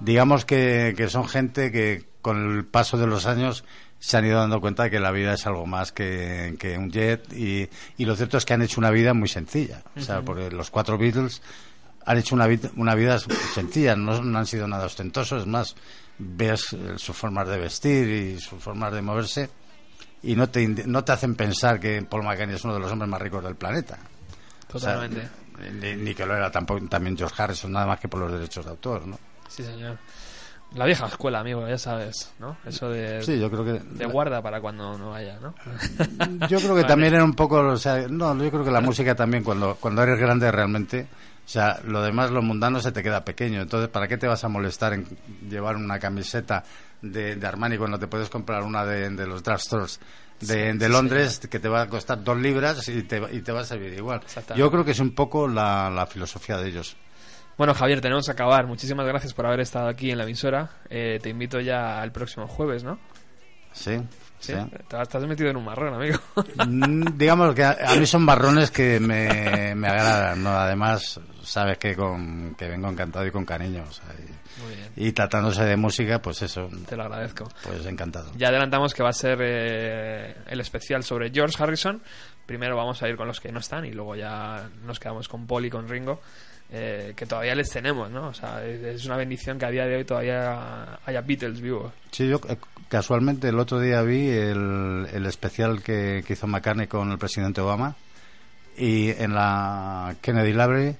Digamos 0.00 0.44
que, 0.44 0.94
que 0.96 1.08
son 1.08 1.28
gente 1.28 1.70
que 1.70 2.04
con 2.20 2.56
el 2.56 2.64
paso 2.64 2.98
de 2.98 3.06
los 3.06 3.26
años 3.26 3.64
se 3.98 4.16
han 4.16 4.26
ido 4.26 4.38
dando 4.38 4.60
cuenta 4.60 4.84
de 4.84 4.90
que 4.90 5.00
la 5.00 5.10
vida 5.10 5.34
es 5.34 5.46
algo 5.46 5.66
más 5.66 5.92
que, 5.92 6.56
que 6.58 6.76
un 6.76 6.90
jet 6.90 7.32
y, 7.32 7.68
y 7.96 8.04
lo 8.04 8.16
cierto 8.16 8.36
es 8.36 8.44
que 8.44 8.54
han 8.54 8.62
hecho 8.62 8.80
una 8.80 8.90
vida 8.90 9.14
muy 9.14 9.28
sencilla. 9.28 9.82
O 9.96 10.00
sea, 10.00 10.22
porque 10.22 10.50
los 10.50 10.70
cuatro 10.70 10.98
Beatles 10.98 11.42
han 12.06 12.18
hecho 12.18 12.34
una, 12.34 12.46
vid- 12.48 12.70
una 12.76 12.94
vida 12.94 13.18
sencilla, 13.18 13.94
no, 13.96 14.22
no 14.22 14.38
han 14.38 14.46
sido 14.46 14.66
nada 14.66 14.86
ostentosos, 14.86 15.42
es 15.42 15.46
más, 15.46 15.74
ves 16.18 16.72
eh, 16.72 16.94
sus 16.96 17.16
formas 17.16 17.48
de 17.48 17.58
vestir 17.58 18.08
y 18.08 18.40
sus 18.40 18.62
formas 18.62 18.92
de 18.92 19.02
moverse 19.02 19.50
y 20.22 20.34
no 20.34 20.48
te, 20.48 20.66
no 20.66 21.04
te 21.04 21.12
hacen 21.12 21.34
pensar 21.34 21.78
que 21.78 22.02
Paul 22.02 22.22
McCartney 22.24 22.56
es 22.56 22.64
uno 22.64 22.74
de 22.74 22.80
los 22.80 22.90
hombres 22.90 23.08
más 23.10 23.20
ricos 23.20 23.44
del 23.44 23.54
planeta. 23.56 23.98
O 24.72 24.78
sea, 24.78 24.94
Totalmente. 24.94 25.28
ni, 25.80 25.94
ni 25.96 26.14
que 26.14 26.26
lo 26.26 26.36
era 26.36 26.50
tampoco, 26.50 26.86
también 26.88 27.16
George 27.16 27.40
Harrison, 27.42 27.70
nada 27.72 27.86
más 27.86 28.00
que 28.00 28.08
por 28.08 28.20
los 28.20 28.32
derechos 28.32 28.64
de 28.64 28.70
autor, 28.70 29.06
¿no? 29.06 29.18
Sí, 29.48 29.62
señor. 29.62 29.98
La 30.74 30.84
vieja 30.84 31.06
escuela, 31.06 31.38
amigo, 31.40 31.66
ya 31.68 31.78
sabes, 31.78 32.32
¿no? 32.40 32.56
Eso 32.66 32.90
de, 32.90 33.22
Sí, 33.22 33.38
yo 33.38 33.48
creo 33.50 33.64
que... 33.64 33.72
de 33.78 34.04
guarda 34.06 34.42
para 34.42 34.60
cuando 34.60 34.98
no 34.98 35.10
vaya, 35.10 35.38
¿no? 35.40 35.54
Yo 36.48 36.58
creo 36.58 36.74
que 36.74 36.84
también 36.88 37.14
era 37.14 37.24
un 37.24 37.34
poco, 37.34 37.58
o 37.60 37.76
sea, 37.76 38.06
no, 38.08 38.36
yo 38.42 38.50
creo 38.50 38.64
que 38.64 38.70
la 38.72 38.80
música 38.80 39.14
también 39.14 39.44
cuando 39.44 39.76
cuando 39.76 40.02
eres 40.02 40.18
grande 40.18 40.50
realmente, 40.50 41.06
o 41.46 41.48
sea, 41.48 41.80
lo 41.84 42.02
demás, 42.02 42.32
lo 42.32 42.42
mundano 42.42 42.80
se 42.80 42.90
te 42.92 43.02
queda 43.04 43.24
pequeño. 43.24 43.62
Entonces, 43.62 43.88
¿para 43.88 44.08
qué 44.08 44.18
te 44.18 44.26
vas 44.26 44.42
a 44.42 44.48
molestar 44.48 44.92
en 44.94 45.06
llevar 45.48 45.76
una 45.76 45.98
camiseta 46.00 46.64
de, 47.00 47.36
de 47.36 47.46
Armani 47.46 47.78
cuando 47.78 47.98
te 47.98 48.08
puedes 48.08 48.28
comprar 48.28 48.62
una 48.64 48.84
de, 48.84 49.10
de 49.10 49.26
los 49.26 49.42
drugstores 49.44 50.00
de, 50.40 50.74
de 50.74 50.88
Londres 50.88 51.38
que 51.48 51.60
te 51.60 51.68
va 51.68 51.82
a 51.82 51.86
costar 51.86 52.22
dos 52.24 52.36
libras 52.36 52.86
y 52.88 53.04
te, 53.04 53.20
va- 53.20 53.30
y 53.30 53.40
te 53.42 53.52
va 53.52 53.60
a 53.60 53.64
servir 53.64 53.92
igual? 53.94 54.20
Yo 54.56 54.70
creo 54.72 54.84
que 54.84 54.90
es 54.90 54.98
un 54.98 55.14
poco 55.14 55.46
la, 55.46 55.88
la 55.88 56.06
filosofía 56.06 56.56
de 56.58 56.68
ellos. 56.68 56.96
Bueno, 57.56 57.72
Javier, 57.74 58.00
tenemos 58.02 58.26
que 58.26 58.32
acabar. 58.32 58.66
Muchísimas 58.66 59.06
gracias 59.06 59.32
por 59.32 59.46
haber 59.46 59.60
estado 59.60 59.88
aquí 59.88 60.10
en 60.10 60.18
la 60.18 60.24
emisora. 60.24 60.68
Eh, 60.90 61.20
te 61.22 61.30
invito 61.30 61.58
ya 61.60 62.02
al 62.02 62.12
próximo 62.12 62.46
jueves, 62.48 62.82
¿no? 62.84 62.98
Sí, 63.72 63.98
Sí. 64.38 64.52
Te 64.88 65.00
estás 65.02 65.22
metido 65.26 65.50
en 65.50 65.56
un 65.56 65.64
marrón, 65.64 65.94
amigo. 65.94 66.18
Mm, 66.66 67.16
Digamos 67.16 67.54
que 67.54 67.64
a, 67.64 67.76
a 67.88 67.96
mí 67.96 68.06
son 68.06 68.22
marrones 68.22 68.70
que 68.70 69.00
me, 69.00 69.74
me 69.74 69.88
agradan, 69.88 70.42
¿no? 70.42 70.50
Además, 70.50 71.20
sabes 71.42 71.78
que, 71.78 71.96
con, 71.96 72.54
que 72.54 72.68
vengo 72.68 72.88
encantado 72.88 73.26
y 73.26 73.30
con 73.30 73.44
cariño, 73.44 73.84
o 73.88 73.92
sea, 73.92 74.04
y- 74.18 74.60
Muy 74.62 74.74
bien, 74.76 74.88
y, 74.96 75.12
tratándose 75.12 75.64
de 75.64 75.76
música, 75.76 76.20
pues 76.20 76.42
eso, 76.42 76.68
te 76.88 76.96
lo 76.96 77.04
agradezco. 77.04 77.48
pues 77.62 77.84
encantado. 77.86 78.30
Ya 78.36 78.48
adelantamos 78.48 78.94
que 78.94 79.02
va 79.02 79.08
a 79.10 79.14
ser 79.14 79.38
eh, 79.42 80.34
el 80.46 80.60
especial 80.60 81.02
sobre 81.02 81.30
George 81.30 81.56
Harrison. 81.62 82.02
Primero 82.46 82.76
vamos 82.76 83.02
a 83.02 83.08
ir 83.08 83.16
con 83.16 83.26
los 83.26 83.40
que 83.40 83.50
no 83.50 83.58
están 83.58 83.84
y 83.86 83.92
luego 83.92 84.14
ya 84.14 84.68
nos 84.84 85.00
quedamos 85.00 85.28
con 85.28 85.46
Paul 85.48 85.64
y 85.66 85.70
con 85.70 85.88
Ringo, 85.88 86.20
eh, 86.70 87.12
que 87.16 87.26
todavía 87.26 87.54
les 87.54 87.70
tenemos, 87.70 88.10
¿no? 88.10 88.28
O 88.28 88.34
sea, 88.34 88.64
es, 88.64 89.04
una 89.06 89.16
bendición 89.16 89.58
que 89.58 89.66
a 89.66 89.70
día 89.70 89.86
de 89.86 89.96
hoy 89.96 90.04
todavía 90.04 90.98
haya 91.04 91.20
Beatles 91.20 91.60
vivos. 91.60 91.92
Sí, 92.10 92.28
yo 92.28 92.40
eh, 92.48 92.56
casualmente 92.88 93.48
el 93.48 93.58
otro 93.58 93.78
día 93.78 94.02
vi 94.02 94.28
el, 94.28 95.06
el 95.12 95.26
especial 95.26 95.82
que, 95.82 96.24
que 96.26 96.32
hizo 96.32 96.46
McCartney 96.46 96.86
con 96.88 97.10
el 97.10 97.18
presidente 97.18 97.60
Obama 97.60 97.94
y 98.76 99.10
en 99.10 99.34
la 99.34 100.16
Kennedy 100.20 100.52
Library 100.52 100.96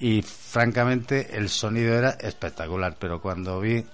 y 0.00 0.22
francamente 0.22 1.36
el 1.36 1.48
sonido 1.48 1.94
era 1.96 2.10
espectacular, 2.10 2.96
pero 2.98 3.20
cuando 3.20 3.60
vi 3.60 3.84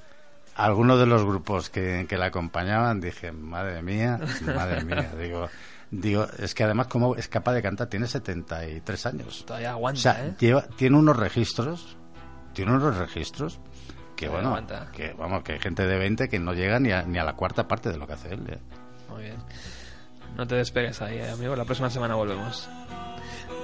algunos 0.56 1.00
de 1.00 1.06
los 1.06 1.24
grupos 1.24 1.70
que, 1.70 2.06
que 2.08 2.18
la 2.18 2.26
acompañaban 2.26 3.00
dije, 3.00 3.32
madre 3.32 3.82
mía, 3.82 4.20
madre 4.44 4.84
mía, 4.84 5.10
digo, 5.20 5.48
digo, 6.00 6.26
es 6.38 6.54
que 6.54 6.64
además 6.64 6.86
como 6.88 7.16
es 7.16 7.28
capaz 7.28 7.52
de 7.54 7.62
cantar, 7.62 7.88
tiene 7.88 8.06
73 8.06 9.06
años. 9.06 9.44
Todavía 9.46 9.70
O 9.72 9.78
aguanta, 9.78 10.00
sea, 10.00 10.26
¿eh? 10.26 10.34
lleva, 10.38 10.62
tiene 10.76 10.96
unos 10.96 11.16
registros, 11.16 11.96
tiene 12.52 12.72
unos 12.72 12.96
registros 12.96 13.60
que 14.16 14.26
Todavía 14.26 14.48
bueno, 14.50 14.56
aguanta. 14.66 14.92
que 14.92 15.12
vamos, 15.14 15.42
que 15.42 15.52
hay 15.54 15.58
gente 15.58 15.86
de 15.86 15.98
20 15.98 16.28
que 16.28 16.38
no 16.38 16.52
llega 16.52 16.78
ni 16.78 16.92
a, 16.92 17.02
ni 17.02 17.18
a 17.18 17.24
la 17.24 17.34
cuarta 17.34 17.66
parte 17.66 17.90
de 17.90 17.96
lo 17.98 18.06
que 18.06 18.12
hace 18.12 18.34
él. 18.34 18.42
¿eh? 18.48 18.58
Muy 19.10 19.22
bien. 19.24 19.36
No 20.36 20.46
te 20.46 20.56
despegues 20.56 21.00
ahí, 21.02 21.18
eh, 21.18 21.30
amigo. 21.30 21.54
La 21.56 21.64
próxima 21.64 21.90
semana 21.90 22.14
volvemos. 22.14 22.68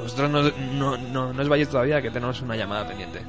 Vosotros 0.02 0.30
no, 0.30 0.42
no, 0.42 0.96
no, 0.96 1.32
no 1.32 1.42
os 1.42 1.48
vayáis 1.48 1.68
todavía, 1.68 2.00
que 2.00 2.10
tenemos 2.10 2.40
una 2.42 2.56
llamada 2.56 2.86
pendiente. 2.86 3.20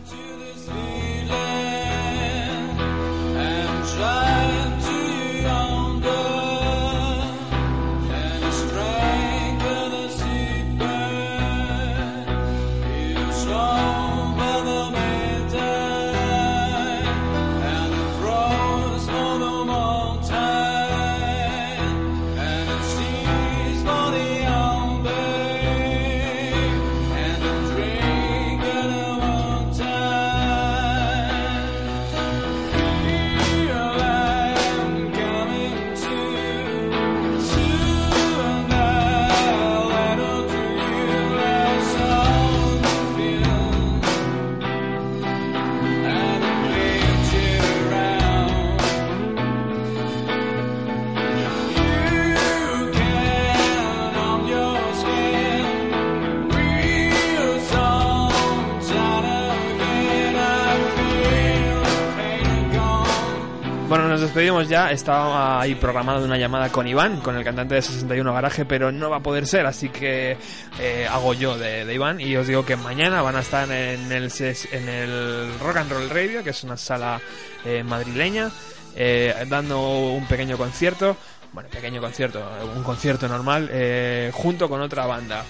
Despedimos 64.32 64.70
ya. 64.70 64.90
Estaba 64.92 65.60
ahí 65.60 65.76
programada 65.76 66.24
una 66.24 66.38
llamada 66.38 66.70
con 66.70 66.88
Iván, 66.88 67.20
con 67.20 67.36
el 67.36 67.44
cantante 67.44 67.76
de 67.76 67.82
61 67.82 68.34
Garaje, 68.34 68.64
pero 68.64 68.90
no 68.90 69.10
va 69.10 69.18
a 69.18 69.20
poder 69.20 69.46
ser, 69.46 69.66
así 69.66 69.90
que 69.90 70.38
eh, 70.80 71.08
hago 71.12 71.34
yo 71.34 71.58
de, 71.58 71.94
Iván. 71.94 72.22
Y 72.22 72.38
os 72.38 72.48
digo 72.48 72.64
que 72.64 72.78
mañana 72.78 73.22
van 73.22 73.36
a 73.36 73.42
estar 73.42 73.70
en 73.70 74.10
el, 74.10 74.32
en 74.72 74.88
el 74.90 75.60
Rock 75.60 75.76
and 75.76 75.92
Roll 75.92 76.10
Radio, 76.10 76.46
que 76.46 76.52
es 76.52 76.64
una 76.64 76.78
sala 76.78 77.20
eh, 77.66 77.84
madrileña, 77.84 78.50
eh, 78.96 79.36
dando 79.50 79.82
un 80.12 80.26
pequeño 80.28 80.58
concierto. 80.58 81.18
bueno, 81.52 81.68
pequeño 81.68 82.00
concierto, 82.00 82.42
un 82.74 82.84
concierto 82.84 83.28
normal, 83.28 83.70
eh, 83.70 84.32
junto 84.34 84.70
con 84.70 84.80
otra 84.80 85.08
banda. 85.08 85.44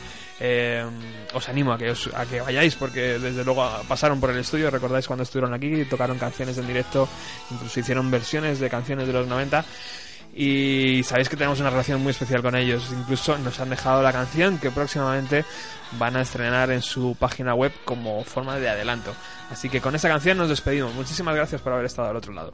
Eh, 0.44 0.84
os 1.34 1.50
animo 1.50 1.72
a 1.72 1.78
que, 1.78 1.92
os- 1.92 2.10
a 2.16 2.26
que 2.26 2.42
vayáis 2.42 2.74
porque 2.76 3.20
desde 3.20 3.44
luego 3.46 3.64
pasaron 3.88 4.20
por 4.20 4.32
el 4.32 4.40
estudio, 4.40 4.72
recordáis 4.72 5.06
cuando 5.06 5.22
estuvieron 5.22 5.54
aquí, 5.54 5.86
tocaron 5.86 6.18
canciones 6.18 6.58
en 6.58 6.66
directo, 6.66 7.08
incluso 7.52 7.80
hicieron 7.80 8.10
versiones 8.10 8.60
de 8.60 8.68
canciones 8.70 9.06
de 9.06 9.14
los 9.14 9.28
90 9.28 9.64
y 10.34 11.04
sabéis 11.04 11.30
que 11.30 11.36
tenemos 11.36 11.60
una 11.60 11.70
relación 11.70 12.02
muy 12.02 12.10
especial 12.12 12.42
con 12.42 12.56
ellos, 12.56 12.90
incluso 12.92 13.38
nos 13.38 13.60
han 13.60 13.70
dejado 13.70 14.02
la 14.02 14.12
canción 14.12 14.58
que 14.58 14.72
próximamente 14.72 15.46
van 16.00 16.16
a 16.16 16.22
estrenar 16.22 16.72
en 16.72 16.82
su 16.82 17.16
página 17.20 17.54
web 17.54 17.72
como 17.86 18.24
forma 18.24 18.58
de 18.58 18.70
adelanto. 18.70 19.14
Así 19.52 19.70
que 19.70 19.80
con 19.82 19.94
esa 19.94 20.08
canción 20.08 20.38
nos 20.38 20.50
despedimos. 20.50 20.94
Muchísimas 20.96 21.36
gracias 21.36 21.62
por 21.62 21.74
haber 21.74 21.86
estado 21.86 22.10
al 22.10 22.16
otro 22.16 22.34
lado. 22.34 22.54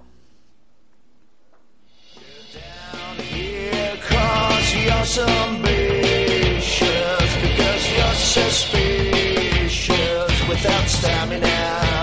suspicious 6.68 7.36
because 7.42 7.92
you're 7.92 8.14
suspicious 8.16 9.88
without 10.50 10.88
stamina. 10.90 11.97